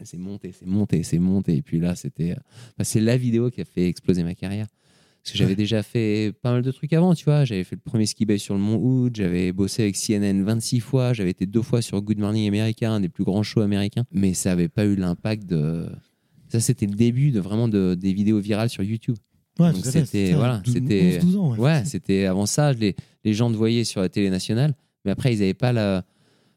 c'est 0.05 0.19
monté, 0.19 0.53
c'est 0.53 0.67
monté, 0.67 1.03
c'est 1.03 1.19
monté. 1.19 1.57
Et 1.57 1.63
puis 1.63 1.81
là, 1.81 1.95
c'était. 1.97 2.33
euh, 2.33 2.37
bah, 2.79 2.85
c'est 2.85 3.01
la 3.01 3.17
vidéo 3.17 3.51
qui 3.51 3.61
a 3.61 3.65
fait 3.65 3.89
exploser 3.89 4.23
ma 4.23 4.35
carrière. 4.35 4.67
Parce 5.23 5.33
que 5.33 5.39
j'avais 5.39 5.51
Ouais. 5.53 5.57
déjà 5.57 5.83
fait 5.83 6.33
pas 6.41 6.53
mal 6.53 6.63
de 6.63 6.71
trucs 6.71 6.93
avant, 6.93 7.15
tu 7.15 7.25
vois. 7.25 7.45
J'avais 7.45 7.65
fait 7.65 7.75
le 7.75 7.81
premier 7.81 8.07
ski 8.07 8.27
base 8.27 8.41
sur 8.41 8.55
le 8.55 8.61
Mont 8.61 8.77
Hood, 8.77 9.17
j'avais 9.17 9.51
bossé 9.53 9.83
avec 9.83 9.97
CNN 9.97 10.45
26 10.45 10.79
fois, 10.81 11.15
j'avais 11.15 11.31
été 11.31 11.47
deux 11.47 11.63
fois 11.63 11.83
sur 11.83 12.01
Good 12.01 12.19
Morning 12.19 12.47
America, 12.47 12.89
un 12.93 13.01
des 13.01 13.09
plus 13.09 13.25
grands 13.25 13.43
shows 13.43 13.63
américains. 13.63 14.05
Mais 14.13 14.35
ça 14.35 14.51
n'avait 14.51 14.69
pas 14.69 14.85
eu 14.85 14.95
l'impact 14.95 15.47
de. 15.47 15.89
Ça, 16.49 16.61
c'était 16.61 16.87
le 16.87 16.95
début 16.95 17.33
de 17.33 17.41
vraiment 17.41 17.67
de, 17.67 17.97
des 17.99 18.13
vidéos 18.13 18.39
virales 18.39 18.71
sur 18.71 18.85
YouTube. 18.85 19.17
Ouais, 19.59 19.73
Donc 19.73 19.85
c'était- 19.87 20.35
voilà, 20.35 20.63
c'était- 20.67 21.17
11, 21.17 21.25
12 21.25 21.37
ans. 21.39 21.51
ouais. 21.53 21.59
Ouais, 21.59 21.85
c'était 21.87 22.27
avant 22.27 22.47
ça, 22.47 22.73
les, 22.75 22.95
les 23.25 23.33
gens 23.35 23.51
te 23.51 23.57
voyaient 23.57 23.85
sur 23.85 24.01
la 24.03 24.09
télé 24.11 24.29
nationale, 24.31 24.75
mais 25.05 25.11
après, 25.11 25.33
ils 25.35 25.39
n'avaient 25.41 25.55
pas 25.55 25.73
la, 25.73 26.05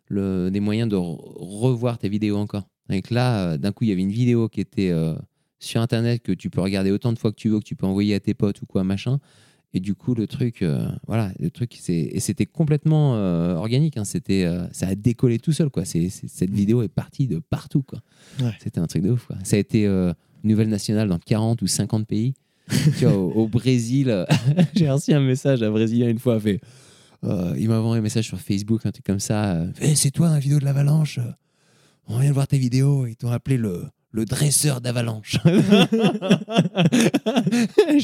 le, 0.09 0.49
des 0.51 0.59
moyens 0.59 0.89
de 0.89 0.95
re- 0.97 1.17
revoir 1.37 1.97
tes 1.97 2.09
vidéos 2.09 2.37
encore. 2.37 2.67
Donc 2.89 3.09
là, 3.11 3.51
euh, 3.53 3.57
d'un 3.57 3.71
coup, 3.71 3.83
il 3.85 3.89
y 3.89 3.93
avait 3.93 4.01
une 4.01 4.11
vidéo 4.11 4.49
qui 4.49 4.59
était 4.61 4.89
euh, 4.89 5.13
sur 5.59 5.79
Internet 5.81 6.21
que 6.23 6.31
tu 6.31 6.49
peux 6.49 6.61
regarder 6.61 6.91
autant 6.91 7.13
de 7.13 7.19
fois 7.19 7.31
que 7.31 7.37
tu 7.37 7.49
veux, 7.49 7.59
que 7.59 7.63
tu 7.65 7.75
peux 7.75 7.85
envoyer 7.85 8.15
à 8.15 8.19
tes 8.19 8.33
potes 8.33 8.61
ou 8.61 8.65
quoi, 8.65 8.83
machin. 8.83 9.19
Et 9.73 9.79
du 9.79 9.93
coup, 9.93 10.15
le 10.15 10.25
truc, 10.25 10.63
euh, 10.63 10.89
voilà, 11.05 11.31
le 11.39 11.51
truc, 11.51 11.77
et 11.89 12.19
c'était 12.19 12.47
complètement 12.47 13.15
euh, 13.15 13.53
organique. 13.53 13.97
hein, 13.97 14.03
c'était, 14.03 14.47
ça 14.71 14.87
a 14.87 14.95
décollé 14.95 15.37
tout 15.37 15.51
seul, 15.51 15.69
quoi. 15.69 15.85
Cette 15.85 16.49
vidéo 16.49 16.81
est 16.81 16.87
partie 16.87 17.27
de 17.27 17.37
partout, 17.37 17.83
quoi. 17.83 17.99
Ouais. 18.41 18.51
C'était 18.59 18.79
un 18.79 18.87
truc 18.87 19.03
de 19.03 19.11
ouf, 19.11 19.27
quoi. 19.27 19.35
Ça 19.43 19.57
a 19.57 19.59
été 19.59 19.87
nouvelle 20.43 20.69
nationale 20.69 21.07
dans 21.07 21.19
40 21.19 21.61
ou 21.61 21.67
50 21.67 22.07
pays. 22.07 22.33
tu 22.97 23.05
vois, 23.05 23.15
au, 23.15 23.29
au 23.31 23.47
Brésil, 23.47 24.25
j'ai 24.75 24.89
reçu 24.89 25.13
un 25.13 25.19
message 25.21 25.59
d'un 25.59 25.69
Brésilien 25.69 26.09
une 26.09 26.17
fois, 26.19 26.39
fait, 26.39 26.61
euh, 27.23 27.53
il 27.57 27.67
m'a 27.69 27.79
envoyé 27.79 27.99
un 27.99 28.01
message 28.03 28.25
sur 28.25 28.39
Facebook, 28.39 28.85
un 28.85 28.91
truc 28.91 29.05
comme 29.05 29.19
ça. 29.19 29.53
euh, 29.55 29.67
Hey, 29.81 29.95
c'est 29.95 30.11
toi 30.11 30.29
la 30.29 30.39
vidéo 30.39 30.59
de 30.59 30.65
l'avalanche 30.65 31.17
euh, 31.19 31.31
On 32.07 32.19
vient 32.19 32.29
de 32.29 32.33
voir 32.33 32.47
tes 32.47 32.57
vidéos, 32.57 33.05
ils 33.07 33.15
t'ont 33.15 33.31
appelé 33.31 33.57
le, 33.57 33.83
le 34.11 34.25
dresseur 34.25 34.81
d'avalanche. 34.81 35.37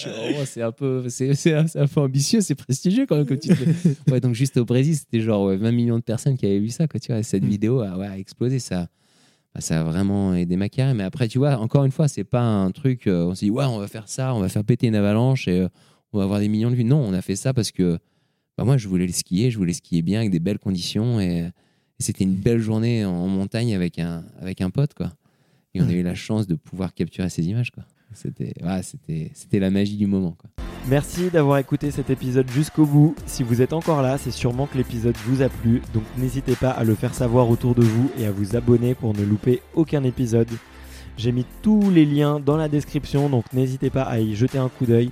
Oh, 0.07 0.43
c'est 0.45 0.61
un 0.61 0.71
peu, 0.71 1.07
c'est, 1.09 1.33
c'est 1.35 1.53
un 1.53 1.87
peu 1.87 2.01
ambitieux, 2.01 2.41
c'est 2.41 2.55
prestigieux 2.55 3.05
quand 3.05 3.15
même 3.17 3.25
comme 3.25 3.37
titre. 3.39 3.55
Ouais, 4.11 4.19
donc 4.19 4.33
juste 4.35 4.57
au 4.57 4.65
Brésil, 4.65 4.95
c'était 4.95 5.21
genre 5.21 5.45
ouais, 5.45 5.57
20 5.57 5.71
millions 5.71 5.97
de 5.97 6.03
personnes 6.03 6.37
qui 6.37 6.45
avaient 6.45 6.59
vu 6.59 6.69
ça, 6.69 6.87
quoi. 6.87 6.99
Tu 6.99 7.11
vois, 7.11 7.23
cette 7.23 7.43
Mm. 7.43 7.47
vidéo 7.47 7.79
a, 7.81 7.97
ouais, 7.97 8.07
a 8.07 8.17
explosé, 8.17 8.59
ça. 8.59 8.87
bah, 9.53 9.61
ça 9.61 9.81
a 9.81 9.83
vraiment 9.83 10.33
aidé 10.33 10.55
ma 10.57 10.69
carrière. 10.69 10.95
Mais 10.95 11.03
après, 11.03 11.27
tu 11.27 11.37
vois, 11.37 11.57
encore 11.57 11.85
une 11.85 11.91
fois, 11.91 12.07
c'est 12.07 12.23
pas 12.23 12.41
un 12.41 12.71
truc. 12.71 13.07
euh, 13.07 13.25
on 13.25 13.35
s'est 13.35 13.45
dit, 13.47 13.51
ouais, 13.51 13.65
on 13.65 13.77
va 13.79 13.87
faire 13.87 14.07
ça, 14.07 14.33
on 14.35 14.39
va 14.39 14.49
faire 14.49 14.63
péter 14.63 14.87
une 14.87 14.95
avalanche 14.95 15.47
et 15.47 15.61
euh, 15.61 15.67
on 16.13 16.17
va 16.19 16.23
avoir 16.25 16.39
des 16.39 16.47
millions 16.49 16.71
de 16.71 16.75
vues. 16.75 16.83
Non, 16.83 16.99
on 16.99 17.13
a 17.13 17.21
fait 17.21 17.35
ça 17.35 17.53
parce 17.53 17.71
que 17.71 17.97
bah, 18.57 18.63
moi, 18.63 18.77
je 18.77 18.87
voulais 18.87 19.07
le 19.07 19.13
skier, 19.13 19.51
je 19.51 19.57
voulais 19.57 19.73
skier 19.73 20.01
bien 20.01 20.19
avec 20.19 20.31
des 20.31 20.39
belles 20.39 20.59
conditions 20.59 21.19
et, 21.19 21.49
c'était 21.97 22.25
une 22.25 22.35
belle 22.35 22.59
journée 22.59 23.05
en 23.05 23.27
montagne 23.29 23.73
avec 23.73 23.99
un, 23.99 24.25
avec 24.41 24.59
un 24.59 24.69
pote, 24.69 24.93
quoi. 24.93 25.13
Et 25.73 25.81
on 25.81 25.87
a 25.87 25.93
eu 25.93 26.03
la 26.03 26.13
chance 26.13 26.45
de 26.45 26.55
pouvoir 26.55 26.93
capturer 26.93 27.29
ces 27.29 27.47
images, 27.47 27.71
quoi. 27.71 27.85
C'était 28.13 28.53
ouais, 28.63 28.83
c'était 28.83 29.31
c'était 29.33 29.59
la 29.59 29.69
magie 29.69 29.95
du 29.97 30.05
moment. 30.05 30.37
Merci 30.89 31.29
d'avoir 31.29 31.57
écouté 31.57 31.91
cet 31.91 32.09
épisode 32.09 32.49
jusqu'au 32.49 32.85
bout. 32.85 33.15
Si 33.25 33.43
vous 33.43 33.61
êtes 33.61 33.73
encore 33.73 34.01
là, 34.01 34.17
c'est 34.17 34.31
sûrement 34.31 34.67
que 34.67 34.77
l'épisode 34.77 35.15
vous 35.25 35.41
a 35.41 35.49
plu, 35.49 35.81
donc 35.93 36.03
n'hésitez 36.17 36.55
pas 36.55 36.69
à 36.69 36.83
le 36.83 36.95
faire 36.95 37.13
savoir 37.13 37.49
autour 37.49 37.75
de 37.75 37.81
vous 37.81 38.11
et 38.19 38.25
à 38.25 38.31
vous 38.31 38.55
abonner 38.55 38.93
pour 38.93 39.13
ne 39.13 39.23
louper 39.23 39.61
aucun 39.73 40.03
épisode. 40.03 40.49
J'ai 41.17 41.31
mis 41.31 41.45
tous 41.61 41.89
les 41.89 42.05
liens 42.05 42.39
dans 42.39 42.57
la 42.57 42.67
description, 42.67 43.29
donc 43.29 43.51
n'hésitez 43.53 43.89
pas 43.89 44.03
à 44.03 44.19
y 44.19 44.35
jeter 44.35 44.57
un 44.57 44.69
coup 44.69 44.85
d'œil. 44.85 45.11